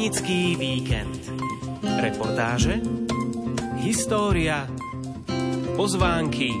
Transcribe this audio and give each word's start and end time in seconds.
Pútnický 0.00 0.56
víkend. 0.56 1.28
Reportáže, 1.84 2.80
história, 3.84 4.64
pozvánky, 5.76 6.56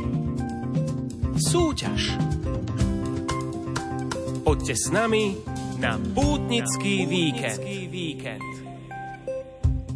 súťaž. 1.40 2.20
Poďte 4.44 4.76
s 4.76 4.92
nami 4.92 5.40
na 5.80 5.96
Pútnický 5.96 7.08
víkend. 7.08 8.44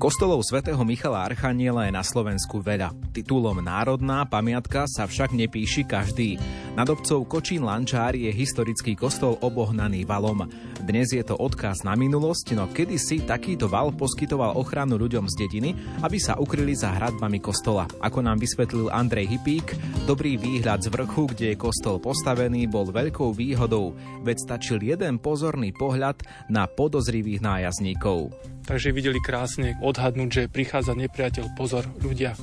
Kostolov 0.00 0.40
svätého 0.40 0.80
Michala 0.80 1.29
Archaniela 1.29 1.84
je 1.84 1.92
na 1.92 2.00
Slovensku 2.00 2.64
veľa. 2.64 2.96
Titulom 3.12 3.61
Národná 3.61 4.24
pamiatka 4.24 4.88
sa 4.88 5.04
však 5.04 5.36
nepíši 5.36 5.84
každý. 5.84 6.40
Nad 6.74 6.91
obcov 6.91 7.30
Kočín 7.30 7.62
Lančár 7.62 8.19
je 8.19 8.34
historický 8.34 8.98
kostol 8.98 9.38
obohnaný 9.38 10.02
valom. 10.02 10.51
Dnes 10.83 11.14
je 11.14 11.23
to 11.23 11.38
odkaz 11.38 11.87
na 11.87 11.95
minulosť, 11.95 12.59
no 12.59 12.66
kedysi 12.66 13.23
takýto 13.23 13.70
val 13.70 13.95
poskytoval 13.95 14.59
ochranu 14.59 14.98
ľuďom 14.98 15.30
z 15.30 15.34
dediny, 15.38 15.70
aby 16.02 16.19
sa 16.19 16.34
ukryli 16.34 16.74
za 16.74 16.91
hradbami 16.91 17.38
kostola. 17.38 17.87
Ako 18.02 18.27
nám 18.27 18.42
vysvetlil 18.42 18.91
Andrej 18.91 19.38
Hypík, 19.38 19.70
dobrý 20.10 20.34
výhľad 20.34 20.83
z 20.83 20.91
vrchu, 20.91 21.30
kde 21.30 21.55
je 21.55 21.62
kostol 21.62 22.02
postavený, 22.02 22.66
bol 22.66 22.91
veľkou 22.91 23.30
výhodou, 23.30 23.95
veď 24.27 24.36
stačil 24.42 24.83
jeden 24.83 25.22
pozorný 25.22 25.70
pohľad 25.70 26.27
na 26.50 26.66
podozrivých 26.66 27.38
nájazdníkov. 27.38 28.34
Takže 28.66 28.91
videli 28.91 29.22
krásne 29.22 29.78
odhadnúť, 29.78 30.30
že 30.42 30.50
prichádza 30.50 30.98
nepriateľ, 30.98 31.55
pozor, 31.55 31.86
ľudia. 32.02 32.34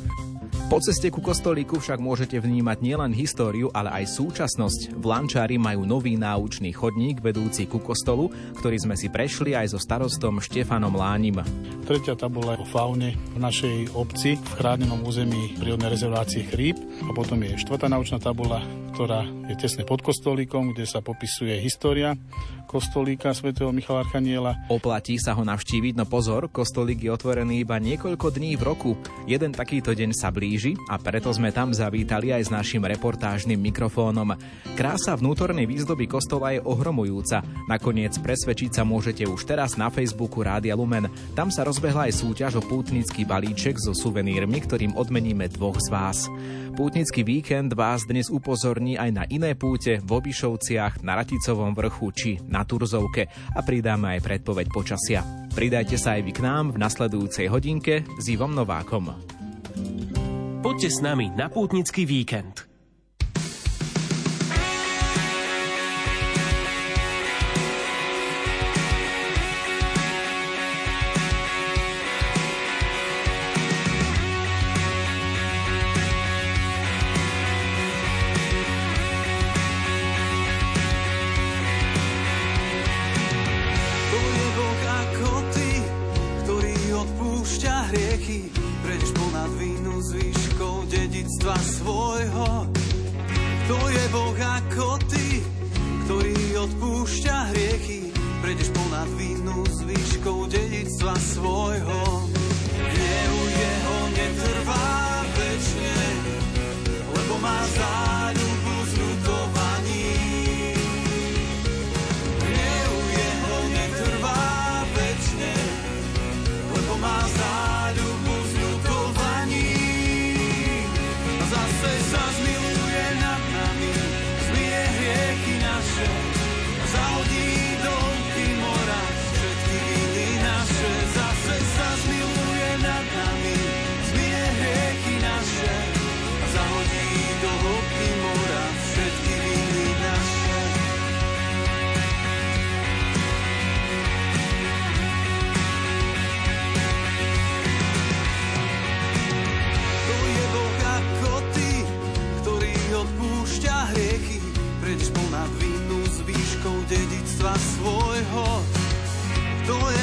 Po 0.72 0.80
ceste 0.80 1.12
ku 1.12 1.20
kostolíku 1.20 1.84
však 1.84 2.00
môžete 2.00 2.40
vnímať 2.40 2.80
nielen 2.80 3.12
históriu, 3.12 3.68
ale 3.76 3.92
aj 3.92 4.16
súčasnosť. 4.16 4.96
V 4.96 5.04
Lančári 5.04 5.60
majú 5.60 5.84
nový 5.84 6.16
náučný 6.16 6.72
chodník 6.72 7.20
vedúci 7.20 7.68
ku 7.68 7.84
kostolu, 7.84 8.32
ktorý 8.56 8.80
sme 8.80 8.96
si 8.96 9.12
prešli 9.12 9.52
aj 9.52 9.76
so 9.76 9.80
starostom 9.80 10.40
Štefanom 10.40 10.96
Lánim. 10.96 11.44
Tretia 11.84 12.16
tabula 12.16 12.56
o 12.56 12.64
faune 12.64 13.20
v 13.36 13.40
našej 13.40 13.92
obci 14.00 14.40
v 14.40 14.52
chránenom 14.56 15.04
území 15.04 15.60
prírodnej 15.60 15.92
rezervácie 15.92 16.48
Chríp 16.48 16.80
a 17.04 17.12
potom 17.12 17.44
je 17.44 17.60
štvrtá 17.60 17.92
náučná 17.92 18.24
tabula, 18.24 18.64
ktorá 18.96 19.28
je 19.52 19.56
tesne 19.60 19.84
pod 19.84 20.00
kostolíkom, 20.00 20.72
kde 20.72 20.88
sa 20.88 21.04
popisuje 21.04 21.60
história 21.60 22.16
kostolíka 22.72 23.36
svätého 23.36 23.68
Michala 23.76 24.08
Archaniela. 24.08 24.56
Oplatí 24.72 25.20
sa 25.20 25.36
ho 25.36 25.44
navštíviť, 25.44 26.00
no 26.00 26.08
pozor, 26.08 26.48
kostolík 26.48 27.04
je 27.04 27.12
otvorený 27.12 27.68
iba 27.68 27.76
niekoľko 27.76 28.32
dní 28.32 28.56
v 28.56 28.64
roku. 28.64 28.92
Jeden 29.28 29.52
takýto 29.52 29.92
deň 29.92 30.16
sa 30.16 30.32
blíži 30.32 30.80
a 30.88 30.96
preto 30.96 31.36
sme 31.36 31.52
tam 31.52 31.76
zavítali 31.76 32.32
aj 32.32 32.48
s 32.48 32.54
našim 32.56 32.80
reportážnym 32.88 33.60
mikrofónom. 33.60 34.40
Krása 34.80 35.20
vnútornej 35.20 35.68
výzdoby 35.68 36.08
kostola 36.08 36.56
je 36.56 36.64
ohromujúca. 36.64 37.44
Nakoniec 37.68 38.16
presvedčiť 38.24 38.72
sa 38.80 38.88
môžete 38.88 39.28
už 39.28 39.44
teraz 39.44 39.76
na 39.76 39.92
Facebooku 39.92 40.40
Rádia 40.40 40.80
Lumen. 40.80 41.12
Tam 41.36 41.52
sa 41.52 41.68
rozbehla 41.68 42.08
aj 42.08 42.24
súťaž 42.24 42.64
o 42.64 42.64
pútnický 42.64 43.28
balíček 43.28 43.76
so 43.84 43.92
suvenírmi, 43.92 44.64
ktorým 44.64 44.96
odmeníme 44.96 45.52
dvoch 45.52 45.76
z 45.76 45.92
vás. 45.92 46.32
Pútnický 46.72 47.28
víkend 47.28 47.76
vás 47.76 48.08
dnes 48.08 48.32
upozorní 48.32 48.96
aj 48.96 49.12
na 49.12 49.24
iné 49.28 49.60
púte 49.60 50.00
v 50.00 50.08
Obišovciach, 50.08 51.04
na 51.04 51.20
Raticovom 51.20 51.76
vrchu 51.76 52.08
či 52.16 52.32
na 52.48 52.61
Turzovke 52.64 53.28
a 53.28 53.60
pridáme 53.62 54.18
aj 54.18 54.26
predpoveď 54.26 54.68
počasia. 54.72 55.22
Pridajte 55.52 56.00
sa 56.00 56.16
aj 56.16 56.22
vy 56.24 56.32
k 56.32 56.42
nám 56.42 56.74
v 56.74 56.82
nasledujúcej 56.82 57.52
hodinke 57.52 58.08
s 58.18 58.26
Ivom 58.32 58.56
Novákom. 58.56 59.12
Poďte 60.64 60.90
s 60.94 61.04
nami 61.04 61.28
na 61.36 61.52
Pútnický 61.52 62.08
víkend. 62.08 62.71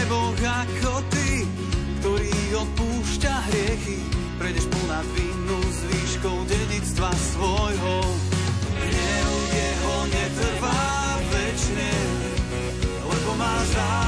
Boh 0.08 0.32
ako 0.32 1.04
ty, 1.12 1.44
ktorý 2.00 2.32
odpúšťa 2.56 3.34
hriechy, 3.52 4.00
prejdeš 4.40 4.64
ponad 4.72 5.04
vinu 5.12 5.60
s 5.68 5.78
výškou 5.84 6.48
dedictva 6.48 7.12
svojho. 7.12 7.96
Hnev 8.72 9.30
jeho 9.52 9.96
netrvá 10.08 10.80
večne, 11.28 11.92
lebo 13.04 13.30
má 13.36 13.56
záujem 13.68 14.07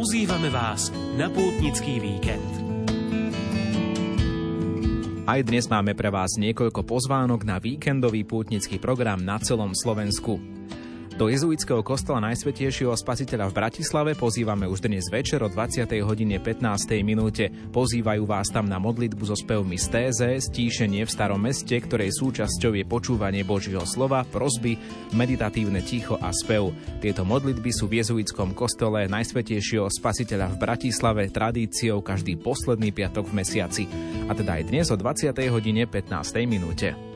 Pozývame 0.00 0.48
vás 0.48 0.88
na 1.20 1.28
pútnický 1.28 2.00
víkend. 2.00 2.52
Aj 5.28 5.44
dnes 5.44 5.68
máme 5.68 5.92
pre 5.92 6.08
vás 6.08 6.40
niekoľko 6.40 6.88
pozvánok 6.88 7.44
na 7.44 7.60
víkendový 7.60 8.24
pútnický 8.24 8.80
program 8.80 9.20
na 9.20 9.36
celom 9.44 9.76
Slovensku. 9.76 10.59
Do 11.20 11.28
jezuitského 11.28 11.84
kostola 11.84 12.32
Najsvetejšieho 12.32 12.96
spasiteľa 12.96 13.52
v 13.52 13.56
Bratislave 13.60 14.16
pozývame 14.16 14.64
už 14.64 14.88
dnes 14.88 15.04
večer 15.12 15.44
o 15.44 15.52
20. 15.52 15.84
hodine 16.00 16.40
15. 16.40 16.64
minúte. 17.04 17.52
Pozývajú 17.52 18.24
vás 18.24 18.48
tam 18.48 18.64
na 18.64 18.80
modlitbu 18.80 19.28
so 19.28 19.36
spevmi 19.36 19.76
stéze, 19.76 20.40
stíšenie 20.40 21.04
v 21.04 21.12
starom 21.12 21.36
meste, 21.36 21.76
ktorej 21.76 22.16
súčasťou 22.16 22.72
je 22.72 22.88
počúvanie 22.88 23.44
Božieho 23.44 23.84
slova, 23.84 24.24
prosby, 24.24 24.80
meditatívne 25.12 25.84
ticho 25.84 26.16
a 26.16 26.32
spev. 26.32 26.72
Tieto 27.04 27.28
modlitby 27.28 27.68
sú 27.68 27.84
v 27.92 28.00
jezuitskom 28.00 28.56
kostole 28.56 29.04
Najsvetejšieho 29.04 29.92
spasiteľa 29.92 30.56
v 30.56 30.60
Bratislave 30.64 31.28
tradíciou 31.28 32.00
každý 32.00 32.40
posledný 32.40 32.96
piatok 32.96 33.28
v 33.28 33.44
mesiaci. 33.44 33.84
A 34.24 34.32
teda 34.32 34.56
aj 34.56 34.72
dnes 34.72 34.88
o 34.88 34.96
20. 34.96 35.36
hodine 35.52 35.84
15. 35.84 36.16
minúte. 36.48 37.09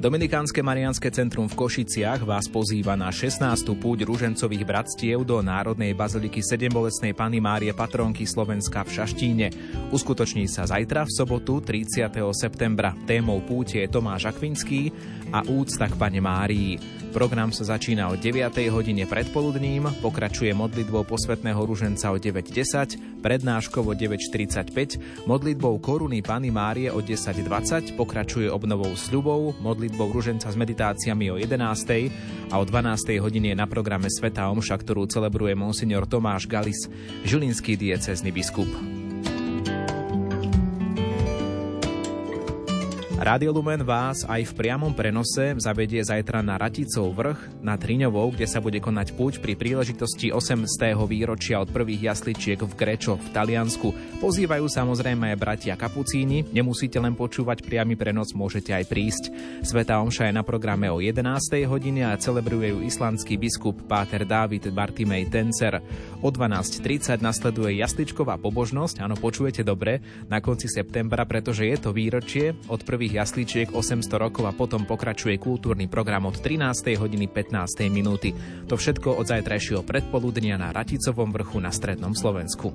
Dominikánske 0.00 0.64
Marianské 0.64 1.12
centrum 1.12 1.44
v 1.44 1.60
Košiciach 1.60 2.24
vás 2.24 2.48
pozýva 2.48 2.96
na 2.96 3.12
16. 3.12 3.44
púť 3.76 4.08
ružencových 4.08 4.64
bratstiev 4.64 5.28
do 5.28 5.44
Národnej 5.44 5.92
baziliky 5.92 6.40
Sedembolesnej 6.40 7.12
Pany 7.12 7.36
Márie 7.36 7.76
Patronky 7.76 8.24
Slovenska 8.24 8.80
v 8.80 8.96
Šaštíne. 8.96 9.46
Uskutoční 9.92 10.48
sa 10.48 10.64
zajtra 10.64 11.04
v 11.04 11.12
sobotu 11.12 11.60
30. 11.60 12.16
septembra. 12.32 12.96
Témou 13.04 13.44
púte 13.44 13.84
je 13.84 13.92
Tomáš 13.92 14.32
Akvinský 14.32 14.88
a 15.32 15.46
úcta 15.46 15.86
k 15.86 15.94
Pane 15.94 16.20
Márii. 16.20 17.00
Program 17.10 17.50
sa 17.50 17.74
začína 17.74 18.06
o 18.06 18.14
9. 18.14 18.54
hodine 18.70 19.02
predpoludním, 19.02 19.90
pokračuje 19.98 20.54
modlitbou 20.54 21.02
posvetného 21.02 21.58
ruženca 21.58 22.14
o 22.14 22.22
9.10, 22.22 23.18
prednáškou 23.18 23.82
o 23.82 23.94
9.45, 23.98 25.26
modlitbou 25.26 25.82
koruny 25.82 26.22
Pany 26.22 26.54
Márie 26.54 26.86
o 26.94 27.02
10.20, 27.02 27.98
pokračuje 27.98 28.46
obnovou 28.46 28.94
sľubov, 28.94 29.58
modlitbou 29.58 30.14
ruženca 30.14 30.46
s 30.46 30.54
meditáciami 30.54 31.34
o 31.34 31.36
11. 31.38 32.54
a 32.54 32.54
o 32.54 32.62
12. 32.62 33.18
hodine 33.18 33.50
je 33.50 33.58
na 33.58 33.66
programe 33.66 34.06
Sveta 34.06 34.46
Omša, 34.46 34.78
ktorú 34.78 35.10
celebruje 35.10 35.58
monsignor 35.58 36.06
Tomáš 36.06 36.46
Galis, 36.46 36.86
žilinský 37.26 37.74
diecezny 37.74 38.30
biskup. 38.30 38.99
Rádio 43.20 43.52
Lumen 43.52 43.84
vás 43.84 44.24
aj 44.24 44.48
v 44.48 44.56
priamom 44.56 44.96
prenose 44.96 45.52
zavedie 45.60 46.00
zajtra 46.00 46.40
na 46.40 46.56
Raticov 46.56 47.12
vrch 47.12 47.60
na 47.60 47.76
Triňovou, 47.76 48.32
kde 48.32 48.48
sa 48.48 48.64
bude 48.64 48.80
konať 48.80 49.12
púť 49.12 49.44
pri 49.44 49.60
príležitosti 49.60 50.32
8. 50.32 50.64
výročia 51.04 51.60
od 51.60 51.68
prvých 51.68 52.08
jasličiek 52.08 52.56
v 52.56 52.72
Grečo 52.72 53.20
v 53.20 53.28
Taliansku. 53.28 53.92
Pozývajú 54.24 54.64
samozrejme 54.64 55.36
aj 55.36 55.36
bratia 55.36 55.76
Kapucíni, 55.76 56.48
nemusíte 56.48 56.96
len 56.96 57.12
počúvať 57.12 57.60
priamy 57.60 57.92
prenos, 57.92 58.32
môžete 58.32 58.72
aj 58.72 58.88
prísť. 58.88 59.28
Sveta 59.68 60.00
Omša 60.00 60.32
je 60.32 60.38
na 60.40 60.40
programe 60.40 60.88
o 60.88 60.96
11. 60.96 61.20
hodine 61.68 62.08
a 62.08 62.16
celebruje 62.16 62.72
ju 62.72 62.80
islandský 62.88 63.36
biskup 63.36 63.84
Páter 63.84 64.24
Dávid 64.24 64.72
Bartimej 64.72 65.28
Tencer. 65.28 65.84
O 66.24 66.32
12.30 66.32 67.20
nasleduje 67.20 67.84
jasličková 67.84 68.40
pobožnosť, 68.40 69.04
áno, 69.04 69.12
počujete 69.20 69.60
dobre, 69.60 70.00
na 70.32 70.40
konci 70.40 70.72
septembra, 70.72 71.28
pretože 71.28 71.68
je 71.68 71.76
to 71.76 71.92
výročie 71.92 72.56
od 72.72 72.80
prvých 72.80 73.09
Zlatých 73.10 73.26
jasličiek 73.26 73.68
800 73.74 74.22
rokov 74.22 74.46
a 74.46 74.54
potom 74.54 74.86
pokračuje 74.86 75.34
kultúrny 75.42 75.90
program 75.90 76.30
od 76.30 76.38
13. 76.38 76.94
hodiny 76.94 77.26
15. 77.26 77.90
minúty. 77.90 78.30
To 78.70 78.78
všetko 78.78 79.18
od 79.18 79.26
zajtrajšieho 79.26 79.82
predpoludnia 79.82 80.54
na 80.54 80.70
Raticovom 80.70 81.34
vrchu 81.34 81.58
na 81.58 81.74
strednom 81.74 82.14
Slovensku. 82.14 82.70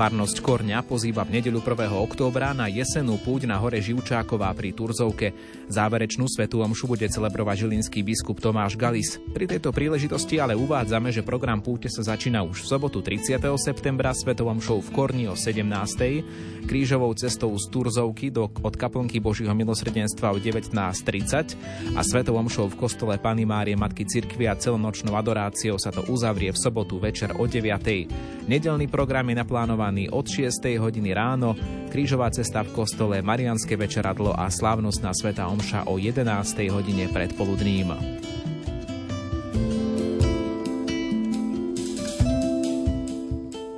Farnosť 0.00 0.40
Korňa 0.40 0.80
pozýva 0.80 1.28
v 1.28 1.36
nedeľu 1.36 1.60
1. 1.60 1.92
októbra 1.92 2.56
na 2.56 2.72
jesenú 2.72 3.20
púť 3.20 3.44
na 3.44 3.60
hore 3.60 3.84
Živčáková 3.84 4.48
pri 4.56 4.72
Turzovke. 4.72 5.36
Záverečnú 5.68 6.24
svetú 6.24 6.64
omšu 6.64 6.88
bude 6.88 7.04
celebrovať 7.04 7.68
žilinský 7.68 8.00
biskup 8.00 8.40
Tomáš 8.40 8.80
Galis. 8.80 9.20
Pri 9.20 9.44
tejto 9.44 9.76
príležitosti 9.76 10.40
ale 10.40 10.56
uvádzame, 10.56 11.12
že 11.12 11.20
program 11.20 11.60
púte 11.60 11.92
sa 11.92 12.00
začína 12.00 12.40
už 12.40 12.64
v 12.64 12.68
sobotu 12.72 13.04
30. 13.04 13.44
septembra 13.60 14.16
svetou 14.16 14.48
omšou 14.48 14.80
v 14.80 14.88
Korni 14.88 15.28
o 15.28 15.36
17. 15.36 15.68
krížovou 16.64 17.12
cestou 17.12 17.52
z 17.60 17.68
Turzovky 17.68 18.32
do, 18.32 18.48
od 18.48 18.72
kaplnky 18.80 19.20
Božího 19.20 19.52
milosrdenstva 19.52 20.32
o 20.32 20.40
19.30 20.40 21.92
a 21.92 22.00
svetou 22.00 22.40
omšou 22.40 22.72
v 22.72 22.88
kostole 22.88 23.20
Pany 23.20 23.44
Márie 23.44 23.76
Matky 23.76 24.08
Cirkvi 24.08 24.48
a 24.48 24.56
celonočnou 24.56 25.12
adoráciou 25.12 25.76
sa 25.76 25.92
to 25.92 26.08
uzavrie 26.08 26.56
v 26.56 26.56
sobotu 26.56 26.96
večer 26.96 27.36
o 27.36 27.44
9. 27.44 28.48
Nedelný 28.48 28.88
program 28.88 29.28
je 29.28 29.36
naplánovaný 29.36 29.89
plánovaný 29.90 30.06
od 30.14 30.22
6. 30.22 30.78
hodiny 30.78 31.10
ráno, 31.10 31.58
krížová 31.90 32.30
cesta 32.30 32.62
v 32.62 32.70
kostole 32.70 33.18
Marianské 33.26 33.74
večeradlo 33.74 34.30
a 34.30 34.46
slávnostná 34.46 35.10
sveta 35.10 35.50
Omša 35.50 35.90
o 35.90 35.98
11. 35.98 36.30
hodine 36.70 37.10
predpoludným. 37.10 37.90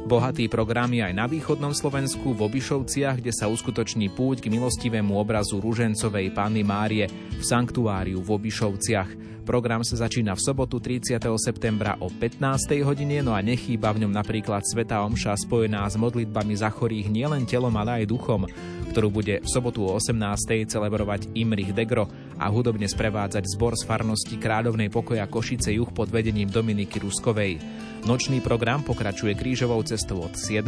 Bohatý 0.05 0.53
program 0.53 0.93
je 0.93 1.01
aj 1.01 1.15
na 1.17 1.25
východnom 1.25 1.73
Slovensku 1.73 2.37
v 2.37 2.45
Obišovciach, 2.45 3.17
kde 3.17 3.33
sa 3.33 3.49
uskutoční 3.49 4.13
púť 4.13 4.45
k 4.45 4.53
milostivému 4.53 5.17
obrazu 5.17 5.65
Ružencovej 5.65 6.37
Panny 6.37 6.61
Márie 6.61 7.09
v 7.09 7.41
sanktuáriu 7.41 8.21
v 8.21 8.29
Obišovciach. 8.37 9.32
Program 9.43 9.83
sa 9.83 10.07
začína 10.07 10.39
v 10.39 10.45
sobotu 10.47 10.79
30. 10.79 11.19
septembra 11.35 11.99
o 11.99 12.07
15. 12.07 12.79
hodine, 12.87 13.27
no 13.27 13.35
a 13.35 13.43
nechýba 13.43 13.91
v 13.91 14.07
ňom 14.07 14.15
napríklad 14.15 14.63
Sveta 14.63 15.03
Omša 15.03 15.35
spojená 15.35 15.83
s 15.91 15.99
modlitbami 15.99 16.55
za 16.55 16.71
chorých 16.71 17.11
nielen 17.11 17.43
telom, 17.43 17.75
ale 17.75 18.03
aj 18.03 18.11
duchom, 18.15 18.47
ktorú 18.95 19.11
bude 19.11 19.43
v 19.43 19.49
sobotu 19.51 19.83
o 19.83 19.99
18. 19.99 20.71
celebrovať 20.71 21.27
Imrich 21.35 21.75
Degro 21.75 22.07
a 22.39 22.47
hudobne 22.47 22.87
sprevádzať 22.87 23.59
zbor 23.59 23.75
z 23.75 23.83
farnosti 23.83 24.39
Kráľovnej 24.39 24.95
pokoja 24.95 25.27
Košice 25.27 25.75
Juh 25.75 25.91
pod 25.91 26.07
vedením 26.15 26.47
Dominiky 26.47 27.03
Ruskovej. 27.03 27.59
Nočný 28.03 28.43
program 28.43 28.83
pokračuje 28.83 29.39
krížovou 29.39 29.79
cestou 29.87 30.27
od 30.27 30.35
7. 30.35 30.67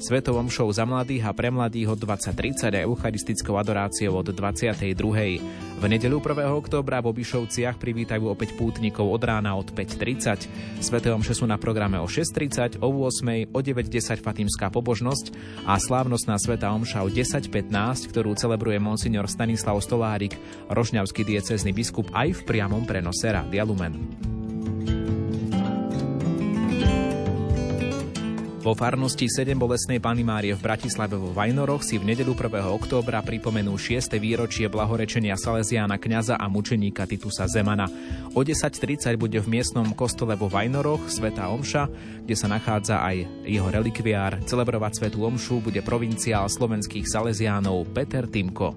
Svetovom 0.00 0.48
show 0.48 0.68
za 0.72 0.88
mladých 0.88 1.28
a 1.28 1.36
pre 1.36 1.52
mladých 1.52 1.92
od 1.92 1.98
20.30 2.00 2.72
a 2.72 2.84
eucharistickou 2.88 3.56
adoráciou 3.60 4.16
od 4.16 4.32
22. 4.32 5.69
V 5.80 5.88
nedeľu 5.88 6.20
1. 6.20 6.44
októbra 6.60 7.00
v 7.00 7.08
Obišovciach 7.08 7.80
privítajú 7.80 8.28
opäť 8.28 8.52
pútnikov 8.52 9.08
od 9.08 9.24
rána 9.24 9.56
od 9.56 9.72
5.30. 9.72 10.84
Sveté 10.84 11.08
omše 11.08 11.32
sú 11.32 11.48
na 11.48 11.56
programe 11.56 11.96
o 11.96 12.04
6.30, 12.04 12.84
o 12.84 13.08
8.00, 13.08 13.48
o 13.48 13.58
9.10 13.64 14.20
Fatimská 14.20 14.68
pobožnosť 14.68 15.32
a 15.64 15.80
slávnostná 15.80 16.36
Sveta 16.36 16.68
omša 16.76 17.00
o 17.00 17.08
10.15, 17.08 18.12
ktorú 18.12 18.36
celebruje 18.36 18.76
monsignor 18.76 19.24
Stanislav 19.24 19.80
Stolárik, 19.80 20.36
rožňavský 20.68 21.24
diecezny 21.24 21.72
biskup 21.72 22.12
aj 22.12 22.36
v 22.36 22.40
priamom 22.44 22.84
prenose 22.84 23.32
Rádia 23.32 23.64
Lumen. 23.64 23.96
Vo 28.60 28.76
farnosti 28.76 29.24
7 29.24 29.56
bolesnej 29.56 30.04
Pany 30.04 30.20
Márie 30.20 30.52
v 30.52 30.60
Bratislave 30.60 31.16
vo 31.16 31.32
Vajnoroch 31.32 31.80
si 31.80 31.96
v 31.96 32.12
nedeľu 32.12 32.36
1. 32.36 32.60
októbra 32.68 33.24
pripomenú 33.24 33.72
6. 33.72 34.20
výročie 34.20 34.68
blahorečenia 34.68 35.32
Salesiána 35.32 35.96
kňaza 35.96 36.36
a 36.36 36.44
mučeníka 36.44 37.08
Titusa 37.08 37.48
Zemana. 37.48 37.88
O 38.36 38.44
10.30 38.44 39.16
bude 39.16 39.40
v 39.40 39.48
miestnom 39.48 39.88
kostole 39.96 40.36
vo 40.36 40.52
Vajnoroch 40.52 41.08
Sveta 41.08 41.48
Omša, 41.48 41.88
kde 42.28 42.36
sa 42.36 42.52
nachádza 42.52 43.00
aj 43.00 43.48
jeho 43.48 43.68
relikviár. 43.72 44.44
Celebrovať 44.44 44.92
Svetú 45.00 45.24
Omšu 45.24 45.64
bude 45.64 45.80
provinciál 45.80 46.44
slovenských 46.44 47.08
Salesiánov 47.08 47.88
Peter 47.96 48.28
Timko. 48.28 48.76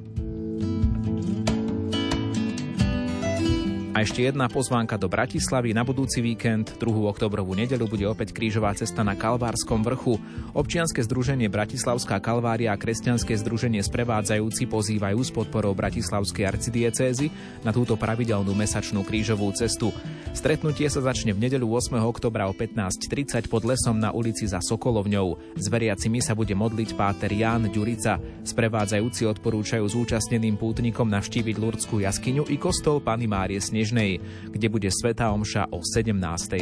A 3.93 4.01
ešte 4.01 4.25
jedna 4.25 4.49
pozvánka 4.49 4.97
do 4.97 5.05
Bratislavy 5.05 5.69
na 5.69 5.85
budúci 5.85 6.17
víkend, 6.17 6.81
2. 6.81 7.13
oktobrovú 7.13 7.53
nedeľu 7.53 7.85
bude 7.85 8.09
opäť 8.09 8.33
krížová 8.33 8.73
cesta 8.73 9.05
na 9.05 9.13
Kalvárskom 9.13 9.85
vrchu. 9.85 10.17
Občianske 10.57 11.05
združenie 11.05 11.45
Bratislavská 11.45 12.17
Kalvária 12.17 12.73
a 12.73 12.81
kresťanské 12.81 13.37
združenie 13.37 13.85
Sprevádzajúci 13.85 14.65
pozývajú 14.65 15.21
s 15.21 15.29
podporou 15.29 15.77
Bratislavskej 15.77 16.41
arcidiecézy 16.41 17.29
na 17.61 17.69
túto 17.69 17.93
pravidelnú 17.93 18.57
mesačnú 18.57 19.05
krížovú 19.05 19.53
cestu. 19.53 19.93
Stretnutie 20.33 20.89
sa 20.89 21.05
začne 21.05 21.37
v 21.37 21.45
nedeľu 21.45 21.77
8. 21.77 21.93
oktobra 22.01 22.49
o 22.49 22.53
15.30 22.57 23.45
pod 23.45 23.61
lesom 23.61 24.01
na 24.01 24.09
ulici 24.09 24.49
za 24.49 24.57
Sokolovňou. 24.57 25.53
S 25.53 25.69
veriacimi 25.69 26.17
sa 26.17 26.33
bude 26.33 26.57
modliť 26.57 26.97
páter 26.97 27.29
Ján 27.29 27.69
Ďurica. 27.69 28.17
Sprevádzajúci 28.41 29.29
odporúčajú 29.29 29.85
zúčastneným 29.85 30.57
pútnikom 30.57 31.05
navštíviť 31.13 31.55
Lurdskú 31.61 32.01
jaskyňu 32.01 32.49
i 32.49 32.57
kostol 32.57 32.97
Pany 32.97 33.29
Márie 33.29 33.61
Snež 33.61 33.82
Snežnej, 33.83 34.23
kde 34.47 34.71
bude 34.71 34.87
Svetá 34.87 35.35
Omša 35.35 35.67
o 35.75 35.83
17. 35.83 36.15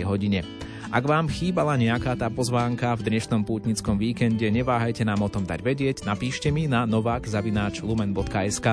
hodine. 0.10 0.42
Ak 0.90 1.06
vám 1.06 1.30
chýbala 1.30 1.78
nejaká 1.78 2.18
tá 2.18 2.34
pozvánka 2.34 2.98
v 2.98 3.14
dnešnom 3.14 3.46
pútnickom 3.46 4.02
víkende, 4.02 4.50
neváhajte 4.50 5.06
nám 5.06 5.22
o 5.22 5.30
tom 5.30 5.46
dať 5.46 5.62
vedieť, 5.62 5.98
napíšte 6.10 6.50
mi 6.50 6.66
na 6.66 6.90
novak.lumen.sk. 6.90 8.68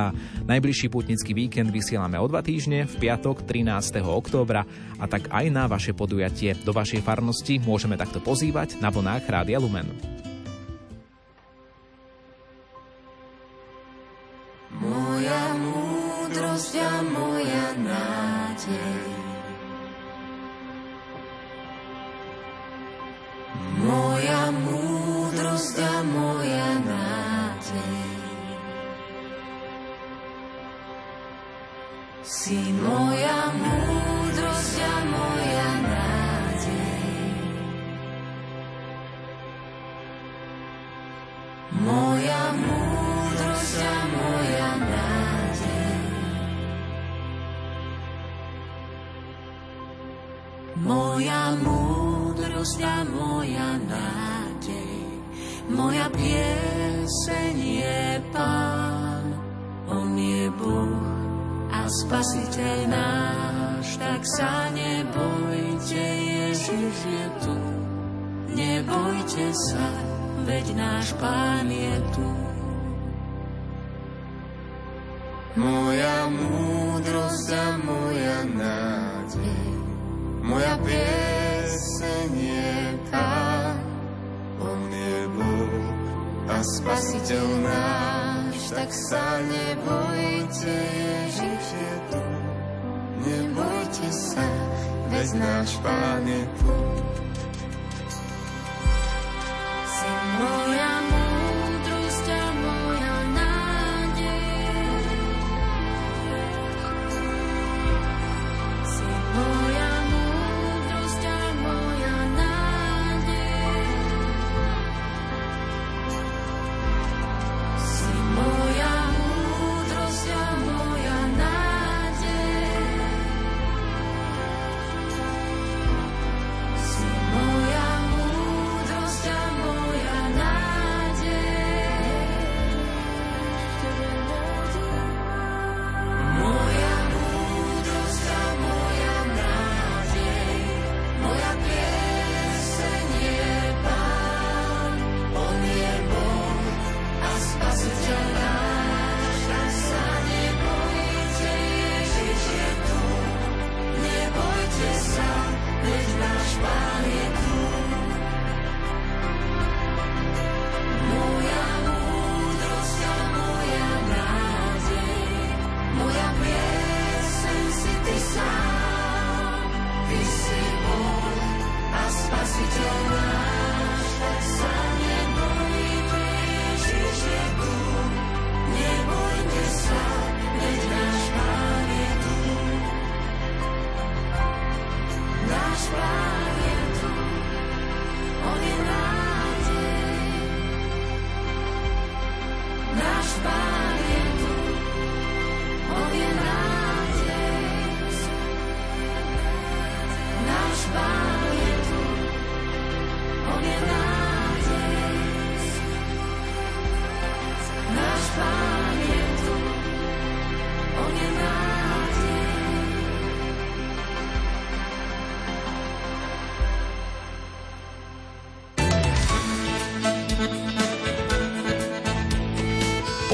Najbližší 0.49 0.89
pútnický 0.89 1.37
víkend 1.37 1.69
vysielame 1.69 2.17
o 2.17 2.25
dva 2.25 2.41
týždne, 2.41 2.89
v 2.89 2.95
piatok 2.97 3.45
13. 3.45 4.01
októbra 4.01 4.65
a 4.97 5.05
tak 5.05 5.29
aj 5.29 5.45
na 5.53 5.69
vaše 5.69 5.93
podujatie 5.93 6.57
do 6.65 6.73
vašej 6.73 7.05
farnosti 7.05 7.61
môžeme 7.61 8.01
takto 8.01 8.25
pozývať 8.25 8.81
na 8.81 8.89
vlnách 8.89 9.29
Rádia 9.29 9.61
Lumen. 9.61 9.93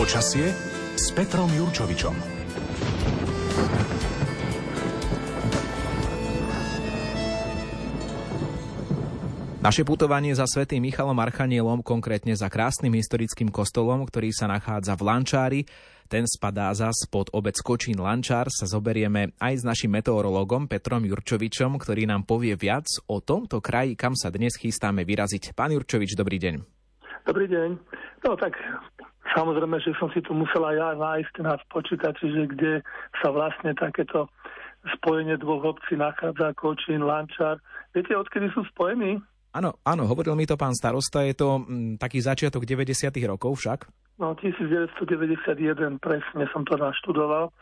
Počasie 0.04 0.52
s 1.00 1.16
Petrom 1.16 1.48
Jurčovičom. 1.48 2.12
Naše 9.64 9.80
putovanie 9.88 10.36
za 10.36 10.44
svätým 10.44 10.84
Michalom 10.84 11.16
Archanielom, 11.16 11.80
konkrétne 11.80 12.36
za 12.36 12.52
krásnym 12.52 12.92
historickým 13.00 13.48
kostolom, 13.48 14.04
ktorý 14.04 14.28
sa 14.28 14.44
nachádza 14.44 14.92
v 14.92 15.08
Lančári, 15.08 15.60
ten 16.12 16.28
spadá 16.28 16.68
zas 16.76 17.08
pod 17.08 17.32
obec 17.32 17.56
Kočín 17.64 17.96
Lančár, 17.96 18.52
sa 18.52 18.68
zoberieme 18.68 19.32
aj 19.40 19.54
s 19.56 19.64
našim 19.64 19.88
meteorologom 19.88 20.68
Petrom 20.68 21.00
Jurčovičom, 21.08 21.80
ktorý 21.80 22.04
nám 22.04 22.28
povie 22.28 22.52
viac 22.60 22.84
o 23.08 23.24
tomto 23.24 23.64
kraji, 23.64 23.96
kam 23.96 24.12
sa 24.12 24.28
dnes 24.28 24.52
chystáme 24.60 25.00
vyraziť. 25.08 25.56
Pán 25.56 25.72
Jurčovič, 25.72 26.12
dobrý 26.12 26.36
deň. 26.44 26.54
Dobrý 27.24 27.48
deň. 27.48 27.68
No 28.28 28.36
tak 28.36 28.52
Samozrejme, 29.34 29.82
že 29.82 29.92
som 29.98 30.08
si 30.14 30.22
tu 30.22 30.30
musela 30.30 30.70
ja 30.78 30.94
nájsť 30.94 31.34
na 31.42 31.58
počítači, 31.66 32.30
že 32.30 32.42
kde 32.54 32.72
sa 33.18 33.34
vlastne 33.34 33.74
takéto 33.74 34.30
spojenie 34.98 35.34
dvoch 35.42 35.74
obcí 35.74 35.98
nachádza, 35.98 36.54
Kočín, 36.54 37.02
Lančar. 37.02 37.58
Viete, 37.90 38.14
odkedy 38.14 38.52
sú 38.54 38.62
spojení? 38.70 39.18
Áno, 39.54 39.78
áno, 39.86 40.10
hovoril 40.10 40.34
mi 40.34 40.46
to 40.50 40.58
pán 40.58 40.74
starosta, 40.74 41.22
je 41.22 41.34
to 41.38 41.62
m, 41.62 41.62
mm, 41.62 41.92
taký 42.02 42.18
začiatok 42.18 42.66
90. 42.66 43.14
rokov 43.26 43.62
však? 43.62 43.86
No, 44.18 44.34
1991, 44.38 45.98
presne 45.98 46.44
som 46.50 46.66
to 46.66 46.74
naštudoval. 46.74 47.54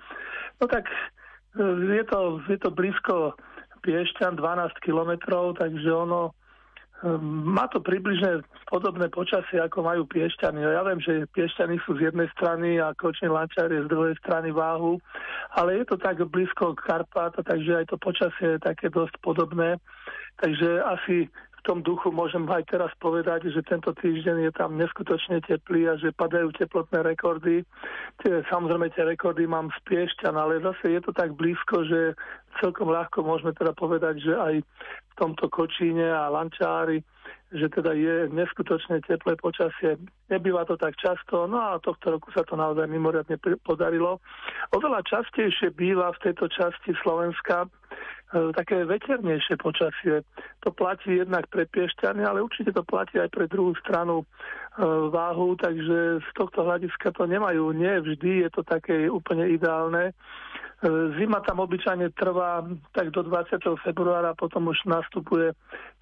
No 0.61 0.65
tak 0.69 0.89
e, 0.89 1.65
je 2.01 2.05
to, 2.09 2.41
je 2.49 2.59
to 2.61 2.69
blízko 2.73 3.37
Piešťan, 3.85 4.41
12 4.41 4.73
kilometrov, 4.85 5.61
takže 5.61 5.89
ono 5.93 6.33
má 7.23 7.67
to 7.67 7.83
približne 7.83 8.47
podobné 8.71 9.11
počasie, 9.11 9.59
ako 9.59 9.83
majú 9.83 10.03
Piešťany. 10.07 10.63
No 10.63 10.71
ja 10.71 10.83
viem, 10.87 11.03
že 11.03 11.27
Piešťany 11.35 11.83
sú 11.83 11.99
z 11.99 12.11
jednej 12.11 12.31
strany 12.39 12.79
a 12.79 12.95
Kočný 12.95 13.27
Lančár 13.27 13.75
je 13.75 13.83
z 13.83 13.91
druhej 13.91 14.15
strany 14.23 14.55
váhu, 14.55 15.03
ale 15.59 15.83
je 15.83 15.85
to 15.91 15.97
tak 15.99 16.23
blízko 16.23 16.79
Karpáta, 16.79 17.43
takže 17.43 17.83
aj 17.83 17.91
to 17.91 17.97
počasie 17.99 18.57
je 18.57 18.61
také 18.63 18.87
dosť 18.87 19.19
podobné. 19.19 19.83
Takže 20.39 20.83
asi 20.83 21.27
v 21.63 21.71
tom 21.71 21.79
duchu 21.87 22.11
môžem 22.11 22.43
aj 22.51 22.75
teraz 22.75 22.91
povedať, 22.99 23.47
že 23.55 23.63
tento 23.63 23.95
týždeň 23.95 24.51
je 24.51 24.53
tam 24.59 24.75
neskutočne 24.75 25.39
teplý 25.47 25.87
a 25.87 25.95
že 25.95 26.11
padajú 26.11 26.51
teplotné 26.59 27.07
rekordy. 27.07 27.63
Samozrejme 28.51 28.91
tie 28.91 29.07
rekordy 29.07 29.47
mám 29.47 29.71
z 29.71 29.79
Piešťan, 29.87 30.35
ale 30.35 30.59
zase 30.59 30.99
je 30.99 31.01
to 31.07 31.15
tak 31.15 31.39
blízko, 31.39 31.87
že 31.87 32.19
celkom 32.59 32.91
ľahko 32.91 33.23
môžeme 33.23 33.55
teda 33.55 33.79
povedať, 33.79 34.19
že 34.27 34.35
aj 34.35 34.55
v 34.59 35.15
tomto 35.15 35.47
Kočíne 35.47 36.11
a 36.11 36.27
Lančári 36.35 36.99
že 37.53 37.69
teda 37.69 37.93
je 37.93 38.33
neskutočne 38.33 39.05
teplé 39.05 39.37
počasie. 39.37 40.01
Nebýva 40.33 40.65
to 40.65 40.81
tak 40.81 40.97
často, 40.97 41.45
no 41.45 41.61
a 41.61 41.77
tohto 41.85 42.17
roku 42.17 42.33
sa 42.33 42.49
to 42.49 42.57
naozaj 42.57 42.89
mimoriadne 42.89 43.37
podarilo. 43.61 44.25
Oveľa 44.73 45.05
častejšie 45.05 45.77
býva 45.77 46.17
v 46.17 46.23
tejto 46.25 46.49
časti 46.49 46.97
Slovenska 47.05 47.69
také 48.33 48.89
veternejšie 48.89 49.61
počasie. 49.61 50.25
To 50.65 50.73
platí 50.73 51.21
jednak 51.21 51.49
pre 51.53 51.69
Piešťany, 51.69 52.25
ale 52.25 52.41
určite 52.41 52.73
to 52.73 52.81
platí 52.81 53.21
aj 53.21 53.29
pre 53.29 53.45
druhú 53.45 53.77
stranu 53.85 54.25
e, 54.25 54.27
váhu, 55.13 55.53
takže 55.61 56.25
z 56.25 56.29
tohto 56.33 56.65
hľadiska 56.65 57.13
to 57.13 57.29
nemajú. 57.29 57.77
Nie 57.77 58.01
vždy 58.01 58.49
je 58.49 58.51
to 58.53 58.65
také 58.65 59.13
úplne 59.13 59.53
ideálne. 59.53 60.11
E, 60.11 60.13
zima 61.21 61.45
tam 61.45 61.61
obyčajne 61.61 62.09
trvá 62.17 62.65
tak 62.97 63.13
do 63.13 63.21
20. 63.21 63.61
februára, 63.85 64.33
potom 64.33 64.73
už 64.73 64.81
nastupuje 64.89 65.53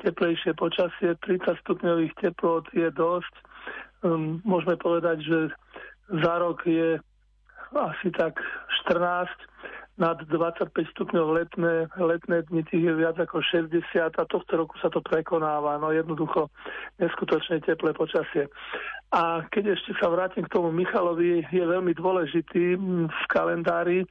teplejšie 0.07 0.55
počasie. 0.55 1.19
30 1.19 1.59
stupňových 1.67 2.15
teplot 2.15 2.71
je 2.71 2.89
dosť. 2.95 3.35
Môžeme 4.49 4.81
povedať, 4.81 5.21
že 5.21 5.39
za 6.25 6.35
rok 6.41 6.65
je 6.65 6.97
asi 7.77 8.09
tak 8.17 8.41
14 8.89 9.29
nad 10.01 10.17
25 10.25 10.73
stupňov 10.97 11.27
letné, 11.37 11.75
letné 12.01 12.49
dni 12.49 12.65
tých 12.65 12.89
je 12.89 12.95
viac 12.97 13.21
ako 13.21 13.45
60 13.45 13.85
a 14.17 14.25
tohto 14.25 14.53
roku 14.57 14.73
sa 14.81 14.89
to 14.89 15.05
prekonáva. 15.05 15.77
No 15.77 15.93
jednoducho 15.93 16.49
neskutočne 16.97 17.61
teplé 17.61 17.93
počasie. 17.93 18.49
A 19.13 19.45
keď 19.53 19.77
ešte 19.77 19.93
sa 20.01 20.09
vrátim 20.09 20.49
k 20.49 20.53
tomu 20.57 20.73
Michalovi, 20.73 21.45
je 21.53 21.65
veľmi 21.69 21.93
dôležitý 21.93 22.81
v 23.13 23.23
kalendári. 23.29 24.09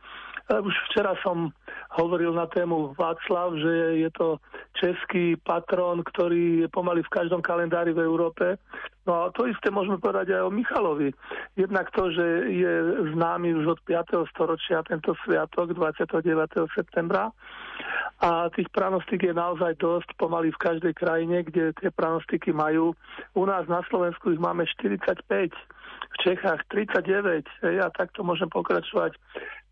Už 0.49 0.73
včera 0.89 1.13
som 1.21 1.53
hovoril 1.93 2.33
na 2.33 2.49
tému 2.49 2.97
Václav, 2.97 3.53
že 3.53 4.01
je 4.01 4.09
to 4.17 4.41
český 4.73 5.37
patron, 5.37 6.01
ktorý 6.01 6.65
je 6.65 6.67
pomaly 6.73 7.05
v 7.05 7.13
každom 7.13 7.45
kalendári 7.45 7.93
v 7.93 8.01
Európe. 8.01 8.57
No 9.05 9.25
a 9.25 9.33
to 9.33 9.45
isté 9.45 9.69
môžeme 9.69 10.01
povedať 10.01 10.33
aj 10.33 10.49
o 10.49 10.53
Michalovi. 10.53 11.13
Jednak 11.53 11.93
to, 11.93 12.09
že 12.09 12.25
je 12.49 12.73
známy 13.13 13.61
už 13.61 13.77
od 13.77 13.79
5. 13.85 14.25
storočia 14.33 14.81
tento 14.85 15.13
sviatok 15.21 15.73
29. 15.77 16.25
septembra 16.73 17.29
a 18.19 18.49
tých 18.49 18.67
pranostík 18.73 19.29
je 19.29 19.33
naozaj 19.33 19.77
dosť 19.77 20.17
pomaly 20.17 20.51
v 20.51 20.61
každej 20.61 20.93
krajine, 20.97 21.45
kde 21.45 21.77
tie 21.77 21.89
pranostiky 21.93 22.51
majú. 22.51 22.97
U 23.37 23.43
nás 23.45 23.69
na 23.69 23.85
Slovensku 23.87 24.33
ich 24.33 24.41
máme 24.41 24.65
45 24.65 25.53
v 25.99 26.15
Čechách 26.23 26.67
39 26.71 27.47
a 27.83 27.87
takto 27.91 28.23
môžem 28.23 28.47
pokračovať 28.51 29.15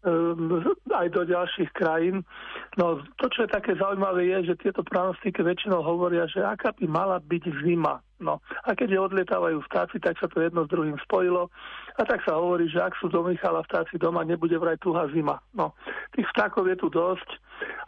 Ehm, 0.05 0.61
aj 0.93 1.07
do 1.09 1.25
ďalších 1.25 1.73
krajín. 1.73 2.23
No 2.77 3.01
to, 3.17 3.27
čo 3.33 3.43
je 3.43 3.49
také 3.49 3.73
zaujímavé, 3.75 4.29
je, 4.29 4.53
že 4.53 4.61
tieto 4.69 4.85
pranostiky 4.85 5.41
väčšinou 5.41 5.81
hovoria, 5.81 6.29
že 6.29 6.45
aká 6.45 6.71
by 6.77 6.85
mala 6.85 7.17
byť 7.17 7.43
zima. 7.65 7.99
No 8.21 8.39
a 8.65 8.77
keďže 8.77 9.03
odlietávajú 9.09 9.57
vtáci, 9.65 9.97
tak 9.97 10.21
sa 10.21 10.29
to 10.29 10.41
jedno 10.41 10.65
s 10.65 10.71
druhým 10.71 10.97
spojilo 11.01 11.49
a 11.97 12.01
tak 12.05 12.21
sa 12.25 12.37
hovorí, 12.37 12.69
že 12.69 12.81
ak 12.81 12.93
sú 12.97 13.09
do 13.09 13.25
Michala 13.25 13.65
vtáci 13.65 13.97
doma, 13.97 14.21
nebude 14.21 14.57
vraj 14.57 14.77
tuhá 14.77 15.09
zima. 15.09 15.41
No, 15.53 15.73
tých 16.13 16.29
vtákov 16.33 16.69
je 16.69 16.77
tu 16.77 16.87
dosť 16.93 17.29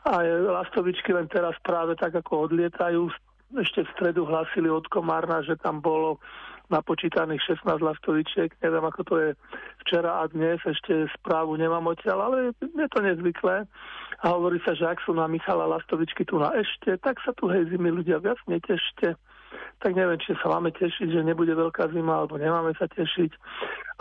a 0.09 0.21
lastovičky 0.59 1.13
len 1.13 1.29
teraz 1.29 1.53
práve 1.61 1.93
tak, 1.93 2.13
ako 2.13 2.49
odlietajú. 2.49 3.09
Ešte 3.57 3.85
v 3.85 3.93
stredu 3.97 4.29
hlasili 4.29 4.69
od 4.69 4.85
Komárna, 4.89 5.41
že 5.41 5.57
tam 5.57 5.81
bolo 5.81 6.21
napočítaných 6.69 7.41
16 7.65 7.81
lastovičiek. 7.81 8.53
Neviem, 8.61 8.85
ako 8.85 9.01
to 9.05 9.15
je 9.17 9.29
včera 9.85 10.21
a 10.21 10.29
dnes. 10.29 10.61
Ešte 10.61 11.09
správu 11.19 11.57
nemám 11.57 11.85
odtiaľ, 11.89 12.29
ale 12.29 12.37
je 12.61 12.87
to 12.93 12.99
nezvyklé. 13.01 13.65
A 14.19 14.25
hovorí 14.29 14.61
sa, 14.61 14.77
že 14.77 14.85
ak 14.85 15.01
sú 15.03 15.17
na 15.17 15.25
Michala 15.25 15.65
lastovičky 15.65 16.23
tu 16.23 16.37
na 16.37 16.53
ešte, 16.53 16.97
tak 17.01 17.17
sa 17.25 17.33
tu 17.33 17.49
hej 17.49 17.67
zimy 17.73 17.89
ľudia 18.03 18.21
viac 18.21 18.37
netešte. 18.45 19.17
Tak 19.79 19.95
neviem, 19.95 20.19
či 20.21 20.35
sa 20.43 20.51
máme 20.51 20.69
tešiť, 20.75 21.09
že 21.09 21.25
nebude 21.25 21.55
veľká 21.55 21.89
zima, 21.89 22.21
alebo 22.21 22.37
nemáme 22.37 22.75
sa 22.77 22.85
tešiť. 22.85 23.31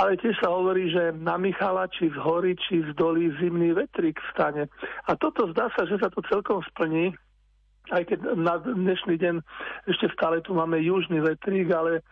Ale 0.03 0.19
tiež 0.19 0.37
sa 0.43 0.51
hovorí, 0.51 0.91
že 0.91 1.15
na 1.15 1.39
Michala, 1.39 1.87
či 1.89 2.11
z 2.11 2.19
hory, 2.19 2.59
či 2.59 2.83
z 2.83 2.91
dolí 2.99 3.31
zimný 3.39 3.73
vetrik 3.73 4.19
vstane. 4.31 4.67
A 5.07 5.11
toto 5.17 5.49
zdá 5.55 5.71
sa, 5.73 5.87
že 5.87 5.97
sa 6.03 6.11
to 6.11 6.21
celkom 6.27 6.61
splní, 6.75 7.15
aj 7.91 8.03
keď 8.09 8.19
na 8.37 8.61
dnešný 8.61 9.17
deň 9.17 9.35
ešte 9.89 10.13
stále 10.13 10.45
tu 10.45 10.55
máme 10.55 10.79
južný 10.81 11.21
vetrík, 11.21 11.73
ale 11.73 12.01
e, 12.01 12.03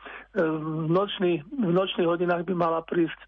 v, 0.41 0.89
nočný, 0.89 1.45
v 1.45 1.73
nočných 1.73 2.09
hodinách 2.09 2.45
by 2.49 2.55
mala 2.57 2.81
prísť 2.85 3.19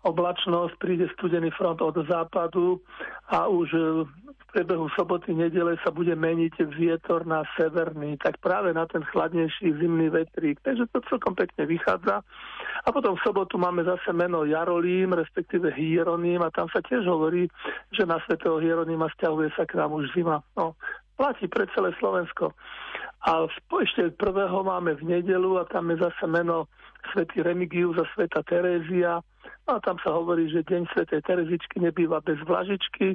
oblačnosť, 0.00 0.80
príde 0.80 1.06
studený 1.12 1.52
front 1.52 1.76
od 1.84 1.92
západu 2.08 2.80
a 3.28 3.48
už 3.52 3.68
e, 3.76 3.80
v 4.08 4.42
priebehu 4.50 4.88
soboty, 4.96 5.36
nedele 5.36 5.76
sa 5.84 5.92
bude 5.92 6.16
meniť 6.16 6.66
vietor 6.74 7.22
na 7.28 7.44
severný, 7.54 8.16
tak 8.18 8.40
práve 8.40 8.72
na 8.72 8.88
ten 8.88 9.04
chladnejší 9.04 9.78
zimný 9.78 10.10
vetrík. 10.10 10.58
Takže 10.64 10.90
to 10.90 11.04
celkom 11.06 11.38
pekne 11.38 11.68
vychádza. 11.68 12.24
A 12.80 12.88
potom 12.90 13.14
v 13.14 13.22
sobotu 13.22 13.60
máme 13.60 13.84
zase 13.84 14.10
meno 14.16 14.42
Jarolím, 14.48 15.14
respektíve 15.14 15.70
Hieroným 15.70 16.42
a 16.42 16.50
tam 16.50 16.66
sa 16.72 16.80
tiež 16.80 17.04
hovorí, 17.04 17.46
že 17.92 18.08
na 18.08 18.18
svetého 18.24 18.58
Hieronýma 18.58 19.12
stiahuje 19.14 19.52
sa 19.54 19.68
k 19.68 19.76
nám 19.78 19.92
už 20.00 20.10
zima. 20.16 20.40
No, 20.56 20.74
platí 21.20 21.44
pre 21.52 21.68
celé 21.76 21.92
Slovensko. 22.00 22.56
A 23.28 23.44
ešte 23.84 24.08
prvého 24.16 24.64
máme 24.64 24.96
v 24.96 25.20
nedelu 25.20 25.60
a 25.60 25.68
tam 25.68 25.92
je 25.92 26.00
zase 26.00 26.24
meno 26.24 26.72
svätý 27.12 27.44
Remigius 27.44 28.00
a 28.00 28.08
sveta 28.16 28.40
Terézia. 28.40 29.20
A 29.68 29.76
tam 29.84 30.00
sa 30.00 30.16
hovorí, 30.16 30.48
že 30.48 30.64
deň 30.64 30.88
svätej 30.96 31.20
Terezičky 31.28 31.84
nebýva 31.84 32.24
bez 32.24 32.40
vlažičky, 32.48 33.12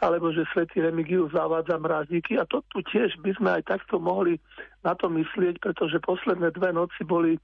alebo 0.00 0.32
že 0.32 0.48
svätý 0.50 0.80
Remigius 0.80 1.36
zavádza 1.36 1.76
mrazíky. 1.76 2.40
A 2.40 2.48
to 2.48 2.64
tu 2.72 2.80
tiež 2.80 3.20
by 3.20 3.36
sme 3.36 3.60
aj 3.60 3.68
takto 3.68 4.00
mohli 4.00 4.40
na 4.82 4.96
to 4.96 5.12
myslieť, 5.12 5.60
pretože 5.60 6.00
posledné 6.00 6.48
dve 6.56 6.72
noci 6.72 7.04
boli 7.04 7.36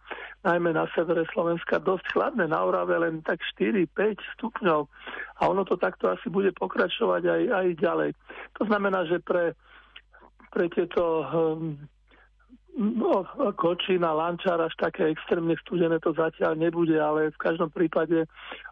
najmä 0.48 0.72
na 0.72 0.88
severe 0.96 1.28
Slovenska 1.30 1.76
dosť 1.76 2.08
chladné, 2.16 2.48
na 2.48 2.64
Orave 2.64 2.96
len 2.96 3.20
tak 3.20 3.44
4-5 3.52 4.16
stupňov. 4.40 4.80
A 5.38 5.40
ono 5.44 5.62
to 5.68 5.76
takto 5.76 6.08
asi 6.08 6.32
bude 6.32 6.56
pokračovať 6.56 7.22
aj, 7.28 7.42
aj 7.52 7.66
ďalej. 7.78 8.10
To 8.58 8.62
znamená, 8.64 9.04
že 9.04 9.20
pre 9.20 9.52
pre 10.50 10.68
tieto 10.72 11.24
um, 11.24 11.76
no, 12.78 13.26
kočín 13.58 14.06
a 14.06 14.14
lančár 14.14 14.62
až 14.62 14.72
také 14.78 15.10
extrémne 15.10 15.58
studené 15.60 15.98
to 15.98 16.14
zatiaľ 16.14 16.54
nebude, 16.54 16.94
ale 16.94 17.34
v 17.34 17.42
každom 17.42 17.68
prípade 17.74 18.24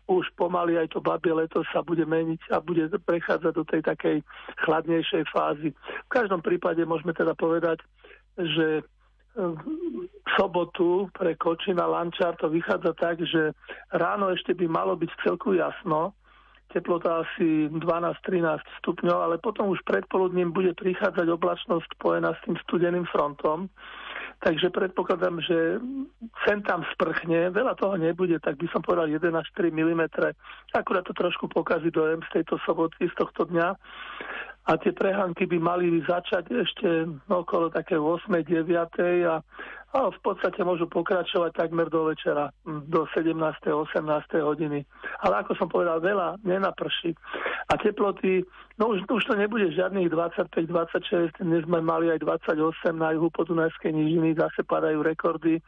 už 0.06 0.30
pomaly 0.38 0.78
aj 0.78 0.94
to 0.94 1.02
babie 1.02 1.34
leto 1.34 1.66
sa 1.74 1.82
bude 1.82 2.06
meniť 2.06 2.54
a 2.54 2.62
bude 2.62 2.86
prechádzať 2.86 3.52
do 3.52 3.64
tej 3.66 3.82
takej 3.82 4.16
chladnejšej 4.62 5.24
fázy. 5.34 5.74
V 6.06 6.10
každom 6.10 6.40
prípade 6.40 6.80
môžeme 6.86 7.10
teda 7.10 7.34
povedať, 7.34 7.82
že 8.38 8.86
v 9.36 10.28
sobotu 10.40 11.12
pre 11.12 11.36
Kočina 11.36 11.84
Lančár 11.84 12.40
to 12.40 12.48
vychádza 12.48 12.96
tak, 12.96 13.20
že 13.20 13.52
ráno 13.92 14.32
ešte 14.32 14.56
by 14.56 14.64
malo 14.64 14.96
byť 14.96 15.12
celku 15.20 15.52
jasno, 15.52 16.16
teplota 16.70 17.22
asi 17.22 17.70
12-13 17.70 18.58
stupňov, 18.82 19.18
ale 19.22 19.36
potom 19.38 19.70
už 19.70 19.80
predpoludním 19.86 20.50
bude 20.50 20.74
prichádzať 20.74 21.26
oblačnosť 21.30 21.86
spojená 21.98 22.34
s 22.34 22.40
tým 22.44 22.56
studeným 22.66 23.06
frontom. 23.06 23.70
Takže 24.36 24.68
predpokladám, 24.68 25.40
že 25.40 25.80
sem 26.44 26.60
tam 26.60 26.84
sprchne, 26.92 27.48
veľa 27.56 27.72
toho 27.80 27.96
nebude, 27.96 28.36
tak 28.44 28.60
by 28.60 28.68
som 28.68 28.84
povedal 28.84 29.08
1 29.08 29.24
až 29.32 29.48
3 29.56 29.72
mm. 29.72 30.02
Akurát 30.76 31.08
to 31.08 31.16
trošku 31.16 31.48
pokazí 31.48 31.88
dojem 31.88 32.20
z 32.28 32.40
tejto 32.40 32.60
soboty, 32.68 33.08
z 33.08 33.14
tohto 33.16 33.48
dňa 33.48 33.72
a 34.66 34.74
tie 34.82 34.90
prehánky 34.90 35.46
by 35.46 35.58
mali 35.62 36.02
začať 36.02 36.50
ešte 36.50 37.06
okolo 37.30 37.70
také 37.70 37.94
8. 37.94 38.26
9. 38.42 38.66
a, 39.30 39.38
a 39.94 39.98
v 40.10 40.18
podstate 40.26 40.58
môžu 40.66 40.90
pokračovať 40.90 41.54
takmer 41.54 41.86
do 41.86 42.10
večera, 42.10 42.50
do 42.66 43.06
17. 43.14 43.30
18. 43.30 44.02
hodiny. 44.42 44.82
Ale 45.22 45.34
ako 45.46 45.52
som 45.54 45.70
povedal, 45.70 46.02
veľa 46.02 46.42
nenaprší. 46.42 47.14
A 47.70 47.78
teploty, 47.78 48.42
no 48.74 48.90
už, 48.90 49.06
už 49.06 49.22
to 49.30 49.38
nebude 49.38 49.70
žiadnych 49.70 50.10
25-26, 50.10 51.46
dnes 51.46 51.62
sme 51.62 51.78
mali 51.78 52.10
aj 52.10 52.26
28 52.26 52.90
na 52.90 53.14
juhu 53.14 53.30
podunajskej 53.30 53.94
nížiny, 53.94 54.34
zase 54.34 54.66
padajú 54.66 55.06
rekordy. 55.06 55.62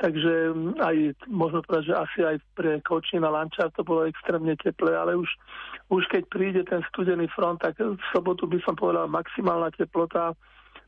Takže 0.00 0.56
aj, 0.80 0.96
možno 1.28 1.60
povedať, 1.60 1.92
že 1.92 1.94
asi 2.00 2.18
aj 2.24 2.36
pre 2.56 2.80
Kočín 2.80 3.20
a 3.20 3.28
Lančár 3.28 3.68
to 3.76 3.84
bolo 3.84 4.08
extrémne 4.08 4.56
teplé, 4.56 4.96
ale 4.96 5.12
už, 5.12 5.28
už 5.92 6.08
keď 6.08 6.22
príde 6.32 6.62
ten 6.64 6.80
studený 6.88 7.28
front, 7.36 7.60
tak 7.60 7.76
v 7.76 8.00
sobotu 8.08 8.48
by 8.48 8.64
som 8.64 8.80
povedal 8.80 9.12
maximálna 9.12 9.68
teplota 9.76 10.32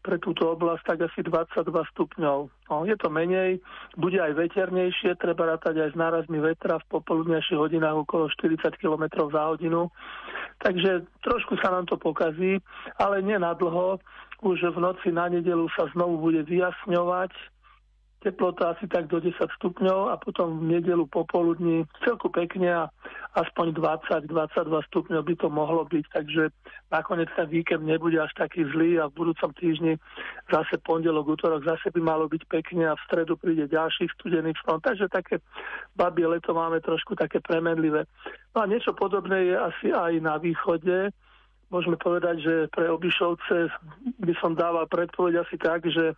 pre 0.02 0.18
túto 0.18 0.50
oblasť 0.50 0.82
tak 0.82 0.98
asi 1.06 1.22
22 1.22 1.62
stupňov. 1.94 2.38
No, 2.50 2.76
je 2.88 2.96
to 2.98 3.06
menej, 3.06 3.62
bude 3.94 4.18
aj 4.18 4.34
veternejšie, 4.34 5.14
treba 5.20 5.46
rátať 5.46 5.78
aj 5.78 5.88
s 5.94 5.96
nárazmi 5.96 6.42
vetra 6.42 6.82
v 6.82 6.88
popoludnejších 6.98 7.60
hodinách 7.60 8.02
okolo 8.08 8.26
40 8.26 8.80
km 8.82 9.30
za 9.30 9.42
hodinu. 9.54 9.92
Takže 10.58 11.06
trošku 11.22 11.54
sa 11.62 11.70
nám 11.70 11.86
to 11.86 11.94
pokazí, 12.00 12.58
ale 12.98 13.22
nie 13.22 13.38
na 13.38 13.54
dlho. 13.54 14.02
Už 14.42 14.58
v 14.74 14.78
noci 14.82 15.14
na 15.14 15.30
nedelu 15.30 15.70
sa 15.78 15.86
znovu 15.94 16.18
bude 16.18 16.42
vyjasňovať, 16.42 17.30
teplota 18.22 18.78
asi 18.78 18.86
tak 18.86 19.10
do 19.10 19.18
10 19.18 19.34
stupňov 19.58 20.14
a 20.14 20.16
potom 20.16 20.62
v 20.62 20.78
nedelu 20.78 21.04
popoludní 21.10 21.82
celku 22.06 22.30
pekne 22.30 22.70
a 22.70 22.82
aspoň 23.34 23.74
20-22 23.74 24.88
stupňov 24.88 25.22
by 25.26 25.34
to 25.34 25.48
mohlo 25.50 25.82
byť, 25.84 26.04
takže 26.14 26.54
nakoniec 26.94 27.26
ten 27.34 27.50
víkend 27.50 27.82
nebude 27.82 28.16
až 28.22 28.30
taký 28.38 28.62
zlý 28.70 29.02
a 29.02 29.10
v 29.10 29.16
budúcom 29.18 29.50
týždni 29.58 29.98
zase 30.46 30.78
pondelok, 30.86 31.34
útorok 31.34 31.66
zase 31.66 31.90
by 31.90 32.00
malo 32.00 32.30
byť 32.30 32.42
pekne 32.46 32.86
a 32.86 32.94
v 32.94 33.04
stredu 33.10 33.34
príde 33.34 33.66
ďalší 33.66 34.06
studený 34.14 34.54
front, 34.62 34.86
takže 34.86 35.10
také 35.10 35.42
babie 35.98 36.24
leto 36.28 36.54
máme 36.54 36.78
trošku 36.78 37.18
také 37.18 37.42
premenlivé. 37.42 38.06
No 38.54 38.62
a 38.62 38.70
niečo 38.70 38.94
podobné 38.94 39.50
je 39.50 39.56
asi 39.58 39.86
aj 39.90 40.12
na 40.22 40.38
východe, 40.38 41.10
môžeme 41.72 41.96
povedať, 41.96 42.36
že 42.44 42.54
pre 42.68 42.92
Obišovce 42.92 43.72
by 44.20 44.34
som 44.38 44.52
dával 44.52 44.84
predpoveď 44.92 45.40
asi 45.40 45.56
tak, 45.56 45.88
že 45.88 46.12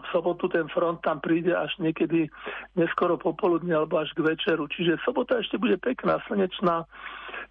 v 0.00 0.06
sobotu 0.14 0.46
ten 0.48 0.70
front 0.70 1.02
tam 1.02 1.18
príde 1.18 1.52
až 1.52 1.74
niekedy 1.82 2.30
neskoro 2.78 3.18
popoludne 3.18 3.74
alebo 3.74 3.98
až 3.98 4.14
k 4.14 4.22
večeru. 4.24 4.70
Čiže 4.70 5.02
sobota 5.02 5.38
ešte 5.38 5.58
bude 5.58 5.76
pekná, 5.78 6.22
slnečná, 6.30 6.86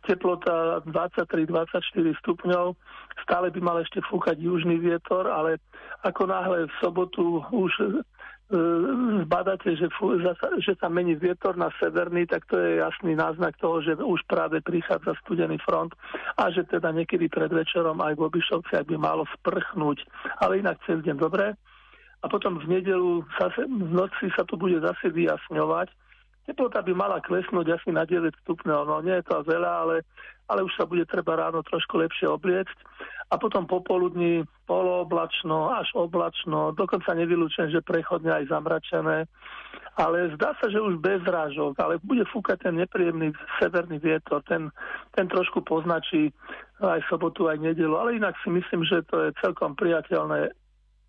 teplota 0.06 0.84
23-24 0.86 2.22
stupňov. 2.24 2.78
Stále 3.26 3.50
by 3.50 3.60
mal 3.60 3.78
ešte 3.82 4.00
fúkať 4.06 4.38
južný 4.38 4.78
vietor, 4.78 5.28
ale 5.28 5.60
ako 6.06 6.30
náhle 6.30 6.70
v 6.70 6.74
sobotu 6.80 7.42
už 7.50 7.72
e, 7.82 7.86
zbadáte, 9.26 9.74
že, 9.76 9.90
že 10.62 10.74
sa 10.78 10.88
mení 10.88 11.18
vietor 11.18 11.58
na 11.58 11.74
severný, 11.82 12.30
tak 12.30 12.46
to 12.48 12.56
je 12.62 12.80
jasný 12.80 13.18
náznak 13.18 13.58
toho, 13.58 13.82
že 13.82 13.98
už 13.98 14.24
práve 14.30 14.62
prichádza 14.62 15.18
studený 15.26 15.58
front 15.66 15.92
a 16.38 16.48
že 16.54 16.64
teda 16.70 16.94
niekedy 16.94 17.28
pred 17.28 17.50
večerom 17.50 18.00
aj 18.00 18.16
v 18.16 18.26
Obišovciach 18.32 18.86
by 18.86 18.96
malo 18.96 19.26
sprchnúť. 19.42 20.06
Ale 20.40 20.62
inak 20.62 20.78
cez 20.86 21.02
deň 21.02 21.18
dobre 21.18 21.58
a 22.24 22.26
potom 22.26 22.58
v 22.58 22.66
nedelu 22.66 23.22
zase, 23.38 23.70
v 23.70 23.92
noci 23.94 24.34
sa 24.34 24.42
to 24.48 24.58
bude 24.58 24.82
zase 24.82 25.14
vyjasňovať. 25.14 25.94
Teplota 26.48 26.80
by 26.80 26.94
mala 26.96 27.20
klesnúť 27.22 27.76
asi 27.76 27.92
na 27.92 28.08
9 28.08 28.32
stupňov, 28.48 28.88
no 28.88 29.04
nie 29.04 29.20
je 29.20 29.26
to 29.28 29.44
veľa, 29.44 29.72
ale, 29.84 29.96
ale 30.48 30.64
už 30.64 30.74
sa 30.80 30.88
bude 30.88 31.04
treba 31.04 31.36
ráno 31.36 31.60
trošku 31.62 32.00
lepšie 32.00 32.26
obliecť. 32.32 32.78
A 33.28 33.36
potom 33.36 33.68
popoludní 33.68 34.48
polooblačno, 34.64 35.76
až 35.76 35.92
oblačno, 36.00 36.72
dokonca 36.72 37.12
nevylúčen, 37.12 37.68
že 37.68 37.84
prechodne 37.84 38.32
aj 38.32 38.48
zamračené. 38.48 39.28
Ale 40.00 40.32
zdá 40.40 40.56
sa, 40.62 40.72
že 40.72 40.80
už 40.80 41.04
bez 41.04 41.20
rážok, 41.28 41.76
ale 41.84 42.00
bude 42.00 42.24
fúkať 42.32 42.70
ten 42.70 42.80
nepríjemný 42.80 43.36
severný 43.60 44.00
vietor, 44.00 44.40
ten, 44.48 44.72
ten 45.12 45.28
trošku 45.28 45.60
poznačí 45.68 46.32
aj 46.80 47.04
sobotu, 47.12 47.52
aj 47.52 47.60
nedelu. 47.60 48.00
Ale 48.00 48.16
inak 48.16 48.40
si 48.40 48.48
myslím, 48.48 48.88
že 48.88 49.04
to 49.12 49.28
je 49.28 49.36
celkom 49.44 49.76
priateľné 49.76 50.56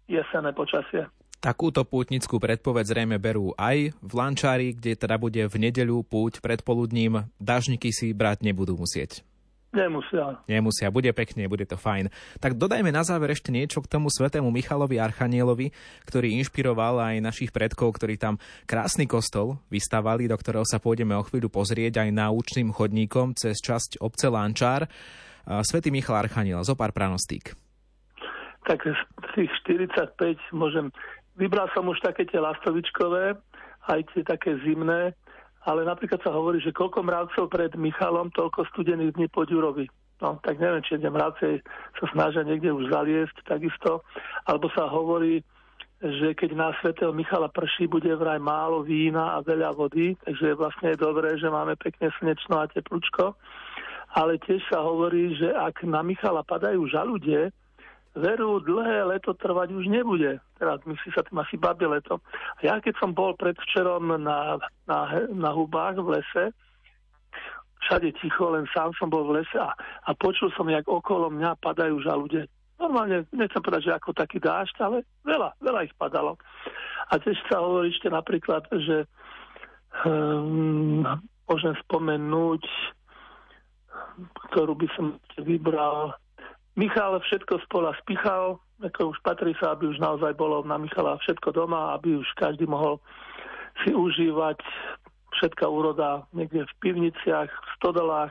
jesenné 0.08 0.56
počasie. 0.56 1.06
Takúto 1.38 1.86
pútnickú 1.86 2.42
predpoveď 2.42 2.84
zrejme 2.90 3.16
berú 3.22 3.54
aj 3.54 3.94
v 3.94 4.12
Lančári, 4.16 4.74
kde 4.74 4.98
teda 4.98 5.14
bude 5.22 5.46
v 5.46 5.54
nedeľu 5.54 6.02
púť 6.02 6.42
predpoludním. 6.42 7.30
Dažniky 7.38 7.94
si 7.94 8.10
brať 8.10 8.42
nebudú 8.42 8.74
musieť. 8.74 9.22
Nemusia. 9.68 10.40
Nemusia, 10.48 10.88
bude 10.88 11.12
pekne, 11.12 11.44
bude 11.44 11.68
to 11.68 11.76
fajn. 11.76 12.08
Tak 12.40 12.56
dodajme 12.56 12.88
na 12.88 13.04
záver 13.04 13.36
ešte 13.36 13.52
niečo 13.52 13.84
k 13.84 13.86
tomu 13.86 14.08
svetému 14.08 14.48
Michalovi 14.50 14.96
Archanielovi, 14.98 15.70
ktorý 16.08 16.34
inšpiroval 16.40 17.04
aj 17.04 17.22
našich 17.22 17.52
predkov, 17.52 18.00
ktorí 18.00 18.16
tam 18.16 18.40
krásny 18.64 19.04
kostol 19.04 19.60
vystavali, 19.70 20.26
do 20.26 20.34
ktorého 20.34 20.64
sa 20.66 20.80
pôjdeme 20.80 21.14
o 21.14 21.22
chvíľu 21.22 21.52
pozrieť 21.52 22.02
aj 22.02 22.16
náučným 22.16 22.72
chodníkom 22.74 23.36
cez 23.36 23.60
časť 23.60 24.00
obce 24.00 24.26
Lančár. 24.32 24.88
Svetý 25.44 25.92
Michal 25.92 26.18
Archaniel, 26.18 26.64
zo 26.64 26.74
pár 26.74 26.90
pranostík 26.96 27.67
tak 28.68 28.84
z 28.84 29.00
tých 29.32 29.50
45 29.64 30.36
môžem... 30.52 30.92
Vybral 31.40 31.72
som 31.72 31.88
už 31.88 32.04
také 32.04 32.28
tie 32.28 32.36
lastovičkové, 32.36 33.32
aj 33.88 34.00
tie 34.12 34.22
také 34.26 34.60
zimné, 34.60 35.16
ale 35.64 35.80
napríklad 35.88 36.20
sa 36.20 36.34
hovorí, 36.34 36.60
že 36.60 36.76
koľko 36.76 37.00
mravcov 37.00 37.48
pred 37.48 37.72
Michalom, 37.72 38.28
toľko 38.36 38.68
studených 38.74 39.16
dní 39.16 39.26
po 39.32 39.48
Ďurovi. 39.48 39.88
No, 40.18 40.42
tak 40.42 40.58
neviem, 40.58 40.82
či 40.82 40.98
tie 40.98 41.08
mravce 41.08 41.62
sa 41.96 42.06
snažia 42.10 42.42
niekde 42.42 42.74
už 42.74 42.90
zaliesť 42.90 43.38
takisto, 43.46 44.02
alebo 44.50 44.66
sa 44.74 44.90
hovorí, 44.90 45.46
že 46.02 46.34
keď 46.34 46.50
na 46.58 46.68
svetého 46.82 47.14
Michala 47.14 47.46
prší, 47.50 47.86
bude 47.86 48.10
vraj 48.18 48.42
málo 48.42 48.82
vína 48.82 49.38
a 49.38 49.42
veľa 49.42 49.78
vody, 49.78 50.18
takže 50.26 50.58
vlastne 50.58 50.94
je 50.94 50.98
dobré, 50.98 51.38
že 51.38 51.46
máme 51.50 51.78
pekne 51.78 52.10
slnečno 52.18 52.58
a 52.58 52.70
teplúčko. 52.70 53.38
Ale 54.18 54.42
tiež 54.42 54.62
sa 54.66 54.82
hovorí, 54.82 55.38
že 55.38 55.54
ak 55.54 55.86
na 55.86 56.02
Michala 56.02 56.42
padajú 56.42 56.86
žaludie, 56.90 57.54
veru 58.18 58.58
dlhé 58.60 59.06
leto 59.06 59.32
trvať 59.34 59.72
už 59.72 59.86
nebude. 59.86 60.42
Teraz 60.58 60.82
myslí 60.82 61.08
sa 61.14 61.22
tým 61.22 61.38
asi 61.38 61.54
babie 61.54 61.86
leto. 61.86 62.18
A 62.58 62.60
ja 62.66 62.74
keď 62.82 62.98
som 62.98 63.14
bol 63.14 63.38
predvčerom 63.38 64.18
na, 64.20 64.58
na, 64.90 64.98
na 65.30 65.50
hubách 65.54 66.02
v 66.02 66.18
lese, 66.18 66.44
všade 67.86 68.10
ticho, 68.18 68.50
len 68.50 68.66
sám 68.74 68.90
som 68.98 69.06
bol 69.08 69.24
v 69.30 69.42
lese 69.42 69.56
a, 69.56 69.70
a 69.78 70.10
počul 70.18 70.50
som, 70.58 70.66
jak 70.66 70.84
okolo 70.84 71.30
mňa 71.30 71.62
padajú 71.62 72.02
žalude. 72.02 72.50
Normálne, 72.78 73.26
nechcem 73.34 73.62
povedať, 73.62 73.90
že 73.90 73.96
ako 73.98 74.14
taký 74.14 74.38
dážď, 74.38 74.76
ale 74.86 74.98
veľa, 75.26 75.58
veľa 75.58 75.80
ich 75.86 75.94
padalo. 75.98 76.38
A 77.10 77.18
tiež 77.18 77.38
sa 77.50 77.58
hovorí 77.62 77.90
ešte 77.90 78.06
napríklad, 78.06 78.66
že 78.70 79.06
um, 80.06 81.02
môžem 81.50 81.74
spomenúť, 81.86 82.62
ktorú 84.50 84.78
by 84.78 84.88
som 84.94 85.18
vybral, 85.42 86.14
Michal 86.78 87.18
všetko 87.18 87.58
spola 87.66 87.90
spichal, 87.98 88.62
ako 88.78 89.10
už 89.10 89.18
patrí 89.26 89.50
sa, 89.58 89.74
aby 89.74 89.90
už 89.90 89.98
naozaj 89.98 90.38
bolo 90.38 90.62
na 90.62 90.78
Michala 90.78 91.18
všetko 91.18 91.50
doma, 91.50 91.98
aby 91.98 92.14
už 92.14 92.28
každý 92.38 92.70
mohol 92.70 93.02
si 93.82 93.90
užívať 93.90 94.62
všetká 95.34 95.66
úroda 95.66 96.22
niekde 96.30 96.62
v 96.62 96.74
pivniciach, 96.78 97.50
v 97.50 97.68
stodolách. 97.82 98.30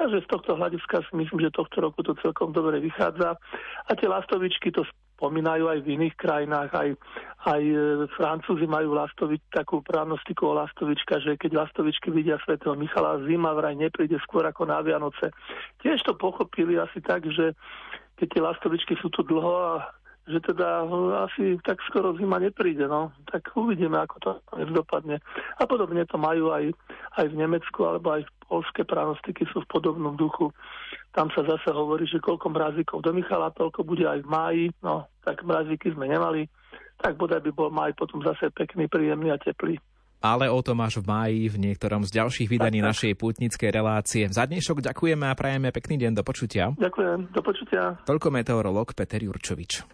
Takže 0.00 0.24
z 0.24 0.28
tohto 0.28 0.56
hľadiska 0.56 1.04
si 1.04 1.12
myslím, 1.20 1.44
že 1.44 1.52
tohto 1.52 1.76
roku 1.84 2.00
to 2.00 2.16
celkom 2.24 2.56
dobre 2.56 2.80
vychádza. 2.80 3.36
A 3.88 3.90
tie 3.92 4.08
lastovičky 4.08 4.72
to 4.72 4.84
spomínajú 5.16 5.72
aj 5.72 5.80
v 5.80 5.96
iných 5.96 6.14
krajinách, 6.20 6.70
aj, 6.76 6.88
aj 7.48 7.62
e, 7.64 7.76
Francúzi 8.20 8.68
majú 8.68 8.92
lastovič, 8.92 9.40
takú 9.48 9.80
pranostiku 9.80 10.52
o 10.52 10.56
lastovička, 10.60 11.24
že 11.24 11.40
keď 11.40 11.66
lastovičky 11.66 12.12
vidia 12.12 12.36
svetého 12.44 12.76
Michala, 12.76 13.24
zima 13.24 13.56
vraj 13.56 13.72
nepríde 13.72 14.20
skôr 14.20 14.44
ako 14.44 14.68
na 14.68 14.84
Vianoce. 14.84 15.32
Tiež 15.80 16.04
to 16.04 16.12
pochopili 16.20 16.76
asi 16.76 17.00
tak, 17.00 17.24
že 17.24 17.56
keď 18.20 18.26
tie 18.28 18.42
lastovičky 18.44 18.94
sú 19.00 19.08
tu 19.08 19.24
dlho 19.24 19.56
a 19.56 19.88
že 20.26 20.42
teda 20.42 20.82
asi 21.22 21.54
tak 21.62 21.78
skoro 21.86 22.18
zima 22.18 22.42
nepríde, 22.42 22.90
no. 22.90 23.14
Tak 23.30 23.54
uvidíme, 23.54 23.94
ako 24.02 24.16
to 24.18 24.30
dopadne. 24.74 25.22
A 25.58 25.62
podobne 25.70 26.02
to 26.02 26.18
majú 26.18 26.50
aj, 26.50 26.74
aj 27.22 27.26
v 27.30 27.38
Nemecku, 27.38 27.86
alebo 27.86 28.18
aj 28.18 28.26
polské 28.50 28.82
pranostiky 28.82 29.46
sú 29.54 29.62
v 29.62 29.70
podobnom 29.70 30.18
duchu. 30.18 30.50
Tam 31.14 31.30
sa 31.30 31.46
zase 31.46 31.70
hovorí, 31.70 32.10
že 32.10 32.18
koľko 32.18 32.50
mrazíkov 32.50 33.06
do 33.06 33.14
Michala, 33.14 33.54
toľko 33.54 33.86
bude 33.86 34.02
aj 34.02 34.26
v 34.26 34.28
máji, 34.28 34.64
no, 34.82 35.06
tak 35.22 35.46
mrazíky 35.46 35.94
sme 35.94 36.10
nemali. 36.10 36.50
Tak 36.98 37.14
bodaj 37.14 37.46
by 37.46 37.50
bol 37.54 37.70
maj 37.70 37.94
potom 37.94 38.18
zase 38.26 38.50
pekný, 38.50 38.90
príjemný 38.90 39.30
a 39.30 39.38
teplý 39.38 39.78
ale 40.26 40.50
o 40.50 40.58
tom 40.64 40.80
až 40.82 40.98
v 40.98 41.06
máji 41.06 41.40
v 41.46 41.56
niektorom 41.70 42.02
z 42.02 42.18
ďalších 42.18 42.48
vydaní 42.50 42.80
našej 42.82 43.14
putnickej 43.14 43.70
relácie. 43.70 44.24
Za 44.26 44.48
dnešok 44.48 44.82
ďakujeme 44.82 45.22
a 45.28 45.38
prajeme 45.38 45.70
pekný 45.70 46.02
deň 46.02 46.12
do 46.18 46.22
počutia. 46.26 46.72
Ďakujem, 46.74 47.30
do 47.30 47.40
počutia. 47.44 47.82
Toľko 48.02 48.28
meteorolog 48.34 48.90
Peter 48.96 49.22
Jurčovič. 49.22 49.86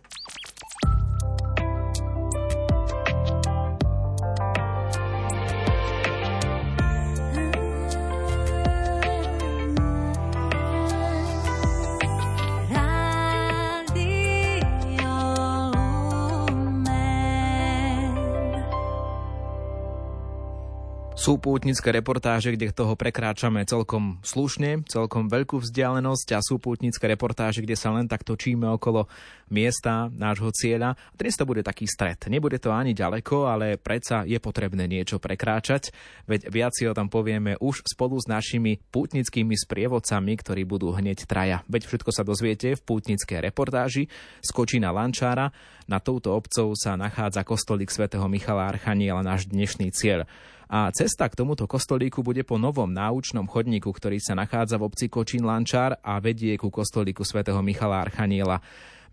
Sú 21.23 21.39
pútnické 21.39 21.95
reportáže, 21.95 22.51
kde 22.51 22.75
toho 22.75 22.99
prekráčame 22.99 23.63
celkom 23.63 24.19
slušne, 24.27 24.83
celkom 24.91 25.31
veľkú 25.31 25.63
vzdialenosť 25.63 26.35
a 26.35 26.43
sú 26.43 26.59
pútnické 26.59 27.07
reportáže, 27.07 27.63
kde 27.63 27.79
sa 27.79 27.95
len 27.95 28.11
tak 28.11 28.27
točíme 28.27 28.67
okolo 28.67 29.07
miesta 29.47 30.11
nášho 30.11 30.51
cieľa. 30.51 30.99
Dnes 31.15 31.39
to 31.39 31.47
bude 31.47 31.63
taký 31.63 31.87
stred. 31.87 32.19
Nebude 32.27 32.59
to 32.59 32.75
ani 32.75 32.91
ďaleko, 32.91 33.47
ale 33.47 33.79
predsa 33.79 34.27
je 34.27 34.35
potrebné 34.43 34.91
niečo 34.91 35.23
prekráčať, 35.23 35.95
veď 36.27 36.51
viac 36.51 36.75
si 36.75 36.91
o 36.91 36.97
tom 36.97 37.07
povieme 37.07 37.55
už 37.63 37.87
spolu 37.87 38.19
s 38.19 38.27
našimi 38.27 38.83
pútnickými 38.91 39.55
sprievodcami, 39.55 40.33
ktorí 40.35 40.67
budú 40.67 40.91
hneď 40.91 41.31
traja. 41.31 41.63
Veď 41.71 41.87
všetko 41.87 42.11
sa 42.11 42.27
dozviete 42.27 42.75
v 42.75 42.83
pútnickej 42.83 43.47
reportáži 43.47 44.11
Skočina 44.43 44.91
Lančára. 44.91 45.55
Na 45.87 46.03
touto 46.03 46.35
obcov 46.35 46.75
sa 46.75 46.99
nachádza 46.99 47.47
kostolík 47.47 47.95
svätého 47.95 48.27
Michala 48.27 48.67
Archaniela, 48.67 49.23
náš 49.23 49.47
dnešný 49.47 49.95
cieľ. 49.95 50.27
A 50.73 50.89
cesta 50.89 51.29
k 51.29 51.37
tomuto 51.37 51.69
kostolíku 51.69 52.25
bude 52.25 52.49
po 52.49 52.57
novom 52.57 52.89
náučnom 52.89 53.45
chodníku, 53.45 53.93
ktorý 53.93 54.17
sa 54.17 54.33
nachádza 54.33 54.81
v 54.81 54.89
obci 54.89 55.13
Kočín 55.13 55.45
Lančár 55.45 56.01
a 56.01 56.17
vedie 56.17 56.57
ku 56.57 56.73
kostolíku 56.73 57.29
svätého 57.29 57.61
Michala 57.61 58.01
Archaniela. 58.01 58.57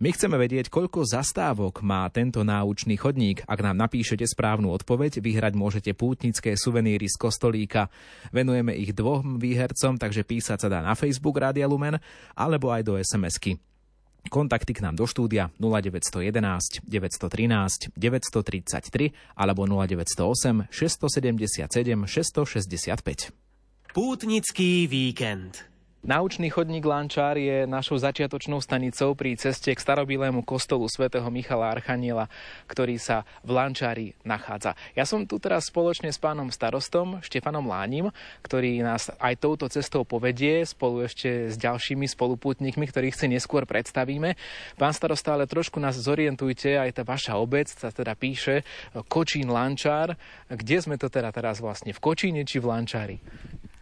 My 0.00 0.08
chceme 0.08 0.40
vedieť, 0.40 0.72
koľko 0.72 1.04
zastávok 1.04 1.84
má 1.84 2.08
tento 2.08 2.40
náučný 2.40 2.96
chodník. 2.96 3.44
Ak 3.44 3.60
nám 3.60 3.76
napíšete 3.76 4.24
správnu 4.24 4.72
odpoveď, 4.72 5.20
vyhrať 5.20 5.52
môžete 5.52 5.92
pútnické 5.92 6.56
suveníry 6.56 7.04
z 7.04 7.20
kostolíka. 7.20 7.92
Venujeme 8.32 8.72
ich 8.80 8.96
dvom 8.96 9.36
výhercom, 9.36 10.00
takže 10.00 10.24
písať 10.24 10.64
sa 10.64 10.68
dá 10.72 10.80
na 10.80 10.96
Facebook 10.96 11.36
Rádia 11.36 11.68
Lumen 11.68 12.00
alebo 12.32 12.72
aj 12.72 12.88
do 12.88 12.96
SMS-ky. 12.96 13.60
Kontakty 14.28 14.76
k 14.76 14.84
nám 14.84 15.00
do 15.00 15.08
štúdia 15.08 15.48
0911 15.56 16.84
913 16.84 17.96
933 17.96 19.14
alebo 19.38 19.64
0908 19.64 20.68
677 20.68 22.04
665. 22.04 23.32
Pútnický 23.90 24.86
víkend. 24.86 25.69
Naučný 26.00 26.48
chodník 26.48 26.80
Lančár 26.88 27.36
je 27.36 27.68
našou 27.68 28.00
začiatočnou 28.00 28.64
stanicou 28.64 29.12
pri 29.12 29.36
ceste 29.36 29.68
k 29.68 29.76
starobilému 29.76 30.40
kostolu 30.48 30.88
svätého 30.88 31.28
Michala 31.28 31.68
Archaniela, 31.68 32.24
ktorý 32.64 32.96
sa 32.96 33.28
v 33.44 33.52
Lančári 33.52 34.16
nachádza. 34.24 34.72
Ja 34.96 35.04
som 35.04 35.28
tu 35.28 35.36
teraz 35.36 35.68
spoločne 35.68 36.08
s 36.08 36.16
pánom 36.16 36.48
starostom 36.48 37.20
Štefanom 37.20 37.68
Lánim, 37.68 38.08
ktorý 38.40 38.80
nás 38.80 39.12
aj 39.20 39.44
touto 39.44 39.68
cestou 39.68 40.08
povedie, 40.08 40.64
spolu 40.64 41.04
ešte 41.04 41.52
s 41.52 41.60
ďalšími 41.60 42.08
spolupútnikmi, 42.08 42.88
ktorých 42.88 43.20
si 43.20 43.28
neskôr 43.28 43.68
predstavíme. 43.68 44.40
Pán 44.80 44.96
starosta, 44.96 45.36
ale 45.36 45.44
trošku 45.44 45.76
nás 45.84 46.00
zorientujte, 46.00 46.80
aj 46.80 46.96
tá 46.96 47.02
vaša 47.04 47.36
obec 47.36 47.68
sa 47.68 47.92
teda 47.92 48.16
píše 48.16 48.64
Kočín 49.04 49.52
Lančár. 49.52 50.16
Kde 50.48 50.80
sme 50.80 50.96
to 50.96 51.12
teda 51.12 51.28
teraz 51.28 51.60
vlastne? 51.60 51.92
V 51.92 52.00
Kočíne 52.00 52.48
či 52.48 52.56
v 52.56 52.72
Lančári? 52.72 53.20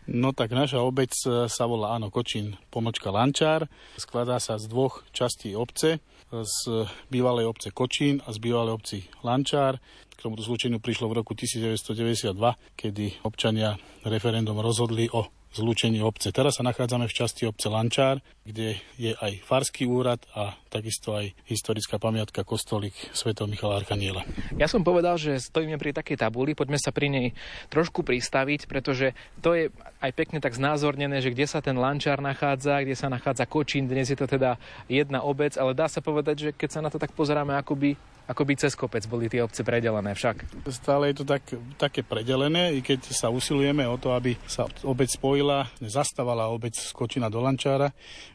No 0.08 0.32
tak 0.32 0.56
naša 0.56 0.80
obec 0.80 1.12
e, 1.28 1.52
sa 1.52 1.64
volá 1.68 1.92
áno 1.92 2.08
Kočín 2.08 2.56
pomočka 2.72 3.12
Lančár. 3.12 3.68
Skladá 4.00 4.40
sa 4.40 4.56
z 4.56 4.64
dvoch 4.64 5.04
častí 5.12 5.52
obce, 5.52 6.00
z 6.32 6.88
bývalej 7.12 7.44
obce 7.44 7.68
Kočín 7.68 8.24
a 8.24 8.32
z 8.32 8.40
bývalej 8.40 8.72
obci 8.72 8.98
Lančár. 9.20 9.76
K 10.08 10.20
tomuto 10.24 10.40
zlučeniu 10.40 10.80
prišlo 10.80 11.12
v 11.12 11.20
roku 11.20 11.36
1992, 11.36 12.32
kedy 12.72 13.20
občania 13.20 13.76
referendum 14.08 14.56
rozhodli 14.64 15.12
o 15.12 15.28
zlúčení 15.52 16.00
obce. 16.04 16.28
Teraz 16.34 16.60
sa 16.60 16.66
nachádzame 16.66 17.08
v 17.08 17.16
časti 17.16 17.48
obce 17.48 17.72
Lančár, 17.72 18.20
kde 18.44 18.80
je 19.00 19.12
aj 19.16 19.44
farský 19.44 19.88
úrad 19.88 20.20
a 20.32 20.56
takisto 20.68 21.16
aj 21.16 21.32
historická 21.48 21.96
pamiatka 21.96 22.44
kostolík 22.44 22.94
Sv. 23.12 23.32
Michala 23.48 23.80
Archaniela. 23.80 24.24
Ja 24.56 24.68
som 24.68 24.84
povedal, 24.84 25.16
že 25.16 25.40
stojíme 25.40 25.80
pri 25.80 25.96
takej 25.96 26.20
tabuli, 26.20 26.52
poďme 26.52 26.76
sa 26.80 26.92
pri 26.92 27.08
nej 27.08 27.26
trošku 27.72 28.04
pristaviť, 28.04 28.68
pretože 28.68 29.16
to 29.40 29.56
je 29.56 29.64
aj 30.00 30.10
pekne 30.12 30.38
tak 30.40 30.56
znázornené, 30.56 31.20
že 31.24 31.32
kde 31.32 31.46
sa 31.48 31.64
ten 31.64 31.76
Lančár 31.76 32.20
nachádza, 32.20 32.84
kde 32.84 32.96
sa 32.96 33.08
nachádza 33.08 33.48
Kočín, 33.48 33.88
dnes 33.88 34.12
je 34.12 34.18
to 34.18 34.28
teda 34.28 34.60
jedna 34.88 35.24
obec, 35.24 35.56
ale 35.56 35.72
dá 35.72 35.88
sa 35.88 36.04
povedať, 36.04 36.36
že 36.36 36.50
keď 36.52 36.70
sa 36.70 36.80
na 36.84 36.92
to 36.92 37.00
tak 37.00 37.12
pozeráme 37.16 37.56
akoby 37.56 37.96
ako 38.28 38.44
by 38.44 38.54
cez 38.60 38.76
kopec 38.76 39.00
boli 39.08 39.32
tie 39.32 39.40
obce 39.40 39.64
predelené 39.64 40.12
však. 40.12 40.68
Stále 40.68 41.10
je 41.10 41.16
to 41.20 41.24
tak, 41.24 41.48
také 41.80 42.04
predelené, 42.04 42.76
i 42.76 42.84
keď 42.84 43.08
sa 43.08 43.32
usilujeme 43.32 43.88
o 43.88 43.96
to, 43.96 44.12
aby 44.12 44.36
sa 44.44 44.68
obec 44.84 45.08
spojila, 45.08 45.72
zastávala 45.80 46.52
obec 46.52 46.76
skočina 46.76 47.32
do 47.32 47.40
Lančára. 47.40 47.88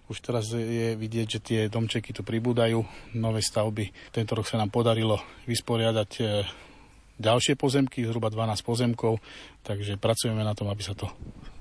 Už 0.09 0.17
teraz 0.17 0.49
je 0.49 0.97
vidieť, 0.97 1.27
že 1.29 1.39
tie 1.39 1.59
domčeky 1.69 2.09
tu 2.09 2.25
pribúdajú, 2.25 2.81
nové 3.13 3.45
stavby. 3.45 3.93
Tento 4.09 4.33
rok 4.33 4.49
sa 4.49 4.57
nám 4.57 4.73
podarilo 4.73 5.21
vysporiadať 5.45 6.11
e, 6.19 6.23
ďalšie 7.21 7.53
pozemky, 7.53 8.01
zhruba 8.01 8.33
12 8.33 8.65
pozemkov, 8.65 9.21
takže 9.61 10.01
pracujeme 10.01 10.41
na 10.41 10.57
tom, 10.57 10.73
aby 10.73 10.81
sa 10.81 10.97
to 10.97 11.05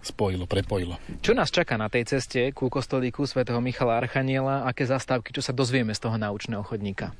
spojilo, 0.02 0.48
prepojilo. 0.48 0.96
Čo 1.20 1.36
nás 1.36 1.52
čaká 1.52 1.76
na 1.78 1.86
tej 1.86 2.08
ceste 2.08 2.50
ku 2.56 2.72
kostolíku 2.72 3.28
svätého 3.28 3.60
Michala 3.62 4.00
Archaniela? 4.00 4.66
Aké 4.66 4.88
zastávky, 4.88 5.30
čo 5.30 5.44
sa 5.44 5.54
dozvieme 5.54 5.94
z 5.94 6.02
toho 6.02 6.16
naučného 6.18 6.64
chodníka? 6.66 7.14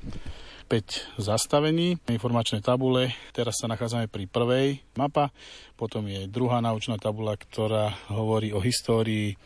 5 0.73 1.21
zastavení, 1.21 2.01
informačné 2.09 2.65
tabule. 2.65 3.13
Teraz 3.37 3.61
sa 3.61 3.69
nachádzame 3.69 4.09
pri 4.09 4.25
prvej 4.25 4.81
mapa, 4.97 5.29
potom 5.77 6.09
je 6.09 6.25
druhá 6.25 6.65
naučná 6.65 6.97
tabula, 6.97 7.37
ktorá 7.37 7.93
hovorí 8.09 8.57
o 8.57 8.65
histórii 8.65 9.37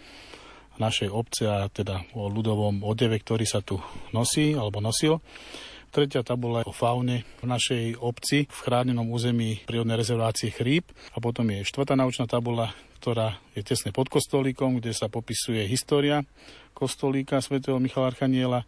našej 0.79 1.11
obce 1.11 1.51
a 1.51 1.67
teda 1.67 2.07
o 2.15 2.31
ľudovom 2.31 2.87
odeve, 2.87 3.19
ktorý 3.19 3.43
sa 3.43 3.59
tu 3.59 3.75
nosí 4.15 4.55
alebo 4.55 4.79
nosil. 4.79 5.19
Tretia 5.91 6.23
tabula 6.23 6.62
je 6.62 6.71
o 6.71 6.77
faune 6.77 7.27
v 7.43 7.47
našej 7.51 7.99
obci 7.99 8.47
v 8.47 8.59
chránenom 8.62 9.11
území 9.11 9.67
prírodnej 9.67 9.99
rezervácie 9.99 10.55
Chríp 10.55 10.95
a 11.11 11.19
potom 11.19 11.51
je 11.51 11.67
štvrtá 11.67 11.99
naučná 11.99 12.31
tabula, 12.31 12.71
ktorá 13.03 13.43
je 13.59 13.67
tesne 13.67 13.91
pod 13.91 14.07
kostolíkom, 14.07 14.79
kde 14.79 14.95
sa 14.95 15.11
popisuje 15.11 15.67
história 15.67 16.23
kostolíka 16.71 17.43
svätého 17.43 17.83
Michala 17.83 18.15
Archaniela 18.15 18.62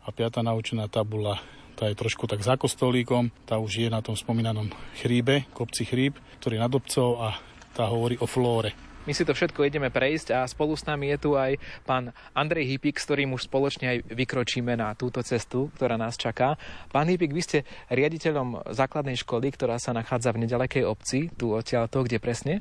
a 0.00 0.08
piatá 0.08 0.40
naučná 0.40 0.88
tabula 0.88 1.36
tá 1.78 1.86
je 1.86 1.94
trošku 1.94 2.26
tak 2.26 2.42
za 2.42 2.58
kostolíkom, 2.58 3.30
tá 3.46 3.62
už 3.62 3.86
je 3.86 3.88
na 3.88 4.02
tom 4.02 4.18
spomínanom 4.18 4.66
chríbe, 4.98 5.46
kopci 5.54 5.86
chríb, 5.86 6.18
ktorý 6.42 6.58
je 6.58 6.64
nad 6.66 6.74
obcov 6.74 7.08
a 7.22 7.38
tá 7.70 7.86
hovorí 7.86 8.18
o 8.18 8.26
flóre. 8.26 8.74
My 9.06 9.16
si 9.16 9.24
to 9.24 9.32
všetko 9.32 9.64
ideme 9.64 9.88
prejsť 9.88 10.36
a 10.36 10.44
spolu 10.44 10.76
s 10.76 10.84
nami 10.84 11.08
je 11.16 11.18
tu 11.22 11.30
aj 11.32 11.56
pán 11.88 12.12
Andrej 12.36 12.76
Hypik, 12.76 13.00
s 13.00 13.08
ktorým 13.08 13.32
už 13.32 13.48
spoločne 13.48 13.86
aj 13.88 13.98
vykročíme 14.04 14.76
na 14.76 14.92
túto 14.92 15.24
cestu, 15.24 15.72
ktorá 15.80 15.96
nás 15.96 16.20
čaká. 16.20 16.60
Pán 16.92 17.08
Hypik, 17.08 17.32
vy 17.32 17.40
ste 17.40 17.58
riaditeľom 17.88 18.68
základnej 18.68 19.16
školy, 19.16 19.48
ktorá 19.54 19.80
sa 19.80 19.96
nachádza 19.96 20.36
v 20.36 20.44
nedalekej 20.44 20.84
obci, 20.84 21.32
tu 21.40 21.56
odtiaľto, 21.56 22.04
kde 22.04 22.20
presne? 22.20 22.60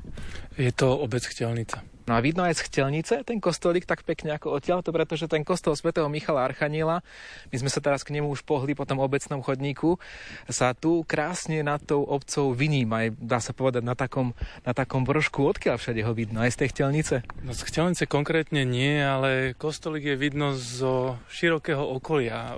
Je 0.56 0.72
to 0.72 0.88
obec 0.88 1.26
Chtelnica. 1.26 1.97
No 2.08 2.16
a 2.16 2.24
vidno 2.24 2.48
aj 2.48 2.56
z 2.56 2.72
Chtelnice 2.72 3.20
ten 3.28 3.44
kostolík 3.44 3.84
tak 3.84 4.08
pekne 4.08 4.40
ako 4.40 4.56
odtiaľto, 4.56 4.96
pretože 4.96 5.28
ten 5.28 5.44
kostol 5.44 5.76
svätého 5.76 6.08
Michala 6.08 6.48
Archaniela, 6.48 7.04
my 7.52 7.56
sme 7.60 7.68
sa 7.68 7.84
teraz 7.84 8.08
k 8.08 8.16
nemu 8.16 8.32
už 8.32 8.48
pohli 8.48 8.72
po 8.72 8.88
tom 8.88 9.04
obecnom 9.04 9.44
chodníku, 9.44 10.00
sa 10.48 10.72
tu 10.72 11.04
krásne 11.04 11.60
nad 11.68 11.84
tou 11.84 12.08
obcou 12.08 12.56
vyníma, 12.56 12.96
aj 13.04 13.10
dá 13.20 13.44
sa 13.44 13.52
povedať 13.52 13.84
na 13.84 13.92
takom, 13.92 14.32
na 14.64 14.72
takom 14.72 15.04
vršku, 15.04 15.44
odkiaľ 15.52 15.76
všade 15.76 16.00
ho 16.08 16.16
vidno, 16.16 16.40
aj 16.40 16.56
z 16.56 16.60
tej 16.64 16.70
Chtelnice? 16.72 17.16
No 17.44 17.52
z 17.52 17.62
Chtelnice 17.68 18.08
konkrétne 18.08 18.64
nie, 18.64 19.04
ale 19.04 19.52
kostolík 19.60 20.08
je 20.08 20.16
vidno 20.16 20.56
zo 20.56 21.20
širokého 21.28 21.84
okolia. 21.84 22.56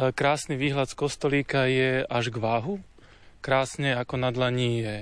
Krásny 0.00 0.56
výhľad 0.56 0.88
z 0.88 0.96
kostolíka 0.96 1.68
je 1.68 2.08
až 2.08 2.32
k 2.32 2.40
váhu. 2.40 2.80
Krásne 3.44 4.00
ako 4.00 4.16
na 4.16 4.32
dlaní 4.32 4.80
je 4.80 4.96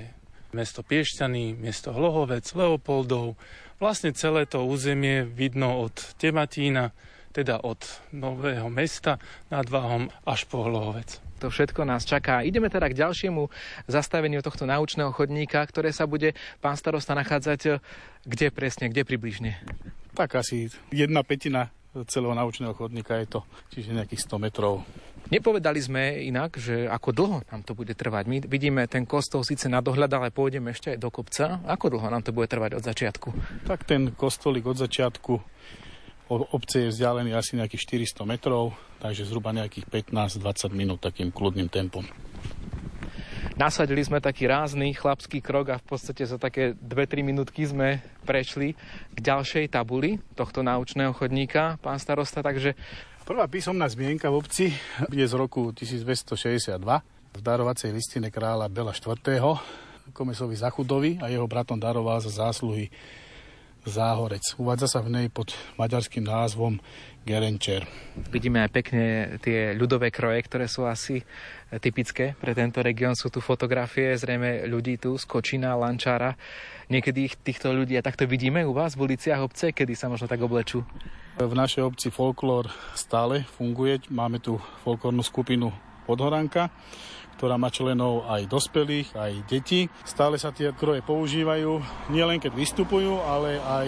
mesto 0.51 0.83
Piešťany, 0.83 1.55
mesto 1.59 1.95
Hlohovec, 1.95 2.43
Leopoldov, 2.51 3.39
Vlastne 3.77 4.09
celé 4.09 4.49
to 4.49 4.65
územie 4.65 5.21
vidno 5.21 5.85
od 5.85 5.93
Tematína, 6.17 6.97
teda 7.29 7.61
od 7.61 7.77
Nového 8.09 8.73
mesta 8.73 9.21
nad 9.53 9.69
Váhom 9.69 10.09
až 10.25 10.49
po 10.49 10.65
Hlohovec. 10.65 11.21
To 11.45 11.53
všetko 11.53 11.85
nás 11.85 12.01
čaká. 12.01 12.41
Ideme 12.41 12.73
teda 12.73 12.89
k 12.89 12.97
ďalšiemu 12.97 13.45
zastaveniu 13.85 14.41
tohto 14.41 14.65
naučného 14.65 15.13
chodníka, 15.13 15.61
ktoré 15.61 15.93
sa 15.93 16.09
bude 16.09 16.33
pán 16.57 16.73
starosta 16.73 17.13
nachádzať 17.13 17.61
eh, 17.69 17.77
kde 18.25 18.49
presne, 18.49 18.89
kde 18.89 19.05
približne? 19.05 19.61
Tak 20.17 20.41
asi 20.41 20.73
jedna 20.89 21.21
petina 21.21 21.69
celého 22.05 22.37
naučného 22.37 22.77
chodníka 22.77 23.17
je 23.17 23.39
to, 23.39 23.39
čiže 23.73 23.97
nejakých 23.97 24.21
100 24.29 24.45
metrov 24.45 24.85
Nepovedali 25.27 25.83
sme 25.83 26.23
inak, 26.23 26.55
že 26.55 26.87
ako 26.87 27.09
dlho 27.11 27.37
nám 27.51 27.61
to 27.67 27.75
bude 27.75 27.91
trvať. 27.91 28.31
My 28.31 28.39
vidíme 28.39 28.87
ten 28.87 29.03
kostol 29.03 29.43
síce 29.43 29.67
na 29.67 29.83
dohľad, 29.83 30.07
ale 30.15 30.31
pôjdeme 30.31 30.71
ešte 30.71 30.95
aj 30.95 31.03
do 31.03 31.11
kopca. 31.11 31.59
Ako 31.67 31.91
dlho 31.91 32.07
nám 32.07 32.23
to 32.23 32.31
bude 32.31 32.47
trvať 32.47 32.79
od 32.79 32.83
začiatku? 32.87 33.27
Tak 33.67 33.83
ten 33.83 34.15
kostolík 34.15 34.63
od 34.63 34.79
začiatku 34.79 35.33
obce 36.31 36.87
je 36.87 36.91
vzdialený 36.95 37.35
asi 37.35 37.59
nejakých 37.59 38.07
400 38.07 38.23
metrov, 38.23 38.71
takže 39.03 39.27
zhruba 39.27 39.51
nejakých 39.51 39.91
15-20 40.15 40.71
minút 40.71 41.03
takým 41.03 41.35
kľudným 41.35 41.67
tempom. 41.67 42.07
Nasadili 43.57 44.05
sme 44.05 44.21
taký 44.21 44.45
rázny 44.45 44.93
chlapský 44.93 45.41
krok 45.41 45.73
a 45.73 45.81
v 45.81 45.85
podstate 45.89 46.21
za 46.29 46.37
také 46.37 46.77
2-3 46.77 47.25
minútky 47.25 47.65
sme 47.65 48.05
prešli 48.21 48.77
k 49.11 49.17
ďalšej 49.17 49.73
tabuli 49.73 50.21
tohto 50.37 50.61
naučného 50.61 51.09
chodníka, 51.17 51.81
pán 51.81 51.97
starosta, 51.97 52.45
takže 52.45 52.77
Prvá 53.25 53.49
písomná 53.49 53.89
zmienka 53.89 54.29
v 54.29 54.39
obci 54.39 54.65
je 55.09 55.25
z 55.25 55.33
roku 55.33 55.73
1262 55.73 56.77
v 57.33 57.39
darovacej 57.41 57.89
listine 57.91 58.29
kráľa 58.29 58.69
Bela 58.69 58.93
IV. 58.93 59.19
Komesovi 60.13 60.53
Zachudovi 60.53 61.11
a 61.19 61.27
jeho 61.27 61.49
bratom 61.49 61.81
daroval 61.81 62.21
za 62.21 62.29
zásluhy 62.29 62.93
Záhorec. 63.89 64.53
Uvádza 64.61 64.85
sa 64.85 64.99
v 65.01 65.11
nej 65.11 65.27
pod 65.33 65.57
maďarským 65.81 66.23
názvom 66.23 66.77
Gerenčer. 67.27 67.83
Vidíme 68.31 68.63
aj 68.63 68.71
pekne 68.71 69.03
tie 69.43 69.75
ľudové 69.75 70.15
kroje, 70.15 70.39
ktoré 70.47 70.71
sú 70.71 70.87
asi 70.87 71.19
typické 71.83 72.39
pre 72.39 72.55
tento 72.55 72.79
región. 72.79 73.19
Sú 73.19 73.27
tu 73.27 73.43
fotografie 73.43 74.15
zrejme 74.15 74.63
ľudí 74.63 74.95
tu 74.95 75.19
z 75.19 75.27
Kočina, 75.27 75.75
Lančára. 75.75 76.39
Niekedy 76.87 77.27
ich, 77.27 77.35
týchto 77.35 77.75
ľudí 77.75 77.99
a 77.99 78.05
takto 78.05 78.23
vidíme 78.23 78.63
u 78.63 78.71
vás 78.71 78.95
v 78.95 79.11
uliciach 79.11 79.43
obce, 79.43 79.75
kedy 79.75 79.91
sa 79.91 80.07
možno 80.07 80.31
tak 80.31 80.39
oblečú? 80.39 80.87
V 81.35 81.53
našej 81.53 81.83
obci 81.83 82.07
folklór 82.07 82.71
stále 82.95 83.43
funguje. 83.59 84.07
Máme 84.07 84.39
tu 84.39 84.55
folklórnu 84.87 85.19
skupinu 85.19 85.75
Podhoranka, 86.07 86.71
ktorá 87.37 87.55
má 87.55 87.69
členov 87.69 88.25
aj 88.25 88.49
dospelých, 88.49 89.13
aj 89.13 89.33
detí. 89.45 89.85
Stále 90.01 90.41
sa 90.41 90.49
tie 90.49 90.73
kroje 90.73 91.05
používajú, 91.05 91.79
nielen 92.09 92.41
keď 92.41 92.57
vystupujú, 92.57 93.21
ale 93.21 93.61
aj 93.61 93.87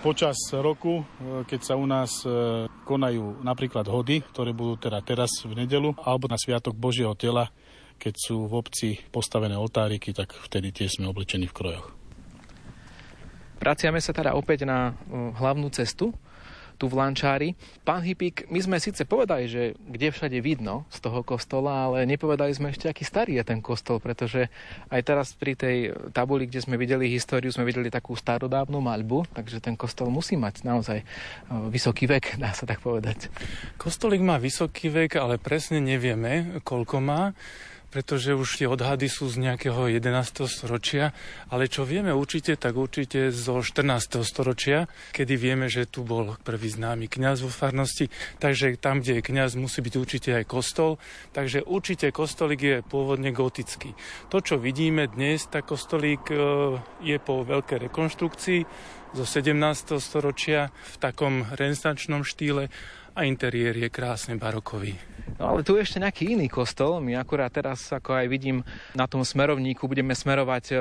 počas 0.00 0.36
roku, 0.52 1.00
e, 1.00 1.04
keď 1.44 1.60
sa 1.60 1.74
u 1.76 1.84
nás 1.84 2.24
e, 2.24 2.68
konajú 2.88 3.44
napríklad 3.44 3.88
hody, 3.88 4.24
ktoré 4.32 4.56
budú 4.56 4.80
teda 4.80 5.00
teraz 5.04 5.44
v 5.44 5.64
nedelu, 5.64 5.92
alebo 6.00 6.28
na 6.28 6.40
Sviatok 6.40 6.76
Božieho 6.76 7.12
tela, 7.16 7.52
keď 8.00 8.14
sú 8.16 8.48
v 8.48 8.56
obci 8.56 8.88
postavené 9.12 9.56
oltáriky, 9.60 10.16
tak 10.16 10.32
vtedy 10.32 10.72
tie 10.72 10.88
sme 10.88 11.08
oblečení 11.12 11.44
v 11.48 11.56
krojoch. 11.56 11.88
Vraciame 13.60 14.00
sa 14.00 14.16
teda 14.16 14.32
opäť 14.32 14.64
na 14.64 14.96
e, 14.96 15.36
hlavnú 15.36 15.68
cestu 15.68 16.16
tu 16.80 16.88
v 16.88 16.96
Lančári. 16.96 17.52
Pán 17.84 18.00
Hypík, 18.00 18.48
my 18.48 18.56
sme 18.64 18.76
síce 18.80 19.04
povedali, 19.04 19.44
že 19.44 19.76
kde 19.76 20.08
všade 20.08 20.40
vidno 20.40 20.88
z 20.88 21.04
toho 21.04 21.20
kostola, 21.20 21.92
ale 21.92 22.08
nepovedali 22.08 22.56
sme 22.56 22.72
ešte, 22.72 22.88
aký 22.88 23.04
starý 23.04 23.36
je 23.36 23.44
ten 23.44 23.60
kostol, 23.60 24.00
pretože 24.00 24.48
aj 24.88 25.00
teraz 25.04 25.36
pri 25.36 25.52
tej 25.52 25.76
tabuli, 26.16 26.48
kde 26.48 26.64
sme 26.64 26.80
videli 26.80 27.12
históriu, 27.12 27.52
sme 27.52 27.68
videli 27.68 27.92
takú 27.92 28.16
starodávnu 28.16 28.80
maľbu, 28.80 29.28
takže 29.36 29.60
ten 29.60 29.76
kostol 29.76 30.08
musí 30.08 30.40
mať 30.40 30.64
naozaj 30.64 30.98
e, 30.98 31.06
vysoký 31.68 32.08
vek, 32.08 32.40
dá 32.40 32.56
sa 32.56 32.64
tak 32.64 32.80
povedať. 32.80 33.28
Kostolík 33.76 34.24
má 34.24 34.40
vysoký 34.40 34.88
vek, 34.88 35.20
ale 35.20 35.36
presne 35.36 35.84
nevieme, 35.84 36.64
koľko 36.64 36.96
má 37.04 37.36
pretože 37.90 38.32
už 38.32 38.62
tie 38.62 38.70
odhady 38.70 39.10
sú 39.10 39.26
z 39.26 39.42
nejakého 39.42 39.90
11. 39.90 40.46
storočia, 40.46 41.10
ale 41.50 41.66
čo 41.66 41.82
vieme 41.82 42.14
určite, 42.14 42.54
tak 42.54 42.78
určite 42.78 43.34
zo 43.34 43.60
14. 43.60 44.22
storočia, 44.22 44.86
kedy 45.10 45.34
vieme, 45.34 45.66
že 45.66 45.90
tu 45.90 46.06
bol 46.06 46.38
prvý 46.46 46.70
známy 46.70 47.10
kňaz 47.10 47.42
vo 47.42 47.50
farnosti, 47.50 48.06
takže 48.38 48.78
tam, 48.78 49.02
kde 49.02 49.20
je 49.20 49.26
kňaz, 49.26 49.58
musí 49.58 49.82
byť 49.82 49.94
určite 49.98 50.30
aj 50.38 50.44
kostol, 50.46 51.02
takže 51.34 51.66
určite 51.66 52.14
kostolík 52.14 52.62
je 52.62 52.76
pôvodne 52.86 53.34
gotický. 53.34 53.92
To, 54.30 54.38
čo 54.38 54.56
vidíme 54.56 55.10
dnes, 55.10 55.50
tak 55.50 55.66
kostolík 55.66 56.30
e, 56.30 56.36
je 57.02 57.18
po 57.18 57.42
veľkej 57.42 57.90
rekonštrukcii 57.90 58.60
zo 59.10 59.24
17. 59.26 59.98
storočia 59.98 60.70
v 60.70 60.96
takom 61.02 61.42
renesančnom 61.50 62.22
štýle 62.22 62.70
a 63.18 63.20
interiér 63.26 63.74
je 63.74 63.88
krásne 63.90 64.38
barokový. 64.38 64.94
No 65.38 65.54
ale 65.54 65.60
tu 65.62 65.76
je 65.76 65.84
ešte 65.84 66.02
nejaký 66.02 66.34
iný 66.34 66.50
kostol. 66.50 66.98
My 66.98 67.14
akurát 67.20 67.52
teraz, 67.52 67.92
ako 67.92 68.16
aj 68.16 68.26
vidím 68.26 68.64
na 68.96 69.06
tom 69.06 69.22
smerovníku, 69.22 69.86
budeme 69.86 70.16
smerovať 70.16 70.64
e, 70.70 70.74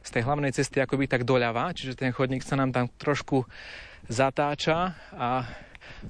z 0.00 0.10
tej 0.10 0.22
hlavnej 0.24 0.54
cesty 0.54 0.80
akoby 0.80 1.10
tak 1.10 1.26
doľava, 1.26 1.74
čiže 1.76 1.98
ten 1.98 2.14
chodník 2.14 2.46
sa 2.46 2.56
nám 2.56 2.72
tam 2.72 2.86
trošku 2.96 3.44
zatáča 4.08 4.96
a 5.12 5.44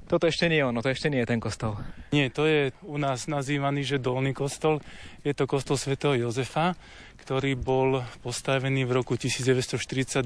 toto 0.07 0.27
ešte 0.27 0.47
nie 0.47 0.63
je 0.63 0.67
ono, 0.67 0.79
to 0.79 0.93
ešte 0.93 1.11
nie 1.11 1.19
je 1.23 1.29
ten 1.29 1.41
kostol. 1.41 1.75
Nie, 2.15 2.31
to 2.31 2.47
je 2.47 2.71
u 2.85 2.95
nás 2.95 3.27
nazývaný, 3.27 3.83
že 3.83 4.03
dolný 4.03 4.31
kostol. 4.31 4.79
Je 5.25 5.35
to 5.35 5.49
kostol 5.49 5.75
svätého 5.75 6.15
Jozefa, 6.15 6.77
ktorý 7.21 7.53
bol 7.53 8.01
postavený 8.25 8.89
v 8.89 8.97
roku 8.97 9.13
1942, 9.13 10.25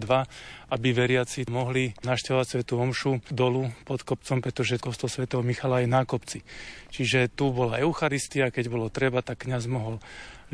aby 0.71 0.87
veriaci 0.95 1.43
mohli 1.51 1.91
naštevovať 2.07 2.47
Svetu 2.47 2.79
Omšu 2.79 3.11
dolu 3.35 3.67
pod 3.83 4.07
kopcom, 4.07 4.39
pretože 4.39 4.79
kostol 4.79 5.11
svätého 5.11 5.43
Michala 5.43 5.83
je 5.83 5.91
na 5.91 6.07
kopci. 6.07 6.47
Čiže 6.95 7.27
tu 7.35 7.51
bola 7.51 7.83
Eucharistia, 7.83 8.47
keď 8.47 8.65
bolo 8.71 8.87
treba, 8.87 9.19
tak 9.19 9.43
kňaz 9.43 9.67
mohol 9.67 9.99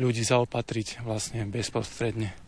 ľudí 0.02 0.26
zaopatriť 0.26 1.06
vlastne 1.06 1.46
bezprostredne. 1.46 2.41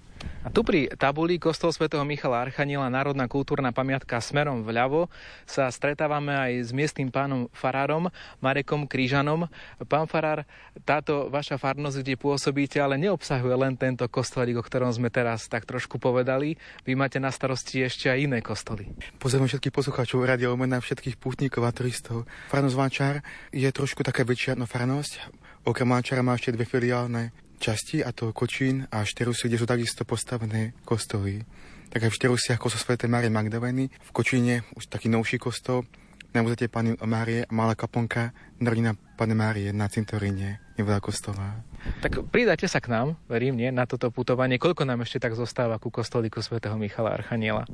A 0.45 0.53
tu 0.53 0.61
pri 0.61 0.93
tabuli 1.01 1.41
kostol 1.41 1.73
svätého 1.73 2.05
Michala 2.05 2.45
Archaniela 2.45 2.93
Národná 2.93 3.25
kultúrna 3.25 3.73
pamiatka 3.73 4.21
smerom 4.21 4.61
vľavo 4.61 5.09
sa 5.49 5.73
stretávame 5.73 6.37
aj 6.37 6.53
s 6.69 6.71
miestnym 6.77 7.09
pánom 7.09 7.49
farárom 7.57 8.13
Marekom 8.45 8.85
Krížanom. 8.85 9.49
Pán 9.89 10.05
farár, 10.05 10.45
táto 10.85 11.33
vaša 11.33 11.57
farnosť, 11.57 12.05
kde 12.05 12.21
pôsobíte, 12.21 12.77
ale 12.77 13.01
neobsahuje 13.01 13.57
len 13.57 13.73
tento 13.81 14.05
kostolík, 14.05 14.61
o 14.61 14.67
ktorom 14.67 14.93
sme 14.93 15.09
teraz 15.09 15.49
tak 15.49 15.65
trošku 15.65 15.97
povedali. 15.97 16.61
Vy 16.85 16.93
máte 16.93 17.17
na 17.17 17.33
starosti 17.33 17.81
ešte 17.81 18.13
aj 18.13 18.19
iné 18.29 18.45
kostoly. 18.45 18.93
Pozdravujem 19.17 19.57
všetkých 19.57 19.73
poslucháčov 19.73 20.29
Radia 20.29 20.53
Omena, 20.53 20.77
všetkých 20.77 21.17
pútnikov 21.17 21.65
a 21.65 21.73
turistov. 21.73 22.29
Farnosť 22.53 22.77
Vančár 22.77 23.17
je 23.49 23.69
trošku 23.73 24.05
taká 24.05 24.29
väčšia 24.29 24.61
no 24.61 24.69
farnosť. 24.69 25.25
Okrem 25.65 25.89
Vančára 25.89 26.21
má 26.21 26.37
ešte 26.37 26.53
dve 26.53 26.69
filiálne 26.69 27.44
časti, 27.65 28.05
a 28.05 28.13
to 28.13 28.37
Kočín 28.37 28.85
a 28.93 29.09
Šterusy, 29.09 29.49
kde 29.49 29.57
sú 29.57 29.65
takisto 29.65 30.05
postavené 30.05 30.77
kostoly. 30.85 31.41
Tak 31.89 32.05
aj 32.05 32.11
v 32.13 32.19
Šterusiach 32.21 32.61
kostol 32.61 32.99
Sv. 32.99 33.09
Márie 33.09 33.33
Magdaleny, 33.33 33.89
v 33.89 34.11
Kočíne 34.13 34.69
už 34.77 34.93
taký 34.93 35.09
novší 35.09 35.41
kostol, 35.41 35.89
na 36.35 36.43
muzete 36.43 36.69
Pani 36.69 36.99
Márie, 37.01 37.47
malá 37.49 37.73
kaponka, 37.79 38.35
narodina 38.61 38.99
Pane 39.17 39.33
Márie 39.39 39.71
na 39.71 39.87
cintoríne, 39.87 40.61
nevedľa 40.75 41.01
kostola. 41.01 41.63
Tak 42.03 42.29
pridajte 42.29 42.67
sa 42.67 42.83
k 42.83 42.91
nám, 42.91 43.15
verím, 43.31 43.55
nie, 43.55 43.71
na 43.71 43.87
toto 43.87 44.11
putovanie. 44.11 44.59
Koľko 44.59 44.83
nám 44.85 45.07
ešte 45.07 45.23
tak 45.23 45.39
zostáva 45.39 45.79
ku 45.79 45.95
kostolíku 45.95 46.43
svätého 46.43 46.75
Michala 46.75 47.15
Archaniela? 47.15 47.65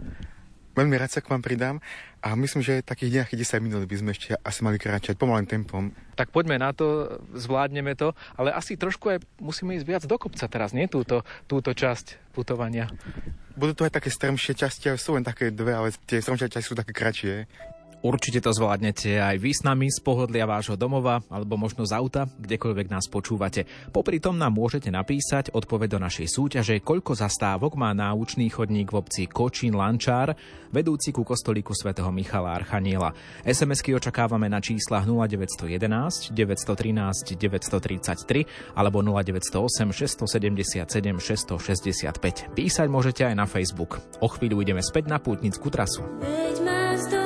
Veľmi 0.71 0.95
rád 0.95 1.11
sa 1.11 1.21
k 1.21 1.35
vám 1.35 1.43
pridám 1.43 1.77
a 2.23 2.39
myslím, 2.39 2.63
že 2.63 2.87
takých 2.87 3.23
nejakých 3.23 3.59
10 3.59 3.65
minút 3.65 3.83
by 3.91 3.97
sme 3.99 4.11
ešte 4.15 4.39
asi 4.39 4.61
mali 4.63 4.79
kráčať 4.79 5.19
pomalým 5.19 5.51
tempom. 5.51 5.91
Tak 6.15 6.31
poďme 6.31 6.63
na 6.63 6.71
to, 6.71 7.19
zvládneme 7.35 7.99
to, 7.99 8.15
ale 8.39 8.55
asi 8.55 8.79
trošku 8.79 9.11
aj 9.11 9.19
musíme 9.43 9.75
ísť 9.75 9.87
viac 9.89 10.03
do 10.07 10.15
kopca 10.15 10.47
teraz, 10.47 10.71
nie 10.71 10.87
túto, 10.87 11.27
túto 11.51 11.75
časť 11.75 12.31
putovania. 12.31 12.87
Budú 13.59 13.75
to 13.75 13.85
aj 13.89 13.99
také 13.99 14.15
strmšie 14.15 14.55
časti, 14.55 14.93
ale 14.93 15.03
sú 15.03 15.19
len 15.19 15.27
také 15.27 15.51
dve, 15.51 15.75
ale 15.75 15.89
tie 16.07 16.23
strmšie 16.23 16.49
časti 16.49 16.71
sú 16.71 16.79
také 16.79 16.95
kratšie. 16.95 17.51
Určite 18.01 18.41
to 18.41 18.57
zvládnete 18.57 19.21
aj 19.21 19.37
vy 19.37 19.53
s 19.53 19.61
nami 19.61 19.93
z 19.93 20.01
pohodlia 20.01 20.49
vášho 20.49 20.73
domova 20.73 21.21
alebo 21.29 21.61
možno 21.61 21.85
z 21.85 21.93
auta, 21.93 22.25
kdekoľvek 22.25 22.89
nás 22.89 23.05
počúvate. 23.13 23.69
Popri 23.93 24.17
tom 24.17 24.41
nám 24.41 24.57
môžete 24.57 24.89
napísať 24.89 25.53
odpoveď 25.53 26.01
do 26.01 26.09
našej 26.09 26.33
súťaže, 26.33 26.81
koľko 26.81 27.13
zastávok 27.13 27.77
má 27.77 27.93
náučný 27.93 28.49
chodník 28.49 28.89
v 28.89 29.05
obci 29.05 29.29
Kočín 29.29 29.77
Lančár, 29.77 30.33
vedúci 30.73 31.13
ku 31.13 31.29
kostolíku 31.29 31.77
svätého 31.77 32.09
Michala 32.09 32.57
Archaniela. 32.57 33.13
SMS-ky 33.45 33.93
očakávame 33.93 34.49
na 34.49 34.65
číslach 34.65 35.05
0911 35.05 36.33
913 36.33 37.37
933 37.37 38.81
alebo 38.81 39.05
0908 39.05 39.93
677 39.93 40.89
665. 40.89 42.57
Písať 42.57 42.89
môžete 42.89 43.29
aj 43.29 43.35
na 43.37 43.45
Facebook. 43.45 44.01
O 44.25 44.29
chvíľu 44.33 44.65
ideme 44.65 44.81
späť 44.81 45.05
na 45.13 45.21
pútnickú 45.21 45.69
trasu. 45.69 46.01
Veď 46.25 47.20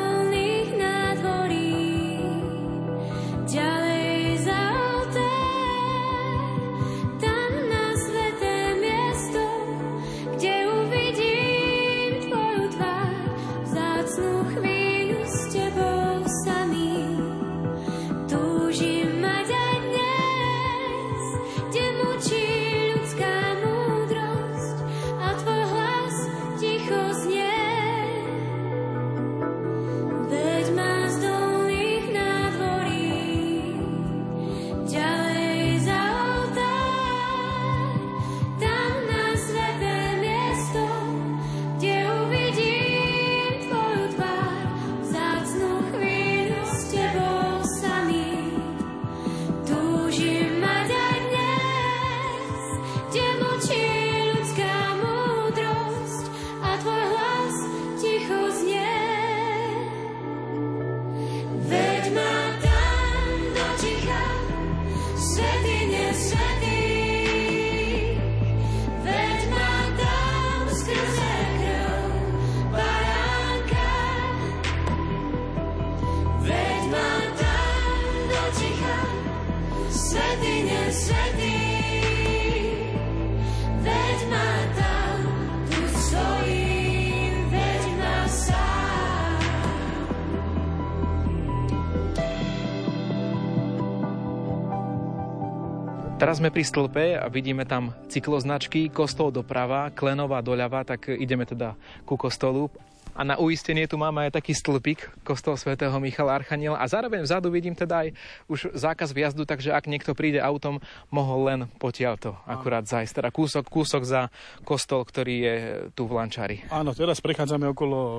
Teraz 96.34 96.42
sme 96.42 96.50
pri 96.50 96.66
stĺpe 96.66 97.14
a 97.14 97.30
vidíme 97.30 97.62
tam 97.62 97.94
cykloznačky, 98.10 98.90
kostol 98.90 99.30
doprava, 99.30 99.94
Klenová 99.94 100.42
doľava, 100.42 100.82
tak 100.82 101.06
ideme 101.14 101.46
teda 101.46 101.78
ku 102.02 102.18
kostolu. 102.18 102.74
A 103.14 103.22
na 103.22 103.38
uistenie 103.38 103.86
tu 103.86 103.94
máme 103.94 104.26
aj 104.26 104.42
taký 104.42 104.50
stĺpik, 104.50 105.22
kostol 105.22 105.54
svätého 105.54 105.94
Michala 106.02 106.34
Archaniela. 106.34 106.82
A 106.82 106.90
zároveň 106.90 107.22
vzadu 107.22 107.54
vidím 107.54 107.78
teda 107.78 108.02
aj 108.02 108.18
už 108.50 108.74
zákaz 108.74 109.14
vjazdu, 109.14 109.46
takže 109.46 109.70
ak 109.70 109.86
niekto 109.86 110.10
príde 110.18 110.42
autom, 110.42 110.82
mohol 111.14 111.46
len 111.46 111.60
potiaľto 111.78 112.34
akurát 112.50 112.82
zajsť. 112.82 113.14
Teda 113.14 113.30
kúsok, 113.30 113.70
kúsok 113.70 114.02
za 114.02 114.34
kostol, 114.66 115.06
ktorý 115.06 115.34
je 115.38 115.56
tu 115.94 116.10
v 116.10 116.18
Lančári. 116.18 116.66
Áno, 116.66 116.98
teraz 116.98 117.22
prechádzame 117.22 117.70
okolo 117.70 117.98
e, 118.02 118.14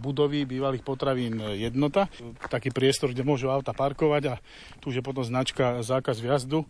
budovy 0.00 0.48
bývalých 0.48 0.80
potravín 0.80 1.36
Jednota. 1.60 2.08
Taký 2.40 2.72
priestor, 2.72 3.12
kde 3.12 3.20
môžu 3.20 3.52
auta 3.52 3.76
parkovať 3.76 4.22
a 4.32 4.34
tu 4.80 4.88
už 4.88 5.04
je 5.04 5.04
potom 5.04 5.20
značka 5.20 5.84
zákaz 5.84 6.24
vjazdu 6.24 6.64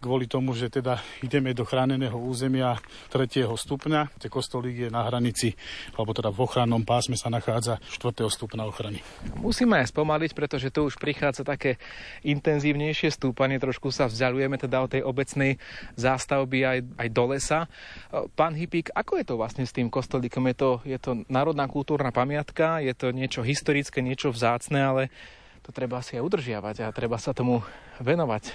kvôli 0.00 0.24
tomu, 0.24 0.56
že 0.56 0.72
teda 0.72 0.98
ideme 1.20 1.52
do 1.52 1.68
chráneného 1.68 2.16
územia 2.16 2.80
3. 3.12 3.44
stupňa. 3.44 4.16
Ten 4.16 4.32
kostolík 4.32 4.88
je 4.88 4.90
na 4.90 5.04
hranici, 5.04 5.52
alebo 5.94 6.16
teda 6.16 6.32
v 6.32 6.40
ochrannom 6.40 6.80
pásme 6.82 7.20
sa 7.20 7.28
nachádza 7.28 7.76
4. 8.00 8.24
stupňa 8.24 8.64
ochrany. 8.64 9.04
Musíme 9.36 9.76
aj 9.84 9.92
spomaliť, 9.92 10.32
pretože 10.32 10.72
tu 10.72 10.88
už 10.88 10.96
prichádza 10.96 11.44
také 11.44 11.76
intenzívnejšie 12.24 13.12
stúpanie, 13.12 13.60
trošku 13.60 13.92
sa 13.92 14.08
vzdialujeme 14.08 14.56
teda 14.56 14.80
od 14.80 14.90
tej 14.90 15.02
obecnej 15.04 15.60
zástavby 16.00 16.58
aj, 16.64 16.78
aj 16.96 17.08
do 17.12 17.24
lesa. 17.28 17.68
Pán 18.32 18.56
Hypík, 18.56 18.96
ako 18.96 19.20
je 19.20 19.24
to 19.28 19.34
vlastne 19.36 19.68
s 19.68 19.76
tým 19.76 19.92
kostolíkom? 19.92 20.48
Je 20.48 20.56
to, 20.56 20.70
je 20.88 20.98
to 20.98 21.10
národná 21.28 21.68
kultúrna 21.68 22.08
pamiatka, 22.08 22.80
je 22.80 22.96
to 22.96 23.12
niečo 23.12 23.44
historické, 23.44 24.00
niečo 24.00 24.32
vzácne, 24.32 24.80
ale 24.80 25.02
to 25.62 25.70
treba 25.70 26.00
si 26.00 26.16
aj 26.16 26.24
udržiavať 26.24 26.76
a 26.84 26.94
treba 26.94 27.20
sa 27.20 27.36
tomu 27.36 27.60
venovať. 28.00 28.52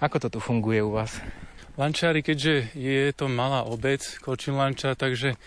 Ako 0.00 0.16
to 0.22 0.28
tu 0.32 0.38
funguje 0.40 0.80
u 0.80 0.96
vás? 0.96 1.20
Lančári, 1.78 2.20
keďže 2.20 2.74
je 2.74 3.12
to 3.14 3.30
malá 3.30 3.64
obec, 3.64 4.02
Kočin 4.20 4.58
Lanča, 4.58 4.98
takže 4.98 5.38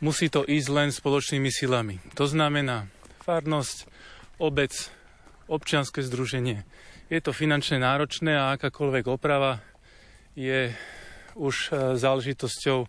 musí 0.00 0.32
to 0.32 0.42
ísť 0.42 0.68
len 0.72 0.88
spoločnými 0.90 1.50
silami. 1.52 2.00
To 2.16 2.24
znamená 2.24 2.88
farnosť, 3.22 3.86
obec, 4.40 4.72
občianske 5.46 6.00
združenie. 6.00 6.64
Je 7.12 7.20
to 7.20 7.34
finančne 7.34 7.82
náročné 7.82 8.38
a 8.38 8.56
akákoľvek 8.56 9.04
oprava 9.10 9.60
je 10.38 10.72
už 11.34 11.54
e, 11.54 11.98
záležitosťou 11.98 12.86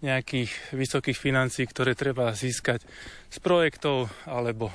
nejakých 0.00 0.50
vysokých 0.74 1.18
financí, 1.18 1.64
ktoré 1.64 1.94
treba 1.94 2.32
získať 2.32 2.84
z 3.30 3.38
projektov 3.38 4.10
alebo 4.26 4.72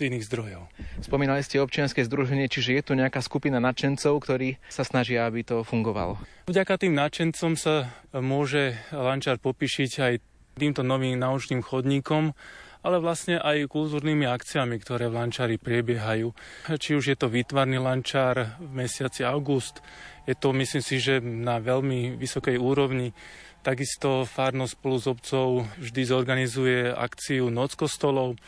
z 0.00 0.08
iných 0.08 0.24
zdrojov. 0.32 0.64
Spomínali 1.04 1.44
ste 1.44 1.60
občianske 1.60 2.00
združenie, 2.08 2.48
čiže 2.48 2.80
je 2.80 2.82
tu 2.88 2.92
nejaká 2.96 3.20
skupina 3.20 3.60
nadšencov, 3.60 4.16
ktorí 4.24 4.56
sa 4.72 4.80
snažia, 4.80 5.28
aby 5.28 5.44
to 5.44 5.60
fungovalo. 5.60 6.16
Vďaka 6.48 6.80
tým 6.80 6.96
nadšencom 6.96 7.52
sa 7.60 7.92
môže 8.16 8.80
Lančar 8.96 9.36
popíšiť 9.36 9.90
aj 10.00 10.14
týmto 10.56 10.80
novým 10.80 11.20
naučným 11.20 11.60
chodníkom, 11.60 12.32
ale 12.80 12.96
vlastne 12.96 13.36
aj 13.36 13.68
kultúrnymi 13.68 14.24
akciami, 14.24 14.80
ktoré 14.80 15.12
v 15.12 15.20
Lančári 15.20 15.60
priebiehajú. 15.60 16.32
Či 16.80 16.96
už 16.96 17.04
je 17.12 17.16
to 17.20 17.28
výtvarný 17.28 17.76
Lančár 17.76 18.56
v 18.56 18.70
mesiaci 18.72 19.20
august, 19.20 19.84
je 20.24 20.32
to 20.32 20.56
myslím 20.56 20.84
si, 20.84 20.96
že 20.96 21.20
na 21.20 21.60
veľmi 21.60 22.16
vysokej 22.16 22.56
úrovni. 22.56 23.12
Takisto 23.60 24.24
Farno 24.24 24.64
spolu 24.64 24.96
s 24.96 25.04
obcov 25.04 25.68
vždy 25.76 26.02
zorganizuje 26.08 26.88
akciu 26.88 27.52
Noc 27.52 27.76
kostolov, 27.76 28.40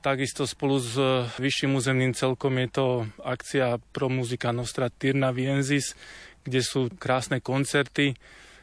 Takisto 0.00 0.48
spolu 0.48 0.80
s 0.80 0.96
Vyšším 1.36 1.76
územným 1.76 2.16
celkom 2.16 2.56
je 2.56 2.68
to 2.72 2.86
akcia 3.20 3.76
pro 3.92 4.08
muzika 4.08 4.48
Nostra 4.48 4.88
Tirna 4.88 5.28
Vienzis, 5.28 5.92
kde 6.40 6.64
sú 6.64 6.88
krásne 6.96 7.44
koncerty 7.44 8.16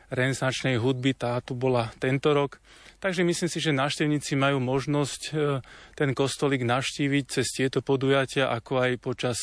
renesančnej 0.10 0.82
hudby, 0.82 1.14
tá 1.14 1.38
tu 1.46 1.54
bola 1.54 1.94
tento 2.02 2.34
rok. 2.34 2.58
Takže 2.98 3.22
myslím 3.22 3.50
si, 3.54 3.62
že 3.62 3.70
návštevníci 3.70 4.34
majú 4.34 4.58
možnosť 4.58 5.22
e, 5.30 5.62
ten 5.94 6.18
kostolík 6.18 6.66
navštíviť 6.66 7.24
cez 7.30 7.46
tieto 7.54 7.86
podujatia, 7.86 8.50
ako 8.50 8.82
aj 8.82 8.92
počas 8.98 9.38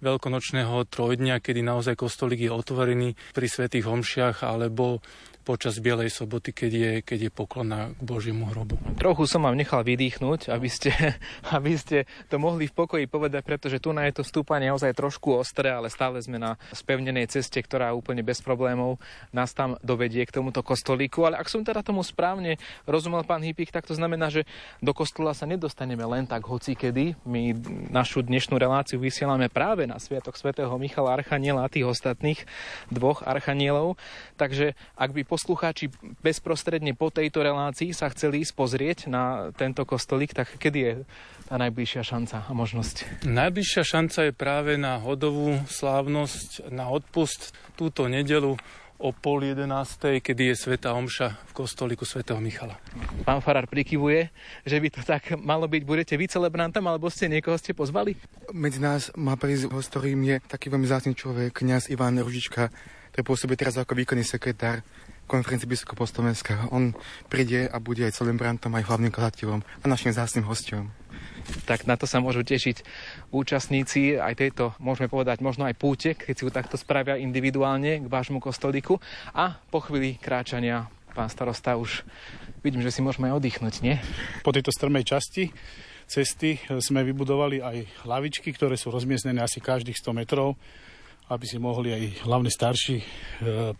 veľkonočného 0.00 0.88
trojdňa, 0.88 1.44
kedy 1.44 1.60
naozaj 1.60 2.00
kostolík 2.00 2.48
je 2.48 2.52
otvorený 2.56 3.12
pri 3.36 3.46
svätých 3.52 3.84
homšiach 3.84 4.40
alebo 4.40 5.04
počas 5.44 5.76
Bielej 5.76 6.08
soboty, 6.08 6.56
keď 6.56 6.72
je, 6.72 6.92
keď 7.04 7.18
je 7.28 7.30
poklona 7.30 7.92
k 7.92 8.00
Božiemu 8.00 8.48
hrobu. 8.48 8.80
Trochu 8.96 9.28
som 9.28 9.44
vám 9.44 9.60
nechal 9.60 9.84
vydýchnuť, 9.84 10.48
aby 10.48 10.68
ste, 10.72 10.90
aby 11.56 11.76
ste 11.76 12.08
to 12.32 12.40
mohli 12.40 12.64
v 12.64 12.72
pokoji 12.72 13.04
povedať, 13.04 13.44
pretože 13.44 13.76
tu 13.84 13.92
na 13.92 14.08
je 14.08 14.16
to 14.16 14.24
stúpanie 14.24 14.72
naozaj 14.72 14.96
trošku 14.96 15.36
ostré, 15.36 15.68
ale 15.68 15.92
stále 15.92 16.16
sme 16.24 16.40
na 16.40 16.56
spevnenej 16.72 17.28
ceste, 17.28 17.60
ktorá 17.60 17.92
úplne 17.92 18.24
bez 18.24 18.40
problémov 18.40 18.96
nás 19.36 19.52
tam 19.52 19.76
dovedie 19.84 20.24
k 20.24 20.40
tomuto 20.40 20.64
kostolíku. 20.64 21.28
Ale 21.28 21.36
ak 21.36 21.52
som 21.52 21.60
teda 21.60 21.84
tomu 21.84 22.00
správne 22.00 22.56
rozumel, 22.88 23.28
pán 23.28 23.44
Hypik, 23.44 23.68
tak 23.68 23.84
to 23.84 23.92
znamená, 23.92 24.32
že 24.32 24.48
do 24.80 24.96
kostola 24.96 25.36
sa 25.36 25.44
nedostaneme 25.44 26.08
len 26.08 26.24
tak 26.24 26.48
hocikedy. 26.48 27.20
My 27.28 27.52
našu 27.92 28.24
dnešnú 28.24 28.56
reláciu 28.56 28.96
vysielame 28.96 29.52
práve 29.52 29.84
na 29.84 30.00
Sviatok 30.00 30.40
svätého 30.40 30.72
Michala 30.80 31.12
Archaniela 31.20 31.68
a 31.68 31.72
tých 31.72 31.84
ostatných 31.84 32.48
dvoch 32.88 33.20
archanielov. 33.26 34.00
Takže 34.40 34.72
ak 34.96 35.10
by 35.12 35.33
poslucháči 35.34 35.90
bezprostredne 36.22 36.94
po 36.94 37.10
tejto 37.10 37.42
relácii 37.42 37.90
sa 37.90 38.06
chceli 38.14 38.46
ísť 38.46 38.54
pozrieť 38.54 38.98
na 39.10 39.50
tento 39.58 39.82
kostolík, 39.82 40.30
tak 40.30 40.54
kedy 40.62 40.78
je 40.78 40.94
tá 41.50 41.58
najbližšia 41.58 42.06
šanca 42.06 42.46
a 42.46 42.52
možnosť? 42.54 43.26
Najbližšia 43.26 43.82
šanca 43.82 44.30
je 44.30 44.32
práve 44.32 44.78
na 44.78 45.02
hodovú 45.02 45.58
slávnosť, 45.66 46.70
na 46.70 46.86
odpust 46.86 47.50
túto 47.74 48.06
nedelu 48.06 48.54
o 48.94 49.10
pol 49.10 49.42
jedenástej, 49.42 50.22
kedy 50.22 50.54
je 50.54 50.70
Sveta 50.70 50.94
Omša 50.94 51.50
v 51.50 51.52
kostolíku 51.52 52.06
svätého 52.06 52.38
Michala. 52.38 52.78
Pán 53.26 53.42
Farár 53.42 53.66
prikyvuje, 53.66 54.30
že 54.62 54.78
by 54.78 54.88
to 54.94 55.02
tak 55.02 55.34
malo 55.34 55.66
byť. 55.66 55.82
Budete 55.82 56.14
vy 56.14 56.30
celebrantom, 56.30 56.86
alebo 56.86 57.10
ste 57.10 57.26
niekoho 57.26 57.58
ste 57.58 57.74
pozvali? 57.74 58.14
Medzi 58.54 58.78
nás 58.78 59.10
má 59.18 59.34
prísť 59.34 59.66
host, 59.74 59.90
ktorým 59.90 60.22
je 60.22 60.36
taký 60.46 60.70
veľmi 60.70 60.86
zácný 60.86 61.18
človek, 61.18 61.58
kňaz 61.58 61.90
Ivan 61.90 62.22
Ružička, 62.22 62.70
ktorý 63.10 63.22
pôsobí 63.26 63.58
teraz 63.58 63.74
ako 63.74 63.98
výkonný 63.98 64.22
sekretár 64.22 64.86
konferencii 65.26 65.68
biskupov 65.68 66.10
Slovenska. 66.10 66.68
On 66.70 66.92
príde 67.28 67.66
a 67.68 67.76
bude 67.80 68.04
aj 68.04 68.16
celebrantom, 68.16 68.72
aj 68.76 68.86
hlavným 68.88 69.12
kladateľom 69.12 69.60
a 69.60 69.84
našim 69.88 70.12
zásnym 70.12 70.44
hostom. 70.44 70.92
Tak 71.68 71.84
na 71.84 72.00
to 72.00 72.08
sa 72.08 72.24
môžu 72.24 72.40
tešiť 72.40 72.80
účastníci 73.28 74.16
aj 74.16 74.34
tejto, 74.40 74.72
môžeme 74.80 75.12
povedať, 75.12 75.44
možno 75.44 75.68
aj 75.68 75.76
púte, 75.76 76.16
keď 76.16 76.34
si 76.34 76.44
ju 76.44 76.50
takto 76.50 76.80
spravia 76.80 77.20
individuálne 77.20 78.00
k 78.00 78.06
vášmu 78.08 78.40
kostolíku. 78.40 78.96
A 79.36 79.60
po 79.68 79.84
chvíli 79.84 80.16
kráčania, 80.16 80.88
pán 81.12 81.28
starosta, 81.28 81.76
už 81.76 82.00
vidím, 82.64 82.80
že 82.80 82.92
si 82.92 83.04
môžeme 83.04 83.28
aj 83.28 83.36
oddychnúť, 83.44 83.74
nie? 83.84 84.00
Po 84.40 84.56
tejto 84.56 84.72
strmej 84.72 85.04
časti 85.04 85.52
cesty 86.04 86.60
sme 86.80 87.04
vybudovali 87.04 87.64
aj 87.64 88.04
lavičky, 88.04 88.52
ktoré 88.52 88.76
sú 88.76 88.92
rozmiestnené 88.92 89.40
asi 89.40 89.60
každých 89.60 89.96
100 90.00 90.20
metrov, 90.20 90.56
aby 91.32 91.44
si 91.48 91.56
mohli 91.56 91.88
aj 91.92 92.28
hlavne 92.28 92.52
starší 92.52 92.96
e, 93.00 93.04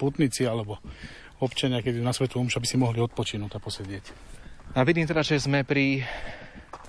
putníci 0.00 0.48
alebo 0.48 0.80
občania, 1.40 1.82
keď 1.82 2.02
na 2.02 2.12
Svetu 2.14 2.38
Omšu, 2.38 2.60
aby 2.60 2.68
si 2.68 2.76
mohli 2.76 2.98
odpočinúť 3.00 3.56
a 3.56 3.62
posedieť. 3.62 4.04
A 4.74 4.82
vidím 4.82 5.06
teda, 5.06 5.22
že 5.22 5.38
sme 5.38 5.62
pri, 5.62 6.02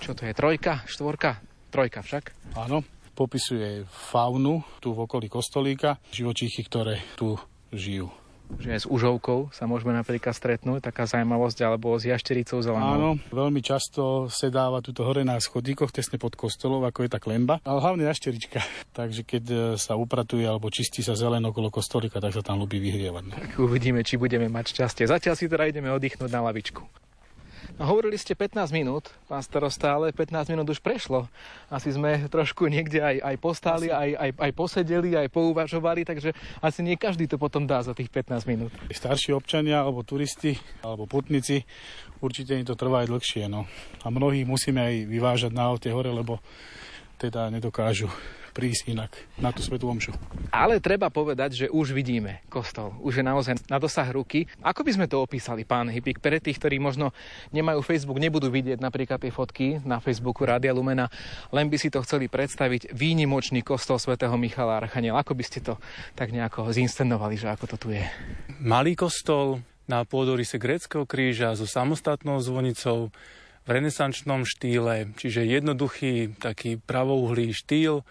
čo 0.02 0.18
to 0.18 0.26
je, 0.26 0.34
trojka, 0.34 0.84
štvorka? 0.90 1.38
Trojka 1.70 2.02
však. 2.02 2.56
Áno, 2.58 2.82
popisuje 3.14 3.86
faunu 3.86 4.66
tu 4.82 4.92
v 4.92 5.06
okolí 5.06 5.30
kostolíka, 5.30 6.02
živočíchy, 6.10 6.66
ktoré 6.66 7.00
tu 7.14 7.38
žijú 7.72 8.25
že 8.60 8.84
s 8.84 8.86
užovkou 8.88 9.52
sa 9.52 9.68
môžeme 9.68 9.92
napríklad 9.96 10.34
stretnúť, 10.36 10.84
taká 10.84 11.06
zaujímavosť, 11.06 11.58
alebo 11.66 11.96
s 11.96 12.08
jaštericou 12.08 12.64
zelenou. 12.64 12.96
Áno, 12.96 13.10
veľmi 13.32 13.62
často 13.62 14.28
sedáva 14.32 14.82
tuto 14.82 15.06
hore 15.06 15.22
na 15.28 15.38
schodíkoch, 15.38 15.92
tesne 15.92 16.18
pod 16.18 16.34
kostolom, 16.34 16.84
ako 16.88 17.06
je 17.06 17.10
tá 17.12 17.20
klemba, 17.22 17.62
ale 17.64 17.80
hlavne 17.80 18.04
jašterička. 18.08 18.60
Takže 19.00 19.22
keď 19.28 19.44
e, 19.46 19.58
sa 19.80 20.00
upratuje 20.00 20.44
alebo 20.48 20.72
čistí 20.74 21.06
sa 21.06 21.14
zelen 21.14 21.44
okolo 21.46 21.70
kostolika, 21.70 22.18
tak 22.24 22.34
sa 22.34 22.42
tam 22.42 22.64
ľubí 22.64 22.82
vyhrievať. 22.82 23.24
No. 23.30 23.34
Tak 23.36 23.52
uvidíme, 23.62 24.02
či 24.02 24.18
budeme 24.18 24.50
mať 24.50 24.76
šťastie. 24.76 25.06
Zatiaľ 25.06 25.36
si 25.38 25.46
teda 25.46 25.70
ideme 25.70 25.92
oddychnúť 25.94 26.32
na 26.32 26.42
lavičku. 26.50 27.05
Hovorili 27.76 28.16
ste 28.16 28.40
15 28.40 28.72
minút, 28.72 29.12
pán 29.28 29.44
starosta, 29.44 30.00
ale 30.00 30.16
15 30.16 30.48
minút 30.48 30.64
už 30.72 30.80
prešlo. 30.80 31.28
Asi 31.68 31.92
sme 31.92 32.24
trošku 32.32 32.72
niekde 32.72 33.04
aj, 33.04 33.20
aj 33.20 33.36
postáli, 33.44 33.92
aj, 33.92 34.16
aj, 34.16 34.32
aj 34.40 34.52
posedeli, 34.56 35.12
aj 35.20 35.28
pouvažovali, 35.28 36.08
takže 36.08 36.32
asi 36.64 36.80
nie 36.80 36.96
každý 36.96 37.28
to 37.28 37.36
potom 37.36 37.68
dá 37.68 37.84
za 37.84 37.92
tých 37.92 38.08
15 38.08 38.48
minút. 38.48 38.72
Starší 38.88 39.36
občania, 39.36 39.84
alebo 39.84 40.08
turisti, 40.08 40.56
alebo 40.88 41.04
putníci, 41.04 41.68
určite 42.24 42.56
im 42.56 42.64
to 42.64 42.80
trvá 42.80 43.04
aj 43.04 43.12
dlhšie. 43.12 43.52
No. 43.52 43.68
A 44.04 44.08
mnohých 44.08 44.48
musíme 44.48 44.80
aj 44.80 44.96
vyvážať 45.12 45.52
na 45.52 45.68
aute 45.68 45.92
hore, 45.92 46.16
lebo 46.16 46.40
teda 47.20 47.52
nedokážu 47.52 48.08
prísť 48.56 48.96
inak 48.96 49.12
na 49.36 49.52
tú 49.52 49.60
svetú 49.60 49.92
omšu. 49.92 50.16
Ale 50.56 50.80
treba 50.80 51.12
povedať, 51.12 51.52
že 51.52 51.68
už 51.68 51.92
vidíme 51.92 52.40
kostol. 52.48 52.96
Už 53.04 53.20
je 53.20 53.26
naozaj 53.28 53.68
na 53.68 53.76
dosah 53.76 54.08
ruky. 54.08 54.48
Ako 54.64 54.88
by 54.88 54.96
sme 54.96 55.12
to 55.12 55.20
opísali, 55.20 55.68
pán 55.68 55.92
Hypik, 55.92 56.24
pre 56.24 56.40
tých, 56.40 56.56
ktorí 56.56 56.80
možno 56.80 57.12
nemajú 57.52 57.84
Facebook, 57.84 58.24
nebudú 58.24 58.48
vidieť 58.48 58.80
napríklad 58.80 59.20
tie 59.20 59.36
fotky 59.36 59.84
na 59.84 60.00
Facebooku 60.00 60.48
Rádia 60.48 60.72
Lumena, 60.72 61.12
len 61.52 61.68
by 61.68 61.76
si 61.76 61.92
to 61.92 62.00
chceli 62.08 62.32
predstaviť 62.32 62.96
výnimočný 62.96 63.60
kostol 63.60 64.00
svätého 64.00 64.40
Michala 64.40 64.80
Archaniela. 64.80 65.20
Ako 65.20 65.36
by 65.36 65.44
ste 65.44 65.60
to 65.60 65.76
tak 66.16 66.32
nejako 66.32 66.72
zinscenovali, 66.72 67.36
že 67.36 67.52
ako 67.52 67.76
to 67.76 67.78
tu 67.78 67.88
je? 67.92 68.08
Malý 68.64 68.96
kostol 68.96 69.60
na 69.86 70.08
pôdorise 70.08 70.56
gréckého 70.56 71.04
kríža 71.04 71.54
so 71.60 71.68
samostatnou 71.68 72.40
zvonicou 72.40 73.12
v 73.66 73.70
renesančnom 73.70 74.46
štýle, 74.46 75.18
čiže 75.18 75.42
jednoduchý 75.42 76.38
taký 76.38 76.78
pravouhlý 76.78 77.50
štýl. 77.54 78.06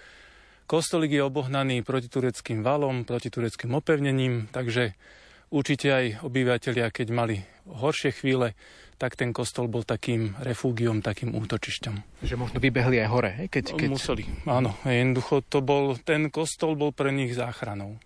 Kostolík 0.65 1.13
je 1.13 1.23
obohnaný 1.23 1.85
protitureckým 1.85 2.65
valom, 2.65 3.05
protitureckým 3.05 3.77
opevnením, 3.77 4.49
takže 4.49 4.97
určite 5.53 5.93
aj 5.93 6.05
obyvateľia, 6.25 6.89
keď 6.89 7.07
mali 7.13 7.37
horšie 7.69 8.17
chvíle, 8.17 8.57
tak 8.97 9.19
ten 9.19 9.37
kostol 9.37 9.69
bol 9.69 9.85
takým 9.85 10.33
refúgiom, 10.41 11.05
takým 11.05 11.37
útočišťom. 11.37 12.25
Že 12.25 12.35
možno 12.41 12.59
vybehli 12.63 12.97
aj 13.05 13.09
hore, 13.13 13.33
keď, 13.53 13.77
keď... 13.77 13.89
Museli, 13.93 14.25
áno. 14.49 14.73
Jednoducho 14.89 15.45
to 15.45 15.61
bol, 15.61 15.99
ten 16.01 16.33
kostol 16.33 16.79
bol 16.79 16.97
pre 16.97 17.13
nich 17.13 17.37
záchranou. 17.37 18.01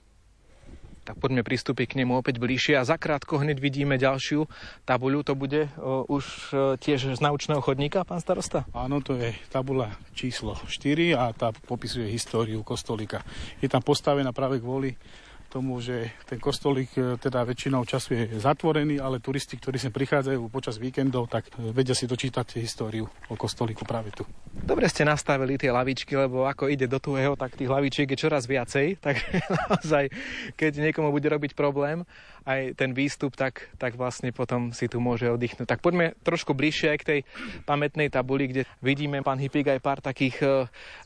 Tak 1.08 1.16
poďme 1.24 1.40
pristúpiť 1.40 1.96
k 1.96 2.04
nemu 2.04 2.20
opäť 2.20 2.36
bližšie 2.36 2.76
a 2.76 2.84
zakrátko 2.84 3.40
hneď 3.40 3.56
vidíme 3.64 3.96
ďalšiu 3.96 4.44
tabuľu. 4.84 5.24
To 5.24 5.32
bude 5.32 5.72
o, 5.80 6.04
už 6.04 6.24
o, 6.52 6.76
tiež 6.76 7.16
z 7.16 7.20
naučného 7.24 7.64
chodníka, 7.64 8.04
pán 8.04 8.20
starosta? 8.20 8.68
Áno, 8.76 9.00
to 9.00 9.16
je 9.16 9.32
tabula 9.48 9.96
číslo 10.12 10.60
4 10.68 11.16
a 11.16 11.32
tá 11.32 11.48
popisuje 11.64 12.12
históriu 12.12 12.60
kostolíka. 12.60 13.24
Je 13.64 13.72
tam 13.72 13.80
postavená 13.80 14.36
práve 14.36 14.60
kvôli 14.60 15.00
tomu, 15.48 15.80
že 15.80 16.12
ten 16.28 16.36
kostolík 16.36 16.92
e, 16.94 17.16
teda 17.16 17.40
väčšinou 17.42 17.88
času 17.88 18.14
je 18.14 18.24
zatvorený, 18.36 19.00
ale 19.00 19.18
turisti, 19.18 19.56
ktorí 19.56 19.80
sem 19.80 19.88
prichádzajú 19.88 20.52
počas 20.52 20.76
víkendov, 20.76 21.32
tak 21.32 21.48
e, 21.56 21.72
vedia 21.72 21.96
si 21.96 22.04
dočítať 22.04 22.60
históriu 22.60 23.08
o 23.32 23.34
kostolíku 23.34 23.88
práve 23.88 24.12
tu. 24.12 24.28
Dobre 24.52 24.84
ste 24.92 25.08
nastavili 25.08 25.56
tie 25.56 25.72
lavičky, 25.72 26.12
lebo 26.12 26.44
ako 26.44 26.68
ide 26.68 26.84
do 26.84 27.00
tuhého, 27.00 27.32
tak 27.34 27.56
tých 27.56 27.72
lavičiek 27.72 28.06
je 28.12 28.20
čoraz 28.20 28.44
viacej, 28.44 28.96
tak 29.04 29.24
naozaj, 29.48 30.12
keď 30.54 30.72
niekomu 30.92 31.08
bude 31.08 31.26
robiť 31.26 31.56
problém, 31.56 32.04
aj 32.48 32.80
ten 32.80 32.96
výstup, 32.96 33.36
tak, 33.36 33.68
tak 33.76 34.00
vlastne 34.00 34.32
potom 34.32 34.72
si 34.72 34.88
tu 34.88 35.04
môže 35.04 35.28
oddychnúť. 35.28 35.68
Tak 35.68 35.84
poďme 35.84 36.16
trošku 36.24 36.56
bližšie 36.56 36.88
aj 36.96 36.98
k 37.04 37.08
tej 37.08 37.20
pamätnej 37.68 38.08
tabuli, 38.08 38.48
kde 38.48 38.62
vidíme, 38.80 39.20
pán 39.20 39.36
Hypik, 39.36 39.68
aj 39.68 39.84
pár 39.84 40.00
takých 40.00 40.36
e, 40.40 40.46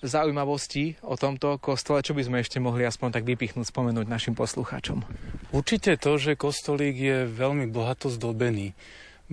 zaujímavostí 0.07 1.03
o 1.03 1.19
tomto 1.19 1.59
kostole, 1.59 2.07
čo 2.07 2.15
by 2.15 2.23
sme 2.23 2.39
ešte 2.39 2.63
mohli 2.63 2.87
aspoň 2.87 3.19
tak 3.19 3.27
vypichnúť, 3.27 3.67
spomenúť 3.67 4.07
našim 4.07 4.39
poslucháčom. 4.39 5.03
Určite 5.51 5.99
to, 5.99 6.15
že 6.15 6.39
kostolík 6.39 6.95
je 6.95 7.19
veľmi 7.27 7.67
bohato 7.67 8.07
zdobený. 8.07 8.71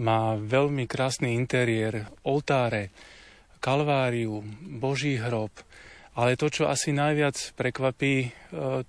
Má 0.02 0.34
veľmi 0.34 0.90
krásny 0.90 1.38
interiér, 1.38 2.10
oltáre, 2.26 2.90
kalváriu, 3.62 4.42
boží 4.82 5.20
hrob. 5.20 5.54
Ale 6.18 6.36
to, 6.36 6.50
čo 6.50 6.68
asi 6.68 6.90
najviac 6.90 7.54
prekvapí 7.54 8.14
e, 8.26 8.30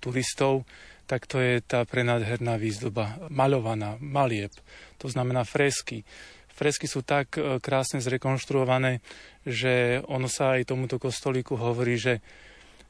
turistov, 0.01 0.65
tak 1.11 1.27
to 1.27 1.43
je 1.43 1.59
tá 1.59 1.83
prenádherná 1.83 2.55
výzdoba, 2.55 3.19
maľovaná, 3.27 3.99
malieb, 3.99 4.55
to 4.95 5.11
znamená 5.11 5.43
fresky. 5.43 6.07
Fresky 6.55 6.87
sú 6.87 7.03
tak 7.03 7.35
e, 7.35 7.59
krásne 7.59 7.99
zrekonštruované, 7.99 9.03
že 9.43 9.99
ono 10.07 10.31
sa 10.31 10.55
aj 10.55 10.71
tomuto 10.71 10.95
kostolíku 11.03 11.59
hovorí, 11.59 11.99
že 11.99 12.23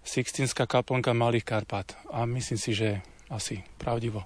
Sixtinská 0.05 0.69
kaplnka 0.69 1.17
Malých 1.17 1.49
Karpat. 1.49 1.97
A 2.13 2.29
myslím 2.29 2.61
si, 2.61 2.77
že 2.77 3.01
asi 3.33 3.65
pravdivo. 3.81 4.21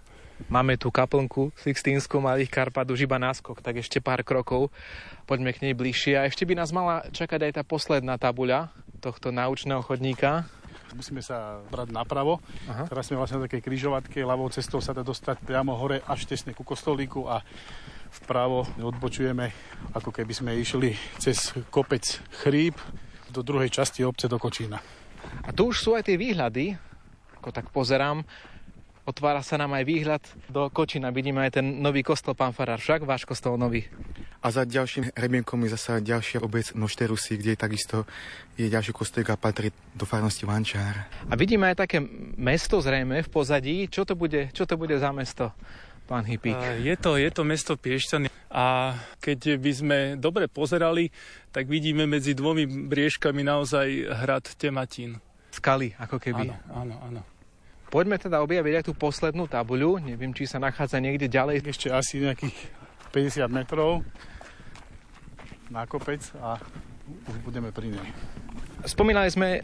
Máme 0.52 0.76
tu 0.76 0.92
kaplnku 0.92 1.56
Sixtínsku 1.56 2.20
Malých 2.20 2.52
Karpat 2.52 2.92
už 2.92 3.08
iba 3.08 3.16
náskok, 3.16 3.64
tak 3.64 3.80
ešte 3.80 4.04
pár 4.04 4.28
krokov. 4.28 4.76
Poďme 5.24 5.56
k 5.56 5.72
nej 5.72 5.74
bližšie. 5.76 6.20
A 6.20 6.28
ešte 6.28 6.44
by 6.44 6.60
nás 6.60 6.76
mala 6.76 7.08
čakať 7.16 7.48
aj 7.48 7.52
tá 7.60 7.64
posledná 7.64 8.20
tabuľa 8.20 8.76
tohto 9.00 9.32
naučného 9.32 9.80
chodníka 9.80 10.48
musíme 10.96 11.20
sa 11.20 11.60
brať 11.68 11.92
napravo. 11.92 12.40
Aha. 12.72 12.88
Teraz 12.88 13.12
sme 13.12 13.20
vlastne 13.20 13.44
na 13.44 13.46
takej 13.52 13.62
križovatke, 13.62 14.24
ľavou 14.24 14.48
cestou 14.50 14.80
sa 14.80 14.96
dá 14.96 15.04
dostať 15.04 15.44
priamo 15.44 15.76
hore 15.76 16.00
až 16.08 16.24
tesne 16.26 16.56
ku 16.56 16.64
kostolíku 16.64 17.28
a 17.28 17.44
vpravo 18.24 18.64
odbočujeme, 18.80 19.52
ako 19.92 20.10
keby 20.16 20.34
sme 20.34 20.52
išli 20.56 20.96
cez 21.20 21.52
kopec 21.68 22.24
Chríp 22.42 22.80
do 23.28 23.44
druhej 23.44 23.68
časti 23.68 24.08
obce 24.08 24.32
do 24.32 24.40
Kočína. 24.40 24.80
A 25.44 25.52
tu 25.52 25.70
už 25.70 25.78
sú 25.84 25.92
aj 26.00 26.08
tie 26.08 26.16
výhľady, 26.16 26.80
ako 27.44 27.50
tak 27.52 27.68
pozerám, 27.76 28.24
otvára 29.06 29.46
sa 29.46 29.56
nám 29.56 29.78
aj 29.78 29.84
výhľad 29.86 30.24
do 30.50 30.68
Kočina. 30.74 31.14
Vidíme 31.14 31.46
aj 31.46 31.62
ten 31.62 31.80
nový 31.80 32.02
kostol, 32.02 32.34
pán 32.34 32.52
Farár, 32.52 32.82
však 32.82 33.06
váš 33.06 33.24
kostol 33.24 33.56
nový. 33.56 33.86
A 34.42 34.54
za 34.54 34.66
ďalším 34.66 35.14
hrebienkom 35.14 35.62
je 35.66 35.74
zasa 35.74 36.02
ďalšia 36.02 36.42
obec 36.42 36.74
Nošterusy, 36.78 37.42
kde 37.42 37.58
takisto 37.58 38.06
je 38.58 38.70
ďalší 38.70 38.94
kostolík 38.94 39.34
a 39.34 39.38
patrí 39.38 39.74
do 39.98 40.06
farnosti 40.06 40.46
Vančár. 40.46 41.10
A 41.30 41.34
vidíme 41.34 41.70
aj 41.74 41.86
také 41.86 41.98
mesto 42.38 42.78
zrejme 42.82 43.26
v 43.26 43.30
pozadí. 43.30 43.90
Čo 43.90 44.06
to 44.06 44.14
bude, 44.14 44.54
čo 44.54 44.70
to 44.70 44.78
bude 44.78 44.94
za 44.98 45.10
mesto? 45.10 45.50
Pán 46.06 46.22
Hypík. 46.30 46.86
Je 46.86 46.94
to, 47.02 47.18
je 47.18 47.30
to 47.34 47.42
mesto 47.42 47.74
Piešťany 47.74 48.30
a 48.54 48.94
keď 49.20 49.58
by 49.58 49.72
sme 49.74 49.98
dobre 50.22 50.46
pozerali, 50.46 51.10
tak 51.50 51.66
vidíme 51.66 52.06
medzi 52.06 52.38
dvomi 52.38 52.88
briežkami 52.88 53.42
naozaj 53.42 53.88
hrad 54.24 54.46
Tematín. 54.56 55.18
Skaly, 55.50 55.98
ako 55.98 56.22
keby. 56.22 56.54
Áno, 56.54 56.56
áno, 56.72 56.96
áno. 57.02 57.22
Poďme 57.96 58.20
teda 58.20 58.44
objaviť 58.44 58.74
aj 58.76 58.86
tú 58.92 58.94
poslednú 59.00 59.48
tabuľu. 59.48 60.04
Neviem, 60.04 60.36
či 60.36 60.44
sa 60.44 60.60
nachádza 60.60 61.00
niekde 61.00 61.32
ďalej. 61.32 61.64
Ešte 61.64 61.88
asi 61.88 62.28
nejakých 62.28 62.52
50 63.16 63.48
metrov 63.48 64.04
na 65.72 65.88
kopec 65.88 66.20
a 66.44 66.60
už 67.32 67.40
budeme 67.48 67.72
pri 67.72 67.96
nej. 67.96 68.08
Spomínali 68.84 69.32
sme 69.32 69.64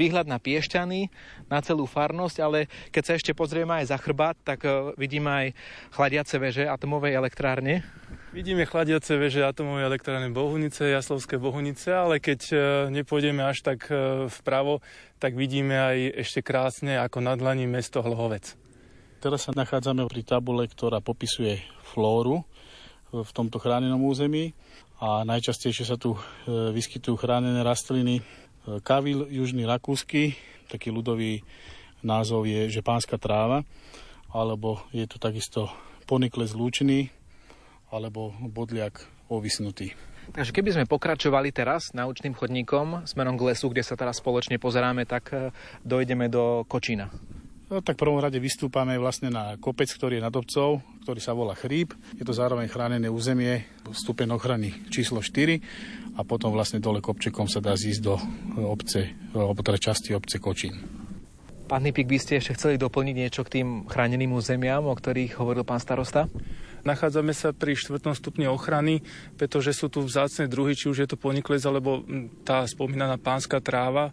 výhľad 0.00 0.24
na 0.24 0.40
Piešťany, 0.40 1.12
na 1.52 1.60
celú 1.60 1.84
farnosť, 1.84 2.36
ale 2.40 2.72
keď 2.88 3.02
sa 3.04 3.12
ešte 3.20 3.36
pozrieme 3.36 3.76
aj 3.84 3.92
za 3.92 4.00
chrbát, 4.00 4.40
tak 4.48 4.64
e, 4.64 4.96
vidíme 4.96 5.28
aj 5.28 5.46
chladiace 5.92 6.40
veže 6.40 6.64
atomovej 6.64 7.20
elektrárne. 7.20 7.84
Vidíme 8.28 8.68
chladiace 8.68 9.16
veže 9.16 9.40
atomovej 9.40 9.88
elektrárne 9.88 10.28
Bohunice, 10.28 10.84
Jaslovské 10.84 11.40
Bohunice, 11.40 11.96
ale 11.96 12.20
keď 12.20 12.40
e, 12.52 12.56
nepôjdeme 12.92 13.40
až 13.40 13.64
tak 13.64 13.88
e, 13.88 14.28
vpravo, 14.28 14.84
tak 15.16 15.32
vidíme 15.32 15.72
aj 15.72 16.28
ešte 16.28 16.44
krásne 16.44 17.00
ako 17.00 17.24
na 17.24 17.40
dlani 17.40 17.64
mesto 17.64 18.04
Hlohovec. 18.04 18.52
Teraz 19.24 19.48
sa 19.48 19.56
nachádzame 19.56 20.04
pri 20.04 20.28
tabule, 20.28 20.68
ktorá 20.68 21.00
popisuje 21.00 21.64
flóru 21.88 22.44
v 23.16 23.30
tomto 23.32 23.56
chránenom 23.56 24.04
území 24.04 24.52
a 25.00 25.24
najčastejšie 25.24 25.88
sa 25.88 25.96
tu 25.96 26.12
e, 26.12 26.20
vyskytujú 26.76 27.16
chránené 27.16 27.64
rastliny. 27.64 28.20
Kavil 28.84 29.24
južný 29.32 29.64
rakúsky, 29.64 30.36
taký 30.68 30.92
ľudový 30.92 31.40
názov 32.04 32.44
je, 32.44 32.68
že 32.68 32.84
pánska 32.84 33.16
tráva, 33.16 33.64
alebo 34.28 34.84
je 34.92 35.08
tu 35.08 35.16
takisto 35.16 35.72
ponikle 36.04 36.44
zlúčený, 36.44 37.17
alebo 37.88 38.32
bodliak 38.40 39.04
ovisnutý. 39.28 39.92
Takže 40.28 40.52
keby 40.52 40.76
sme 40.76 40.84
pokračovali 40.84 41.48
teraz 41.56 41.96
naučným 41.96 42.36
chodníkom 42.36 43.08
smerom 43.08 43.40
k 43.40 43.48
lesu, 43.48 43.72
kde 43.72 43.80
sa 43.80 43.96
teraz 43.96 44.20
spoločne 44.20 44.60
pozeráme, 44.60 45.08
tak 45.08 45.32
e, 45.32 45.36
dojdeme 45.88 46.28
do 46.28 46.68
Kočína. 46.68 47.08
No, 47.68 47.84
tak 47.84 48.00
v 48.00 48.08
prvom 48.08 48.20
rade 48.20 48.40
vystúpame 48.40 48.96
vlastne 48.96 49.28
na 49.28 49.60
kopec, 49.60 49.92
ktorý 49.92 50.20
je 50.20 50.24
nad 50.24 50.32
obcov, 50.32 50.80
ktorý 51.04 51.20
sa 51.20 51.36
volá 51.36 51.52
Chríp. 51.52 51.92
Je 52.16 52.24
to 52.24 52.32
zároveň 52.32 52.64
chránené 52.64 53.12
územie, 53.12 53.68
stupeň 53.92 54.40
ochrany 54.40 54.72
číslo 54.88 55.20
4 55.20 56.16
a 56.16 56.24
potom 56.24 56.48
vlastne 56.48 56.80
dole 56.80 57.04
kopčekom 57.04 57.44
sa 57.44 57.60
dá 57.60 57.76
zísť 57.76 58.00
do 58.00 58.16
obce, 58.64 59.12
alebo 59.36 59.60
teda 59.60 59.76
časti 59.80 60.16
obce 60.16 60.40
Kočín. 60.40 60.80
Pán 61.68 61.84
Nipik, 61.84 62.08
by 62.08 62.16
ste 62.16 62.40
ešte 62.40 62.56
chceli 62.56 62.80
doplniť 62.80 63.16
niečo 63.20 63.44
k 63.44 63.60
tým 63.60 63.84
chráneným 63.84 64.32
územiam, 64.32 64.88
o 64.88 64.96
ktorých 64.96 65.36
hovoril 65.36 65.68
pán 65.68 65.76
starosta? 65.76 66.24
Nachádzame 66.88 67.36
sa 67.36 67.52
pri 67.52 67.76
štvrtom 67.76 68.16
stupni 68.16 68.48
ochrany, 68.48 69.04
pretože 69.36 69.76
sú 69.76 69.92
tu 69.92 70.00
vzácne 70.00 70.48
druhy, 70.48 70.72
či 70.72 70.88
už 70.88 71.04
je 71.04 71.08
to 71.12 71.20
ponikles, 71.20 71.68
alebo 71.68 72.00
tá 72.48 72.64
spomínaná 72.64 73.20
pánska 73.20 73.60
tráva, 73.60 74.08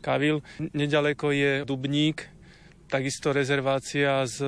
kavil. 0.00 0.40
Nedaleko 0.72 1.36
je 1.36 1.68
dubník, 1.68 2.32
takisto 2.88 3.32
rezervácia 3.36 4.24
s, 4.24 4.40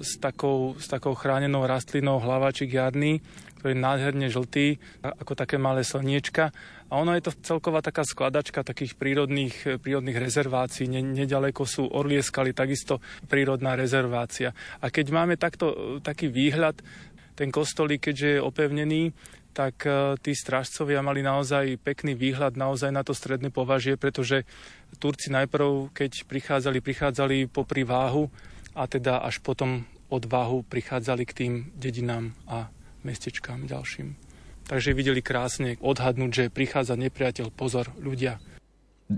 s, 0.00 0.12
takou, 0.20 0.76
s 0.76 0.90
takou 0.92 1.16
chránenou 1.16 1.64
rastlinou 1.64 2.20
hlavačik 2.20 2.72
jarný, 2.72 3.24
ktorý 3.62 3.78
je 3.78 3.86
nádherne 3.86 4.26
žltý, 4.26 4.82
ako 5.06 5.38
také 5.38 5.54
malé 5.54 5.86
slniečka. 5.86 6.50
A 6.90 6.98
ono 6.98 7.14
je 7.14 7.22
to 7.22 7.32
celková 7.46 7.78
taká 7.78 8.02
skladačka 8.02 8.66
takých 8.66 8.98
prírodných, 8.98 9.78
prírodných 9.78 10.18
rezervácií. 10.18 10.90
Ne, 10.90 11.00
nedaleko 11.00 11.62
sú 11.62 11.86
Orlie 11.86 12.20
skaly, 12.26 12.50
takisto 12.52 12.98
prírodná 13.30 13.78
rezervácia. 13.78 14.50
A 14.82 14.90
keď 14.90 15.14
máme 15.14 15.38
takto, 15.38 16.02
taký 16.02 16.26
výhľad, 16.26 16.82
ten 17.34 17.48
kostolík, 17.48 18.10
keďže 18.10 18.28
je 18.38 18.40
opevnený, 18.44 19.02
tak 19.52 19.84
e, 19.84 20.16
tí 20.20 20.32
strážcovia 20.32 21.04
mali 21.04 21.20
naozaj 21.20 21.76
pekný 21.80 22.16
výhľad 22.16 22.56
naozaj 22.56 22.90
na 22.90 23.04
to 23.04 23.12
stredné 23.12 23.52
považie, 23.52 24.00
pretože 24.00 24.48
Turci 24.96 25.28
najprv, 25.28 25.92
keď 25.92 26.24
prichádzali, 26.24 26.78
prichádzali 26.80 27.36
popri 27.52 27.84
váhu 27.84 28.32
a 28.72 28.88
teda 28.88 29.20
až 29.20 29.44
potom 29.44 29.84
od 30.12 30.24
váhu 30.28 30.64
prichádzali 30.64 31.22
k 31.24 31.36
tým 31.36 31.52
dedinám 31.76 32.36
a 32.48 32.68
mestečkám 33.04 33.64
ďalším. 33.68 34.16
Takže 34.68 34.96
videli 34.96 35.20
krásne 35.20 35.76
odhadnúť, 35.80 36.30
že 36.32 36.54
prichádza 36.54 36.96
nepriateľ, 36.96 37.52
pozor, 37.52 37.92
ľudia, 38.00 38.40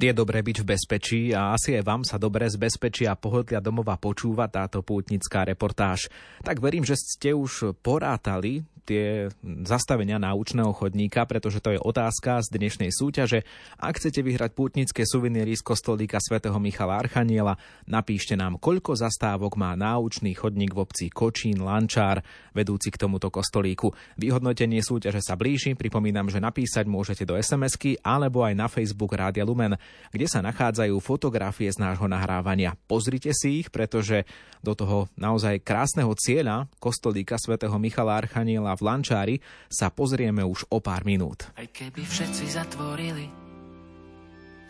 je 0.00 0.12
dobré 0.16 0.42
byť 0.42 0.56
v 0.62 0.68
bezpečí 0.74 1.20
a 1.30 1.54
asi 1.54 1.78
aj 1.78 1.84
vám 1.86 2.02
sa 2.02 2.18
dobre 2.18 2.50
z 2.50 2.58
bezpečia 2.58 3.14
a 3.14 3.20
pohodlia 3.20 3.62
domova 3.62 3.94
počúva 3.94 4.50
táto 4.50 4.82
pútnická 4.82 5.46
reportáž. 5.46 6.10
Tak 6.42 6.58
verím, 6.58 6.82
že 6.82 6.98
ste 6.98 7.30
už 7.36 7.78
porátali 7.84 8.66
tie 8.84 9.32
zastavenia 9.64 10.20
náučného 10.20 10.70
chodníka, 10.76 11.24
pretože 11.24 11.64
to 11.64 11.72
je 11.74 11.80
otázka 11.80 12.44
z 12.44 12.52
dnešnej 12.52 12.92
súťaže. 12.92 13.42
Ak 13.80 13.96
chcete 13.96 14.20
vyhrať 14.20 14.52
pútnické 14.52 15.08
suveníry 15.08 15.56
z 15.56 15.64
kostolíka 15.64 16.20
svätého 16.20 16.54
Michala 16.60 17.00
Archaniela, 17.00 17.56
napíšte 17.88 18.36
nám, 18.36 18.60
koľko 18.60 18.92
zastávok 18.94 19.56
má 19.56 19.72
náučný 19.74 20.36
chodník 20.36 20.76
v 20.76 20.84
obci 20.84 21.08
Kočín 21.08 21.64
Lančár, 21.64 22.20
vedúci 22.52 22.92
k 22.92 23.00
tomuto 23.00 23.32
kostolíku. 23.32 23.90
Vyhodnotenie 24.20 24.84
súťaže 24.84 25.24
sa 25.24 25.34
blíži, 25.34 25.72
pripomínam, 25.72 26.28
že 26.28 26.38
napísať 26.38 26.84
môžete 26.84 27.24
do 27.24 27.34
SMS-ky 27.34 27.98
alebo 28.04 28.44
aj 28.44 28.54
na 28.54 28.68
Facebook 28.68 29.16
Rádia 29.16 29.48
Lumen, 29.48 29.80
kde 30.12 30.28
sa 30.28 30.44
nachádzajú 30.44 30.94
fotografie 31.00 31.72
z 31.72 31.80
nášho 31.80 32.04
nahrávania. 32.04 32.76
Pozrite 32.84 33.32
si 33.32 33.64
ich, 33.64 33.72
pretože 33.72 34.28
do 34.60 34.76
toho 34.76 35.08
naozaj 35.16 35.60
krásneho 35.64 36.12
cieľa 36.16 36.68
kostolíka 36.76 37.40
svätého 37.40 37.74
Michala 37.76 38.16
Archaniela 38.20 38.73
v 38.74 38.82
Lančári 38.86 39.36
sa 39.70 39.90
pozrieme 39.90 40.42
už 40.42 40.68
o 40.70 40.78
pár 40.78 41.02
minút. 41.06 41.50
Aj 41.54 41.66
keby 41.66 42.02
všetci 42.04 42.44
zatvorili 42.54 43.26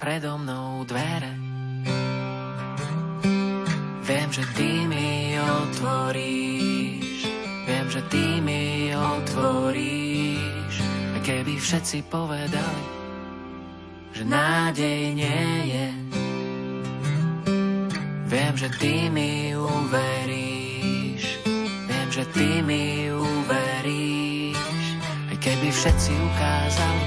predo 0.05 0.37
mnou 0.37 0.85
dvere, 0.85 1.33
viem, 4.05 4.29
že 4.29 4.45
ty 4.53 4.85
mi 4.85 5.33
otvoríš, 5.41 7.21
viem, 7.65 7.87
že 7.89 8.01
ty 8.13 8.25
mi 8.45 8.93
otvoríš. 8.93 10.75
Aj 11.17 11.21
keby 11.25 11.57
všetci 11.57 12.05
povedali, 12.13 12.85
že 14.13 14.23
nádej 14.29 15.01
nie 15.17 15.49
je, 15.73 15.87
viem, 18.29 18.55
že 18.61 18.69
ty 18.77 19.09
mi 19.09 19.57
uveríš, 19.57 20.54
že 22.15 22.23
ty 22.31 22.63
mi 22.63 23.11
uveríš, 23.11 24.55
aj 25.35 25.37
keby 25.43 25.67
všetci 25.67 26.15
ukázali, 26.15 27.07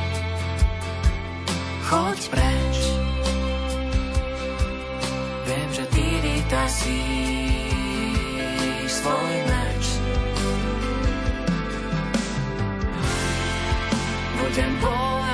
choď 1.87 2.19
preč. 2.27 2.77
Viem, 5.47 5.69
že 5.71 5.87
ty 5.95 6.03
vytasíš 6.19 6.91
svoj 8.99 9.35
meč. 9.47 9.95
Budem 14.43 14.75
bojovať 14.83 15.26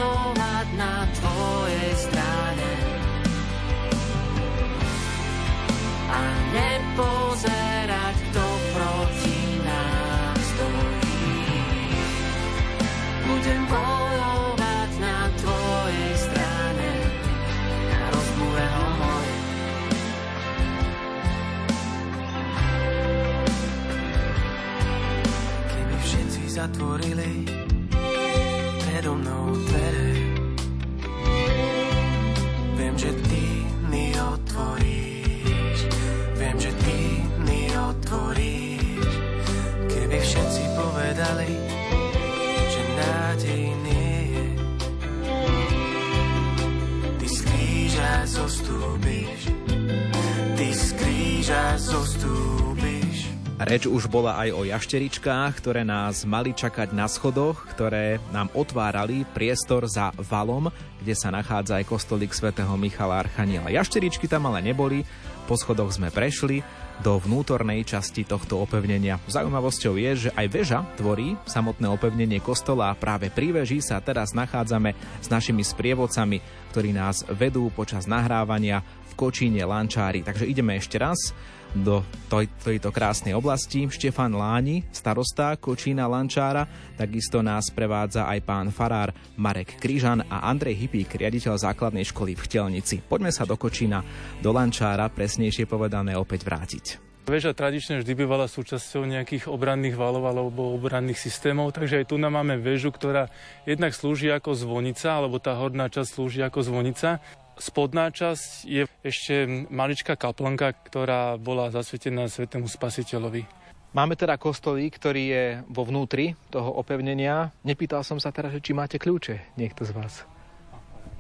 Reč 53.73 53.89
už 53.89 54.05
bola 54.05 54.37
aj 54.37 54.53
o 54.53 54.69
jašteričkách, 54.69 55.57
ktoré 55.57 55.81
nás 55.81 56.29
mali 56.29 56.53
čakať 56.53 56.93
na 56.93 57.09
schodoch, 57.09 57.65
ktoré 57.73 58.21
nám 58.29 58.53
otvárali 58.53 59.25
priestor 59.33 59.89
za 59.89 60.13
valom, 60.13 60.69
kde 61.01 61.17
sa 61.17 61.33
nachádza 61.33 61.81
aj 61.81 61.89
kostolík 61.89 62.37
svätého 62.37 62.69
Michala 62.77 63.25
Archaniela. 63.25 63.73
Jašteričky 63.73 64.29
tam 64.29 64.45
ale 64.45 64.61
neboli, 64.61 65.01
po 65.49 65.57
schodoch 65.57 65.89
sme 65.89 66.13
prešli 66.13 66.61
do 67.01 67.17
vnútornej 67.17 67.81
časti 67.81 68.21
tohto 68.21 68.61
opevnenia. 68.61 69.17
Zaujímavosťou 69.25 69.97
je, 69.97 70.29
že 70.29 70.33
aj 70.37 70.47
väža 70.53 70.79
tvorí 70.93 71.33
samotné 71.49 71.89
opevnenie 71.89 72.45
kostola 72.45 72.93
a 72.93 72.99
práve 73.01 73.33
pri 73.33 73.57
veži 73.57 73.81
sa 73.81 73.97
teraz 74.05 74.37
nachádzame 74.37 74.93
s 75.17 75.33
našimi 75.33 75.65
sprievodcami, 75.65 76.69
ktorí 76.69 76.93
nás 76.93 77.25
vedú 77.25 77.73
počas 77.73 78.05
nahrávania 78.05 78.85
v 78.85 79.11
Kočíne 79.17 79.65
Lančári. 79.65 80.21
Takže 80.21 80.45
ideme 80.45 80.77
ešte 80.77 81.01
raz 81.01 81.33
do 81.73 82.05
toj, 82.29 82.45
tejto 82.61 82.93
krásnej 82.93 83.33
oblasti. 83.33 83.89
Štefan 83.89 84.37
Láni, 84.37 84.85
starosta 84.93 85.57
Kočína 85.57 86.05
Lančára, 86.05 86.69
takisto 86.97 87.41
nás 87.41 87.73
prevádza 87.73 88.29
aj 88.29 88.39
pán 88.45 88.69
farár 88.69 89.13
Marek 89.37 89.81
Kryžan 89.81 90.25
a 90.29 90.45
Andrej 90.49 90.85
Hypík, 90.85 91.17
riaditeľ 91.17 91.57
základnej 91.57 92.05
školy 92.05 92.37
v 92.37 92.45
Chtelnici. 92.45 93.01
Poďme 93.01 93.33
sa 93.33 93.43
do 93.43 93.57
Kočína, 93.57 94.05
do 94.39 94.53
Lančára, 94.53 95.09
presnejšie 95.09 95.65
povedané 95.65 96.13
opäť 96.13 96.45
vrátiť. 96.45 97.13
Väža 97.23 97.55
tradične 97.55 98.03
vždy 98.03 98.19
bývala 98.19 98.51
súčasťou 98.51 99.07
nejakých 99.07 99.47
obranných 99.47 99.95
valov 99.95 100.27
alebo 100.27 100.75
obranných 100.75 101.15
systémov, 101.15 101.71
takže 101.71 102.03
aj 102.03 102.11
tu 102.11 102.19
nám 102.19 102.35
máme 102.35 102.59
väžu, 102.59 102.91
ktorá 102.91 103.31
jednak 103.63 103.95
slúži 103.95 104.27
ako 104.27 104.51
zvonica, 104.51 105.07
alebo 105.07 105.39
tá 105.39 105.55
horná 105.55 105.87
časť 105.87 106.09
slúži 106.19 106.43
ako 106.43 106.59
zvonica. 106.67 107.23
Spodná 107.53 108.09
časť 108.09 108.65
je 108.65 108.83
ešte 109.05 109.67
maličká 109.69 110.17
kaplnka, 110.17 110.73
ktorá 110.89 111.37
bola 111.37 111.69
zasvetená 111.69 112.25
svetému 112.25 112.65
spasiteľovi. 112.65 113.45
Máme 113.93 114.17
teda 114.17 114.41
kostolík, 114.41 114.97
ktorý 114.97 115.23
je 115.29 115.45
vo 115.69 115.85
vnútri 115.85 116.33
toho 116.49 116.73
opevnenia. 116.81 117.53
Nepýtal 117.61 118.01
som 118.01 118.17
sa 118.17 118.33
teraz, 118.33 118.57
či 118.57 118.73
máte 118.73 118.97
kľúče, 118.97 119.53
niekto 119.53 119.85
z 119.85 119.93
vás. 119.93 120.25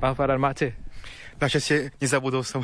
Pán 0.01 0.17
Farár, 0.17 0.41
máte? 0.41 0.82
Našťastie 1.43 1.91
nezabudol 1.99 2.47
som. 2.47 2.63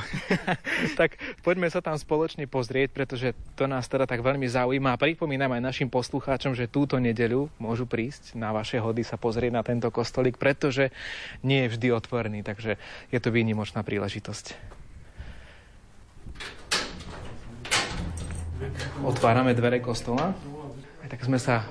tak 0.99 1.19
poďme 1.43 1.67
sa 1.67 1.83
tam 1.83 1.99
spoločne 1.99 2.47
pozrieť, 2.47 2.95
pretože 2.95 3.35
to 3.59 3.67
nás 3.67 3.91
teda 3.91 4.07
tak 4.07 4.23
veľmi 4.23 4.47
zaujíma. 4.47 4.95
A 4.95 5.01
pripomínam 5.01 5.51
aj 5.51 5.67
našim 5.67 5.91
poslucháčom, 5.91 6.55
že 6.55 6.71
túto 6.71 6.95
nedeľu 6.95 7.51
môžu 7.59 7.83
prísť 7.83 8.39
na 8.39 8.55
vaše 8.55 8.79
hody 8.79 9.03
sa 9.03 9.19
pozrieť 9.19 9.51
na 9.51 9.67
tento 9.67 9.91
kostolík, 9.91 10.39
pretože 10.39 10.95
nie 11.43 11.67
je 11.67 11.75
vždy 11.75 11.87
otvorený, 11.91 12.39
takže 12.39 12.79
je 13.11 13.19
to 13.19 13.35
výnimočná 13.35 13.83
príležitosť. 13.83 14.55
Otvárame 19.03 19.51
dvere 19.51 19.83
kostola. 19.83 20.31
Aj 21.03 21.07
tak 21.11 21.19
sme 21.27 21.35
sa 21.35 21.67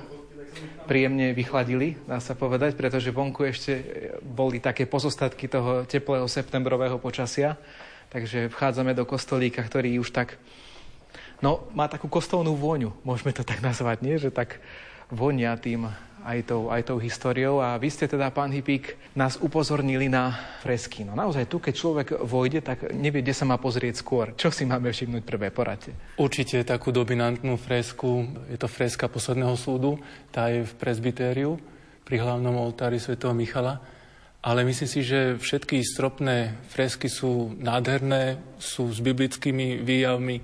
príjemne 0.89 1.37
vychladili, 1.37 2.01
dá 2.09 2.17
sa 2.17 2.33
povedať, 2.33 2.73
pretože 2.73 3.13
vonku 3.13 3.45
ešte 3.45 3.77
boli 4.25 4.57
také 4.57 4.89
pozostatky 4.89 5.45
toho 5.45 5.85
teplého 5.85 6.25
septembrového 6.25 6.97
počasia. 6.97 7.61
Takže 8.09 8.49
vchádzame 8.49 8.97
do 8.97 9.05
kostolíka, 9.05 9.61
ktorý 9.61 10.01
už 10.01 10.09
tak... 10.09 10.41
No, 11.45 11.69
má 11.77 11.85
takú 11.85 12.09
kostolnú 12.09 12.57
vôňu, 12.57 12.89
môžeme 13.05 13.29
to 13.29 13.45
tak 13.45 13.61
nazvať, 13.69 14.01
nie? 14.01 14.17
Že 14.17 14.33
tak 14.33 14.57
vonia 15.13 15.53
tým 15.61 15.93
aj 16.25 16.49
tou, 16.49 16.71
aj 16.73 16.81
tou 16.87 16.97
históriou. 16.99 17.63
A 17.63 17.79
vy 17.79 17.89
ste 17.91 18.07
teda, 18.07 18.31
pán 18.33 18.51
Hypík, 18.51 18.97
nás 19.15 19.39
upozornili 19.39 20.07
na 20.07 20.35
fresky. 20.59 21.07
No 21.07 21.15
naozaj 21.15 21.47
tu, 21.47 21.59
keď 21.59 21.73
človek 21.75 22.07
vojde, 22.23 22.59
tak 22.63 22.91
nevie, 22.91 23.23
kde 23.23 23.35
sa 23.35 23.47
má 23.47 23.59
pozrieť 23.59 24.01
skôr. 24.01 24.33
Čo 24.35 24.51
si 24.51 24.67
máme 24.67 24.91
všimnúť 24.91 25.23
prvé 25.23 25.53
poradte? 25.53 25.95
Určite 26.19 26.61
takú 26.67 26.91
dominantnú 26.91 27.55
fresku, 27.55 28.27
je 28.51 28.57
to 28.59 28.67
freska 28.67 29.07
posledného 29.07 29.55
súdu, 29.55 29.99
tá 30.33 30.51
je 30.51 30.65
v 30.65 30.73
presbytériu 30.77 31.59
pri 32.03 32.19
hlavnom 32.19 32.57
oltári 32.57 32.97
svätého 32.97 33.35
Michala. 33.37 33.79
Ale 34.39 34.63
myslím 34.63 34.87
si, 34.87 35.03
že 35.03 35.35
všetky 35.35 35.83
stropné 35.83 36.55
fresky 36.71 37.11
sú 37.11 37.51
nádherné, 37.59 38.39
sú 38.55 38.87
s 38.87 39.03
biblickými 39.03 39.83
výjavmi. 39.83 40.39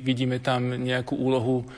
Vidíme 0.00 0.40
tam 0.40 0.72
nejakú 0.72 1.12
úlohu 1.12 1.68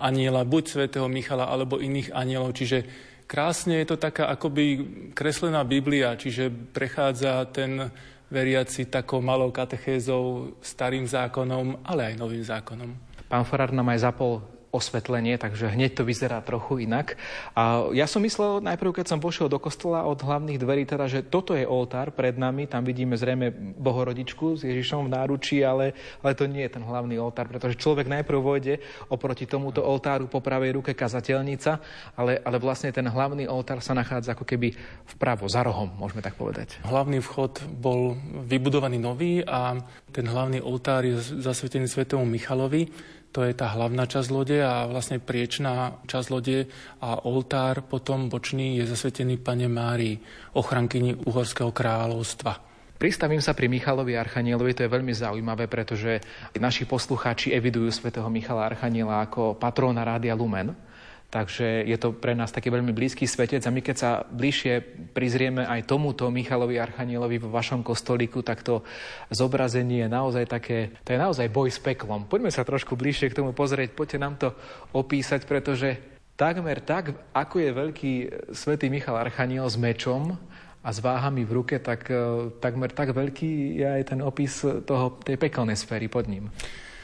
aniela, 0.00 0.46
buď 0.46 0.64
svätého 0.68 1.08
Michala, 1.10 1.50
alebo 1.50 1.82
iných 1.82 2.14
anielov, 2.14 2.54
čiže 2.56 2.84
Krásne 3.32 3.80
je 3.80 3.88
to 3.88 3.96
taká 3.96 4.28
akoby 4.28 4.84
kreslená 5.16 5.64
Biblia, 5.64 6.20
čiže 6.20 6.52
prechádza 6.52 7.48
ten 7.48 7.88
veriaci 8.28 8.92
takou 8.92 9.24
malou 9.24 9.48
katechézou, 9.48 10.52
starým 10.60 11.08
zákonom, 11.08 11.80
ale 11.80 12.12
aj 12.12 12.20
novým 12.20 12.44
zákonom. 12.44 12.92
Pán 13.32 13.48
Farár 13.48 13.72
nám 13.72 13.88
aj 13.88 14.04
zapol 14.04 14.44
osvetlenie, 14.72 15.36
takže 15.36 15.68
hneď 15.68 16.00
to 16.00 16.08
vyzerá 16.08 16.40
trochu 16.40 16.88
inak. 16.88 17.20
A 17.52 17.92
ja 17.92 18.08
som 18.08 18.24
myslel 18.24 18.64
najprv, 18.64 19.04
keď 19.04 19.12
som 19.12 19.20
vošiel 19.20 19.52
do 19.52 19.60
kostola 19.60 20.08
od 20.08 20.16
hlavných 20.16 20.56
dverí, 20.56 20.88
teda, 20.88 21.06
že 21.12 21.20
toto 21.20 21.52
je 21.52 21.68
oltár 21.68 22.10
pred 22.16 22.34
nami, 22.40 22.64
tam 22.64 22.80
vidíme 22.80 23.14
zrejme 23.14 23.52
Bohorodičku 23.76 24.56
s 24.56 24.64
Ježišom 24.64 25.06
v 25.06 25.12
náručí, 25.12 25.60
ale, 25.60 25.92
ale 26.24 26.32
to 26.32 26.48
nie 26.48 26.64
je 26.64 26.80
ten 26.80 26.82
hlavný 26.82 27.20
oltár, 27.20 27.52
pretože 27.52 27.76
človek 27.76 28.08
najprv 28.08 28.38
vojde 28.40 28.74
oproti 29.12 29.44
tomuto 29.44 29.84
oltáru 29.84 30.24
po 30.24 30.40
pravej 30.40 30.80
ruke 30.80 30.96
kazateľnica, 30.96 31.70
ale, 32.16 32.40
ale 32.40 32.56
vlastne 32.56 32.88
ten 32.88 33.04
hlavný 33.04 33.44
oltár 33.44 33.84
sa 33.84 33.92
nachádza 33.92 34.32
ako 34.32 34.48
keby 34.48 34.72
vpravo, 35.04 35.44
za 35.52 35.60
rohom, 35.60 35.92
môžeme 36.00 36.24
tak 36.24 36.40
povedať. 36.40 36.80
Hlavný 36.80 37.20
vchod 37.20 37.68
bol 37.68 38.16
vybudovaný 38.48 38.96
nový 38.96 39.44
a 39.44 39.76
ten 40.08 40.24
hlavný 40.24 40.64
oltár 40.64 41.04
je 41.04 41.20
zasvetený 41.20 41.92
svetému 41.92 42.24
Michalovi, 42.24 42.88
to 43.32 43.48
je 43.48 43.56
tá 43.56 43.72
hlavná 43.72 44.04
časť 44.04 44.28
lode 44.28 44.60
a 44.60 44.84
vlastne 44.84 45.16
priečná 45.16 46.04
časť 46.04 46.28
lode 46.28 46.68
a 47.00 47.24
oltár 47.24 47.80
potom 47.80 48.28
bočný 48.28 48.76
je 48.78 48.84
zasvetený 48.84 49.40
pane 49.40 49.72
Márii, 49.72 50.20
ochrankyni 50.52 51.16
Uhorského 51.16 51.72
kráľovstva. 51.72 52.60
Pristavím 53.00 53.42
sa 53.42 53.56
pri 53.56 53.66
Michalovi 53.66 54.14
Archanielovi, 54.14 54.78
to 54.78 54.84
je 54.86 54.94
veľmi 54.94 55.10
zaujímavé, 55.10 55.66
pretože 55.66 56.22
naši 56.54 56.86
poslucháči 56.86 57.50
evidujú 57.50 57.90
svätého 57.90 58.28
Michala 58.30 58.70
Archaniela 58.70 59.26
ako 59.26 59.58
patróna 59.58 60.06
Rádia 60.06 60.38
Lumen. 60.38 60.91
Takže 61.32 61.88
je 61.88 61.96
to 61.96 62.12
pre 62.12 62.36
nás 62.36 62.52
taký 62.52 62.68
veľmi 62.68 62.92
blízky 62.92 63.24
svetec 63.24 63.64
a 63.64 63.72
my 63.72 63.80
keď 63.80 63.96
sa 63.96 64.10
bližšie 64.20 64.84
prizrieme 65.16 65.64
aj 65.64 65.88
tomuto 65.88 66.28
Michalovi 66.28 66.76
Archanielovi 66.76 67.40
vo 67.40 67.48
vašom 67.48 67.80
kostolíku, 67.80 68.44
tak 68.44 68.60
to 68.60 68.84
zobrazenie 69.32 70.04
je 70.04 70.12
naozaj 70.12 70.44
také, 70.44 70.92
to 71.00 71.16
je 71.16 71.22
naozaj 71.24 71.48
boj 71.48 71.72
s 71.72 71.80
peklom. 71.80 72.28
Poďme 72.28 72.52
sa 72.52 72.68
trošku 72.68 73.00
bližšie 73.00 73.32
k 73.32 73.40
tomu 73.40 73.56
pozrieť, 73.56 73.96
poďte 73.96 74.18
nám 74.20 74.36
to 74.36 74.52
opísať, 74.92 75.48
pretože 75.48 75.96
takmer 76.36 76.84
tak, 76.84 77.16
ako 77.32 77.64
je 77.64 77.70
veľký 77.80 78.12
svätý 78.52 78.92
Michal 78.92 79.16
Archaniel 79.16 79.64
s 79.72 79.80
mečom, 79.80 80.36
a 80.82 80.90
s 80.90 80.98
váhami 80.98 81.46
v 81.46 81.62
ruke, 81.62 81.78
tak 81.78 82.10
e, 82.10 82.50
takmer 82.58 82.90
tak 82.90 83.14
veľký 83.14 83.78
je 83.78 83.86
aj 83.86 84.02
ten 84.02 84.20
opis 84.20 84.66
toho, 84.82 85.14
tej 85.22 85.38
pekelnej 85.38 85.78
sféry 85.78 86.10
pod 86.10 86.26
ním. 86.26 86.50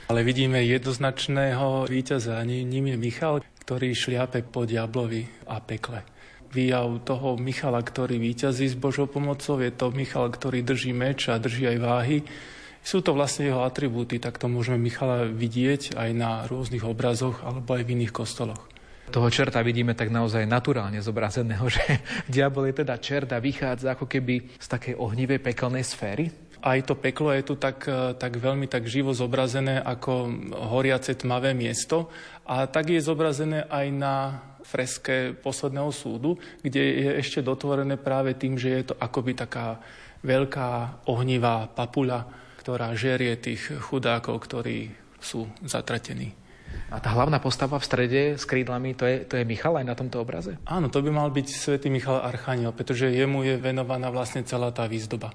Ale 0.08 0.24
vidíme 0.24 0.64
jednoznačného 0.64 1.84
víťaza, 1.84 2.40
ním 2.40 2.88
je 2.88 2.96
Michal, 2.96 3.44
ktorý 3.60 3.92
šliape 3.92 4.40
po 4.48 4.64
diablovi 4.64 5.28
a 5.44 5.60
pekle. 5.60 6.00
Výjav 6.48 7.04
toho 7.04 7.36
Michala, 7.36 7.84
ktorý 7.84 8.16
víťazí 8.16 8.72
s 8.72 8.76
Božou 8.80 9.04
pomocou, 9.04 9.60
je 9.60 9.68
to 9.68 9.92
Michal, 9.92 10.32
ktorý 10.32 10.64
drží 10.64 10.96
meč 10.96 11.28
a 11.28 11.36
drží 11.36 11.68
aj 11.68 11.78
váhy. 11.84 12.18
Sú 12.80 13.04
to 13.04 13.12
vlastne 13.12 13.52
jeho 13.52 13.68
atribúty, 13.68 14.16
tak 14.16 14.40
to 14.40 14.48
môžeme 14.48 14.80
Michala 14.80 15.28
vidieť 15.28 15.92
aj 15.92 16.10
na 16.16 16.48
rôznych 16.48 16.88
obrazoch 16.88 17.44
alebo 17.44 17.76
aj 17.76 17.84
v 17.84 17.92
iných 18.00 18.16
kostoloch 18.16 18.64
toho 19.08 19.32
čerta 19.32 19.64
vidíme 19.64 19.96
tak 19.96 20.12
naozaj 20.12 20.44
naturálne 20.44 21.00
zobrazeného, 21.00 21.64
že 21.74 22.04
diabol 22.28 22.68
je 22.68 22.84
teda 22.84 23.00
čert 23.00 23.32
a 23.32 23.40
vychádza 23.40 23.96
ako 23.96 24.04
keby 24.04 24.60
z 24.60 24.66
takej 24.68 24.94
ohnivej 25.00 25.40
pekelnej 25.40 25.80
sféry. 25.80 26.28
Aj 26.58 26.78
to 26.82 26.98
peklo 26.98 27.30
je 27.30 27.42
tu 27.46 27.54
tak, 27.54 27.86
tak 28.18 28.32
veľmi 28.34 28.66
tak 28.66 28.90
živo 28.90 29.14
zobrazené 29.14 29.78
ako 29.78 30.26
horiace 30.70 31.14
tmavé 31.14 31.54
miesto 31.54 32.10
a 32.42 32.66
tak 32.66 32.90
je 32.90 32.98
zobrazené 32.98 33.66
aj 33.70 33.86
na 33.94 34.14
freske 34.66 35.32
posledného 35.38 35.88
súdu, 35.94 36.36
kde 36.60 36.82
je 36.82 37.10
ešte 37.22 37.40
dotvorené 37.40 37.96
práve 37.96 38.36
tým, 38.36 38.58
že 38.58 38.68
je 38.68 38.82
to 38.92 38.94
akoby 39.00 39.32
taká 39.32 39.80
veľká 40.26 41.02
ohnivá 41.08 41.70
papula, 41.72 42.26
ktorá 42.60 42.92
žerie 42.92 43.38
tých 43.38 43.72
chudákov, 43.88 44.44
ktorí 44.44 44.92
sú 45.22 45.48
zatratení. 45.64 46.34
A 46.92 47.00
tá 47.00 47.12
hlavná 47.16 47.40
postava 47.40 47.80
v 47.80 47.88
strede 47.88 48.22
s 48.36 48.44
krídlami, 48.44 48.92
to 48.92 49.08
je, 49.08 49.24
to 49.24 49.40
je 49.40 49.48
Michal 49.48 49.76
aj 49.80 49.88
na 49.88 49.96
tomto 49.96 50.20
obraze? 50.20 50.60
Áno, 50.68 50.92
to 50.92 51.00
by 51.00 51.08
mal 51.08 51.28
byť 51.32 51.46
svätý 51.48 51.88
Michal 51.88 52.20
Archaniel, 52.20 52.76
pretože 52.76 53.08
jemu 53.08 53.44
je 53.44 53.54
venovaná 53.56 54.12
vlastne 54.12 54.44
celá 54.44 54.68
tá 54.68 54.84
výzdoba. 54.84 55.32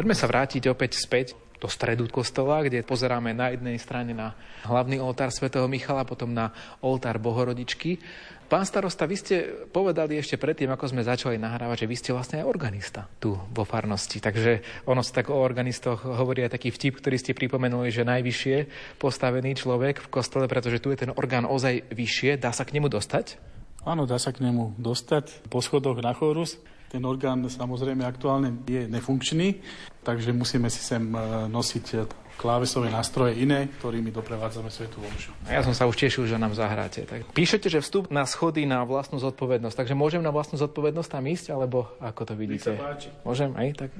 Poďme 0.00 0.16
sa 0.16 0.32
vrátiť 0.32 0.64
opäť 0.72 0.96
späť 0.96 1.36
do 1.60 1.68
stredu 1.68 2.08
kostola, 2.08 2.64
kde 2.64 2.80
pozeráme 2.80 3.36
na 3.36 3.52
jednej 3.52 3.76
strane 3.76 4.16
na 4.16 4.32
hlavný 4.64 4.96
oltár 4.96 5.28
svätého 5.28 5.68
Michala, 5.68 6.08
potom 6.08 6.32
na 6.32 6.56
oltár 6.80 7.20
Bohorodičky. 7.20 8.00
Pán 8.48 8.64
starosta, 8.64 9.04
vy 9.04 9.20
ste 9.20 9.36
povedali 9.68 10.16
ešte 10.16 10.40
predtým, 10.40 10.72
ako 10.72 10.88
sme 10.88 11.04
začali 11.04 11.36
nahrávať, 11.36 11.84
že 11.84 11.90
vy 11.92 11.96
ste 12.00 12.10
vlastne 12.16 12.40
aj 12.40 12.48
organista 12.48 13.12
tu 13.20 13.36
vo 13.36 13.68
farnosti. 13.68 14.24
Takže 14.24 14.64
ono 14.88 15.04
sa 15.04 15.20
tak 15.20 15.28
o 15.28 15.36
organistoch 15.36 16.00
hovorí 16.00 16.48
aj 16.48 16.56
taký 16.56 16.72
vtip, 16.72 16.96
ktorý 16.96 17.20
ste 17.20 17.36
pripomenuli, 17.36 17.92
že 17.92 18.08
najvyššie 18.08 18.56
postavený 18.96 19.52
človek 19.52 20.00
v 20.00 20.08
kostole, 20.08 20.48
pretože 20.48 20.80
tu 20.80 20.96
je 20.96 21.04
ten 21.04 21.12
orgán 21.12 21.44
ozaj 21.44 21.92
vyššie. 21.92 22.40
Dá 22.40 22.56
sa 22.56 22.64
k 22.64 22.72
nemu 22.72 22.88
dostať? 22.88 23.36
Áno, 23.84 24.08
dá 24.08 24.16
sa 24.16 24.32
k 24.32 24.48
nemu 24.48 24.80
dostať 24.80 25.44
po 25.52 25.60
schodoch 25.60 26.00
na 26.00 26.16
chorus. 26.16 26.56
Ten 26.90 27.06
orgán 27.06 27.46
samozrejme 27.46 28.02
aktuálne 28.02 28.66
je 28.66 28.90
nefunkčný, 28.90 29.62
takže 30.02 30.34
musíme 30.34 30.66
si 30.66 30.82
sem 30.82 30.98
e, 31.14 31.46
nosiť 31.46 31.86
e, 31.94 31.96
klávesové 32.34 32.90
nástroje 32.90 33.38
iné, 33.38 33.70
ktorými 33.78 34.10
doprevádzame 34.10 34.74
svetu 34.74 34.98
omšu. 34.98 35.30
Ja 35.46 35.62
som 35.62 35.70
sa 35.70 35.86
už 35.86 35.94
tešil, 35.94 36.26
že 36.26 36.34
nám 36.34 36.58
zahráte. 36.58 37.06
Tak 37.06 37.30
píšete, 37.30 37.70
že 37.70 37.78
vstup 37.78 38.10
na 38.10 38.26
schody 38.26 38.66
na 38.66 38.82
vlastnú 38.82 39.22
zodpovednosť, 39.22 39.76
takže 39.86 39.94
môžem 39.94 40.18
na 40.18 40.34
vlastnú 40.34 40.58
zodpovednosť 40.58 41.10
tam 41.14 41.24
ísť, 41.30 41.46
alebo 41.54 41.86
ako 42.02 42.22
to 42.26 42.34
vidíte? 42.34 42.74
Môžem 43.22 43.54
aj 43.54 43.86
tak. 43.86 43.90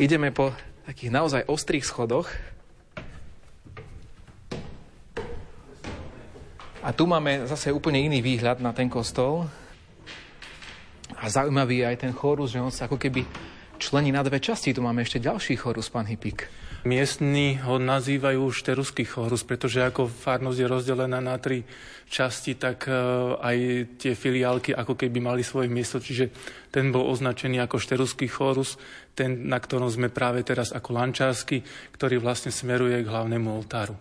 Ideme 0.00 0.32
po 0.32 0.56
takých 0.88 1.12
naozaj 1.12 1.42
ostrých 1.52 1.84
schodoch. 1.84 2.32
A 6.80 6.90
tu 6.96 7.04
máme 7.04 7.44
zase 7.44 7.70
úplne 7.70 8.00
iný 8.00 8.24
výhľad 8.24 8.58
na 8.58 8.72
ten 8.72 8.88
kostol. 8.88 9.46
A 11.18 11.28
zaujímavý 11.28 11.84
je 11.84 11.88
aj 11.88 11.96
ten 12.08 12.12
chorus, 12.16 12.54
že 12.54 12.62
on 12.62 12.72
sa 12.72 12.88
ako 12.88 12.96
keby 12.96 13.26
člení 13.82 14.14
na 14.14 14.22
dve 14.22 14.38
časti. 14.38 14.70
Tu 14.70 14.78
máme 14.78 15.02
ešte 15.02 15.18
ďalší 15.18 15.58
chorus, 15.58 15.90
pán 15.90 16.06
Hypik. 16.06 16.46
Miestni 16.82 17.62
ho 17.62 17.78
nazývajú 17.78 18.50
šteruský 18.50 19.06
chorus, 19.06 19.46
pretože 19.46 19.78
ako 19.86 20.10
farnosť 20.10 20.58
je 20.58 20.66
rozdelená 20.66 21.22
na 21.22 21.38
tri 21.38 21.62
časti, 22.10 22.58
tak 22.58 22.90
e, 22.90 22.94
aj 23.38 23.56
tie 24.02 24.18
filiálky 24.18 24.74
ako 24.74 24.98
keby 24.98 25.22
mali 25.22 25.46
svoje 25.46 25.70
miesto, 25.70 26.02
čiže 26.02 26.34
ten 26.74 26.90
bol 26.90 27.06
označený 27.06 27.62
ako 27.62 27.78
šteruský 27.78 28.26
chorus, 28.26 28.82
ten, 29.14 29.46
na 29.46 29.62
ktorom 29.62 29.94
sme 29.94 30.10
práve 30.10 30.42
teraz 30.42 30.74
ako 30.74 30.98
lančársky, 30.98 31.62
ktorý 31.94 32.18
vlastne 32.18 32.50
smeruje 32.50 32.98
k 33.06 33.10
hlavnému 33.14 33.46
oltáru. 33.46 33.94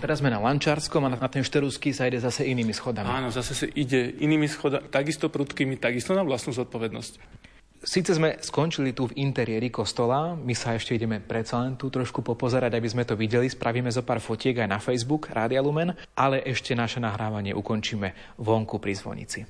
Teraz 0.00 0.24
sme 0.24 0.32
na 0.32 0.40
Lančárskom 0.40 1.04
a 1.04 1.12
na 1.12 1.28
ten 1.28 1.44
Šterusky 1.44 1.92
sa 1.92 2.08
ide 2.08 2.16
zase 2.16 2.48
inými 2.48 2.72
schodami. 2.72 3.08
Áno, 3.08 3.28
zase 3.28 3.52
sa 3.52 3.66
ide 3.68 4.16
inými 4.18 4.48
schodami, 4.48 4.88
takisto 4.88 5.28
prudkými, 5.28 5.76
takisto 5.76 6.16
na 6.16 6.24
vlastnú 6.24 6.56
zodpovednosť. 6.56 7.44
Sice 7.86 8.16
sme 8.16 8.40
skončili 8.40 8.96
tu 8.96 9.06
v 9.06 9.20
interiéri 9.20 9.68
kostola, 9.68 10.32
my 10.32 10.56
sa 10.56 10.74
ešte 10.74 10.96
ideme 10.96 11.20
predsa 11.20 11.60
len 11.60 11.76
tu 11.76 11.92
trošku 11.92 12.24
popozerať, 12.24 12.72
aby 12.72 12.88
sme 12.88 13.04
to 13.04 13.14
videli, 13.14 13.46
spravíme 13.52 13.92
zo 13.92 14.00
pár 14.00 14.18
fotiek 14.18 14.64
aj 14.64 14.68
na 14.72 14.80
Facebook 14.80 15.28
Rádia 15.28 15.60
Lumen, 15.60 15.92
ale 16.16 16.40
ešte 16.42 16.72
naše 16.72 16.98
nahrávanie 16.98 17.52
ukončíme 17.52 18.40
vonku 18.40 18.80
pri 18.80 18.96
zvonici. 18.96 19.44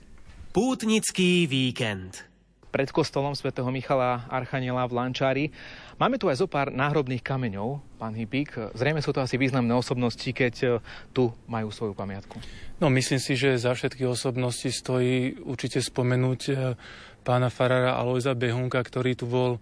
Pútnický 0.50 1.46
víkend 1.46 2.26
pred 2.76 2.92
kostolom 2.92 3.32
svätého 3.32 3.72
Michala 3.72 4.28
Archaniela 4.28 4.84
v 4.84 4.92
Lančári. 5.00 5.44
Máme 5.96 6.20
tu 6.20 6.28
aj 6.28 6.44
zo 6.44 6.44
pár 6.44 6.68
náhrobných 6.68 7.24
kameňov, 7.24 7.80
pán 7.96 8.12
Hypík. 8.12 8.76
Zrejme 8.76 9.00
sú 9.00 9.16
to 9.16 9.24
asi 9.24 9.40
významné 9.40 9.72
osobnosti, 9.72 10.28
keď 10.28 10.54
e, 10.60 10.68
tu 11.16 11.32
majú 11.48 11.72
svoju 11.72 11.96
pamiatku. 11.96 12.36
No, 12.76 12.92
myslím 12.92 13.16
si, 13.16 13.32
že 13.32 13.56
za 13.56 13.72
všetky 13.72 14.04
osobnosti 14.04 14.68
stojí 14.68 15.40
určite 15.40 15.80
spomenúť 15.80 16.40
e, 16.52 16.54
pána 17.24 17.48
farára 17.48 17.96
Alojza 17.96 18.36
Behunka, 18.36 18.84
ktorý 18.84 19.16
tu 19.16 19.24
bol 19.24 19.56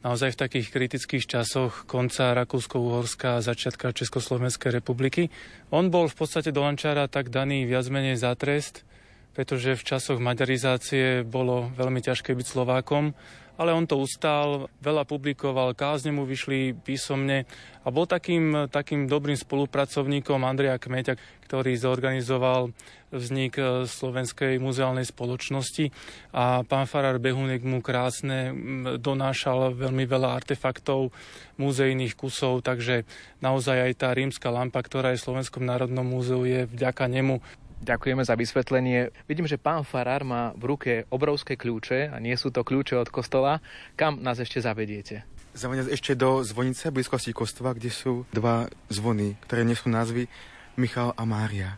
naozaj 0.00 0.32
v 0.32 0.40
takých 0.48 0.72
kritických 0.72 1.24
časoch 1.28 1.84
konca 1.84 2.32
Rakúsko-Uhorska 2.32 3.36
a 3.36 3.44
začiatka 3.44 3.92
Československej 3.92 4.80
republiky. 4.80 5.28
On 5.68 5.92
bol 5.92 6.08
v 6.08 6.16
podstate 6.16 6.48
do 6.48 6.64
Lančára 6.64 7.12
tak 7.12 7.28
daný 7.28 7.68
viac 7.68 7.84
menej 7.92 8.16
za 8.16 8.32
trest, 8.40 8.88
pretože 9.36 9.76
v 9.76 9.84
časoch 9.84 10.16
maďarizácie 10.16 11.28
bolo 11.28 11.68
veľmi 11.76 12.00
ťažké 12.00 12.32
byť 12.32 12.46
Slovákom, 12.48 13.12
ale 13.54 13.70
on 13.70 13.86
to 13.86 14.00
ustál, 14.00 14.66
veľa 14.82 15.06
publikoval, 15.06 15.78
kázne 15.78 16.10
mu 16.10 16.26
vyšli 16.26 16.74
písomne 16.74 17.46
a 17.84 17.88
bol 17.92 18.08
takým, 18.08 18.66
takým 18.66 19.06
dobrým 19.06 19.38
spolupracovníkom 19.38 20.42
Andreja 20.42 20.80
Kmeťa, 20.80 21.14
ktorý 21.46 21.76
zorganizoval 21.78 22.74
vznik 23.14 23.54
e, 23.60 23.86
Slovenskej 23.86 24.58
muzeálnej 24.58 25.06
spoločnosti 25.06 25.94
a 26.34 26.66
pán 26.66 26.90
Farar 26.90 27.22
Behunek 27.22 27.62
mu 27.62 27.78
krásne 27.78 28.50
donášal 28.98 29.78
veľmi 29.78 30.02
veľa 30.02 30.34
artefaktov, 30.34 31.14
muzejných 31.54 32.18
kusov, 32.18 32.66
takže 32.66 33.06
naozaj 33.38 33.86
aj 33.86 33.92
tá 33.94 34.10
rímska 34.10 34.50
lampa, 34.50 34.82
ktorá 34.82 35.14
je 35.14 35.22
v 35.22 35.26
Slovenskom 35.30 35.62
národnom 35.62 36.02
múzeu, 36.02 36.42
je 36.42 36.66
vďaka 36.66 37.06
nemu 37.06 37.38
Ďakujeme 37.84 38.24
za 38.24 38.32
vysvetlenie. 38.32 39.12
Vidím, 39.28 39.44
že 39.44 39.60
pán 39.60 39.84
Farár 39.84 40.24
má 40.24 40.56
v 40.56 40.72
ruke 40.72 40.92
obrovské 41.12 41.52
kľúče 41.52 42.08
a 42.08 42.16
nie 42.16 42.32
sú 42.32 42.48
to 42.48 42.64
kľúče 42.64 42.96
od 42.96 43.12
kostola. 43.12 43.60
Kam 43.92 44.24
nás 44.24 44.40
ešte 44.40 44.56
zavediete? 44.64 45.28
Zavedie 45.52 45.92
ešte 45.92 46.16
do 46.16 46.40
zvonice 46.40 46.88
blízkosti 46.88 47.36
kostola, 47.36 47.76
kde 47.76 47.92
sú 47.92 48.24
dva 48.32 48.72
zvony, 48.88 49.36
ktoré 49.44 49.68
nesú 49.68 49.92
názvy 49.92 50.32
Michal 50.80 51.12
a 51.12 51.28
Mária. 51.28 51.76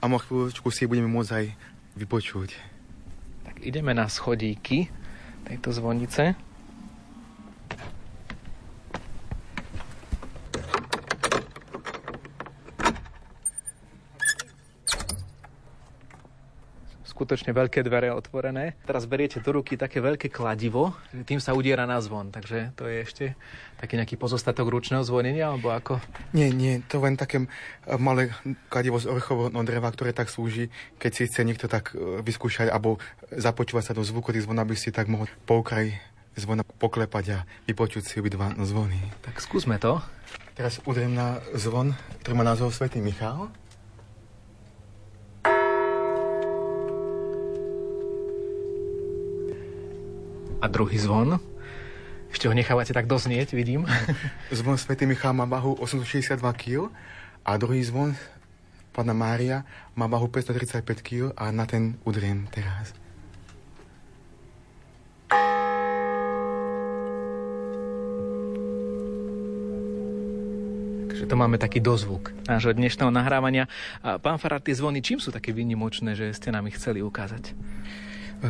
A 0.00 0.08
mo 0.08 0.16
chvíľočku 0.16 0.72
si 0.72 0.88
budeme 0.88 1.12
môcť 1.12 1.32
aj 1.36 1.46
vypočuť. 2.00 2.56
Tak 3.44 3.60
ideme 3.60 3.92
na 3.92 4.08
schodíky 4.08 4.88
tejto 5.44 5.68
zvonice. 5.76 6.32
Skutočne 17.22 17.54
veľké 17.54 17.86
dvere 17.86 18.10
otvorené. 18.10 18.74
Teraz 18.82 19.06
beriete 19.06 19.38
do 19.38 19.54
ruky 19.54 19.78
také 19.78 20.02
veľké 20.02 20.26
kladivo, 20.26 20.98
tým 21.22 21.38
sa 21.38 21.54
udiera 21.54 21.86
na 21.86 22.02
zvon, 22.02 22.34
takže 22.34 22.74
to 22.74 22.90
je 22.90 23.06
ešte 23.06 23.24
taký 23.78 23.94
nejaký 23.94 24.18
pozostatok 24.18 24.66
ručného 24.66 25.06
zvonenia, 25.06 25.54
alebo 25.54 25.70
ako? 25.70 26.02
Nie, 26.34 26.50
nie, 26.50 26.82
to 26.82 26.98
len 26.98 27.14
také 27.14 27.46
malé 27.86 28.34
kladivo 28.66 28.98
z 28.98 29.06
orchového 29.06 29.54
dreva, 29.62 29.86
ktoré 29.94 30.10
tak 30.10 30.34
slúži, 30.34 30.74
keď 30.98 31.10
si 31.14 31.22
chce 31.30 31.46
niekto 31.46 31.70
tak 31.70 31.94
eh, 31.94 32.18
vyskúšať 32.26 32.66
alebo 32.74 32.98
započúvať 33.30 33.94
sa 33.94 33.94
do 33.94 34.02
zvuku 34.02 34.34
tých 34.34 34.42
zvon, 34.42 34.58
aby 34.58 34.74
si 34.74 34.90
tak 34.90 35.06
mohol 35.06 35.30
po 35.46 35.62
okraji 35.62 35.94
zvona 36.34 36.66
poklepať 36.66 37.24
a 37.36 37.38
vypočuť 37.70 38.02
si 38.02 38.14
obidva 38.18 38.56
zvony. 38.66 38.98
Tak 39.22 39.38
skúsme 39.38 39.78
to. 39.78 40.02
Teraz 40.58 40.80
udriem 40.88 41.12
na 41.12 41.38
zvon, 41.52 41.92
ktorý 42.24 42.34
má 42.34 42.44
názov 42.44 42.72
Svetý 42.72 43.04
Michal. 43.04 43.52
A 50.62 50.70
druhý 50.70 50.94
zvon. 50.94 51.42
Ešte 52.30 52.46
ho 52.46 52.54
nechávate 52.54 52.94
tak 52.94 53.10
doznieť, 53.10 53.50
vidím. 53.58 53.82
Zvon 54.54 54.78
Svetý 54.78 55.10
Michal 55.10 55.34
má 55.34 55.42
váhu 55.42 55.74
862 55.74 56.38
kg 56.54 56.86
a 57.42 57.58
druhý 57.58 57.82
zvon 57.82 58.14
Pána 58.94 59.10
Mária 59.10 59.66
má 59.98 60.06
váhu 60.06 60.30
535 60.30 61.02
kg 61.02 61.22
a 61.34 61.50
na 61.50 61.66
ten 61.66 61.98
udriem 62.06 62.46
teraz. 62.54 62.94
Takže 71.10 71.24
to 71.26 71.34
máme 71.34 71.58
taký 71.58 71.82
dozvuk 71.82 72.30
nášho 72.46 72.70
dnešného 72.70 73.10
nahrávania. 73.10 73.66
Pán 74.22 74.38
Farár, 74.38 74.62
tie 74.62 74.78
zvony, 74.78 75.02
čím 75.02 75.18
sú 75.18 75.34
také 75.34 75.50
výnimočné, 75.50 76.14
že 76.14 76.30
ste 76.30 76.54
nám 76.54 76.70
ich 76.70 76.78
chceli 76.78 77.02
ukázať? 77.02 77.50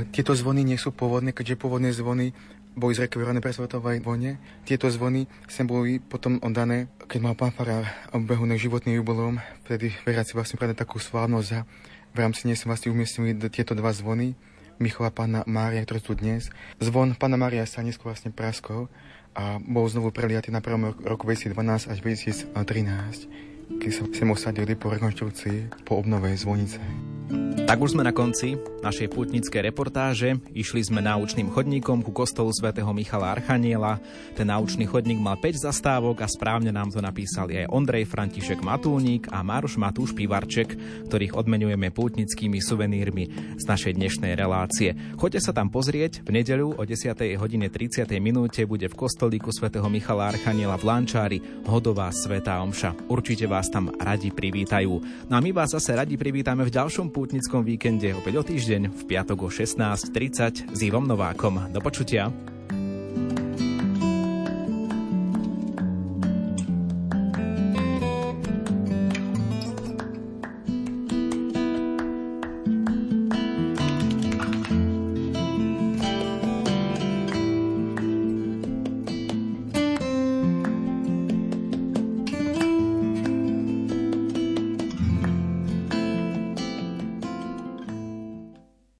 Tieto 0.08 0.32
zvony 0.32 0.64
nie 0.64 0.80
sú 0.80 0.88
pôvodné, 0.88 1.36
keďže 1.36 1.60
pôvodné 1.60 1.92
zvony 1.92 2.32
boli 2.72 2.96
zrekvirované 2.96 3.44
pre 3.44 3.52
svetovej 3.52 4.00
vojne. 4.00 4.40
Tieto 4.64 4.88
zvony 4.88 5.28
sem 5.52 5.68
boli 5.68 6.00
potom 6.00 6.40
oddané, 6.40 6.88
keď 7.04 7.18
mal 7.20 7.36
pán 7.36 7.52
Farár 7.52 7.84
obehuný 8.16 8.56
životný 8.56 8.96
jubilom, 8.96 9.36
vtedy 9.68 9.92
veriaci 10.08 10.32
vlastne 10.32 10.56
pradali 10.56 10.80
takú 10.80 10.96
slávnosť 10.96 11.50
a 11.60 11.68
v 12.12 12.16
rámci 12.16 12.48
nej 12.48 12.56
sa 12.56 12.72
vlastne 12.72 12.88
umiestnili 12.88 13.36
tieto 13.52 13.76
dva 13.76 13.92
zvony, 13.92 14.32
Michala 14.80 15.12
Pána 15.12 15.44
Mária, 15.44 15.84
ktoré 15.84 16.00
sú 16.00 16.16
dnes. 16.16 16.48
Zvon 16.80 17.12
Pána 17.12 17.36
Mária 17.36 17.68
sa 17.68 17.84
neskôr 17.84 18.16
vlastne 18.16 18.32
praskol 18.32 18.88
a 19.36 19.60
bol 19.60 19.84
znovu 19.88 20.08
preliatý 20.08 20.48
na 20.48 20.64
prvom 20.64 20.96
roku 21.04 21.28
2012 21.28 21.92
až 21.92 21.98
2013, 22.00 23.51
keď 23.80 23.90
sa 23.92 24.02
sem 24.10 24.28
osadili 24.28 24.74
po 24.74 24.90
rekonštrukcii 24.90 25.84
po 25.86 26.02
obnove 26.02 26.34
zvonice. 26.34 26.82
Tak 27.62 27.78
už 27.78 27.96
sme 27.96 28.04
na 28.04 28.12
konci 28.12 28.58
našej 28.82 29.08
pútnickej 29.08 29.70
reportáže. 29.70 30.36
Išli 30.50 30.82
sme 30.82 31.00
náučným 31.00 31.48
chodníkom 31.48 32.02
ku 32.02 32.10
kostolu 32.10 32.50
svätého 32.50 32.90
Michala 32.90 33.32
Archaniela. 33.32 34.02
Ten 34.34 34.50
náučný 34.50 34.84
chodník 34.84 35.16
mal 35.22 35.38
5 35.38 35.70
zastávok 35.70 36.20
a 36.20 36.28
správne 36.28 36.74
nám 36.74 36.90
to 36.90 36.98
napísali 36.98 37.62
aj 37.62 37.70
Ondrej 37.70 38.10
František 38.10 38.60
Matúlník 38.60 39.30
a 39.30 39.40
Máruš 39.46 39.78
Matúš 39.78 40.10
Pivarček, 40.12 40.74
ktorých 41.08 41.38
odmenujeme 41.38 41.94
pútnickými 41.94 42.58
suvenírmi 42.58 43.56
z 43.56 43.64
našej 43.64 43.94
dnešnej 43.94 44.34
relácie. 44.34 44.92
Choďte 45.16 45.40
sa 45.40 45.54
tam 45.54 45.70
pozrieť. 45.70 46.26
V 46.26 46.34
nedeľu 46.34 46.76
o 46.76 46.82
10. 46.82 47.14
hodine 47.38 47.70
30. 47.70 48.10
minúte 48.18 48.66
bude 48.66 48.90
v 48.90 48.98
kostolíku 48.98 49.54
svätého 49.54 49.86
Michala 49.86 50.34
Archaniela 50.34 50.76
v 50.76 50.84
Lančári 50.84 51.38
hodová 51.64 52.10
svetá 52.10 52.58
omša. 52.60 52.92
Určite 53.06 53.46
vás 53.62 53.70
tam 53.70 53.94
radi 53.94 54.34
privítajú. 54.34 54.98
No 55.30 55.38
a 55.38 55.40
my 55.40 55.54
vás 55.54 55.70
zase 55.70 55.94
radi 55.94 56.18
privítame 56.18 56.66
v 56.66 56.74
ďalšom 56.74 57.14
pútnickom 57.14 57.62
víkende 57.62 58.10
opäť 58.10 58.34
o 58.34 58.42
týždeň 58.42 58.90
v 58.90 59.02
piatok 59.06 59.38
o 59.46 59.48
16.30 59.54 60.74
s 60.74 60.80
Ivom 60.82 61.06
Novákom. 61.06 61.70
Do 61.70 61.78
počutia. 61.78 62.26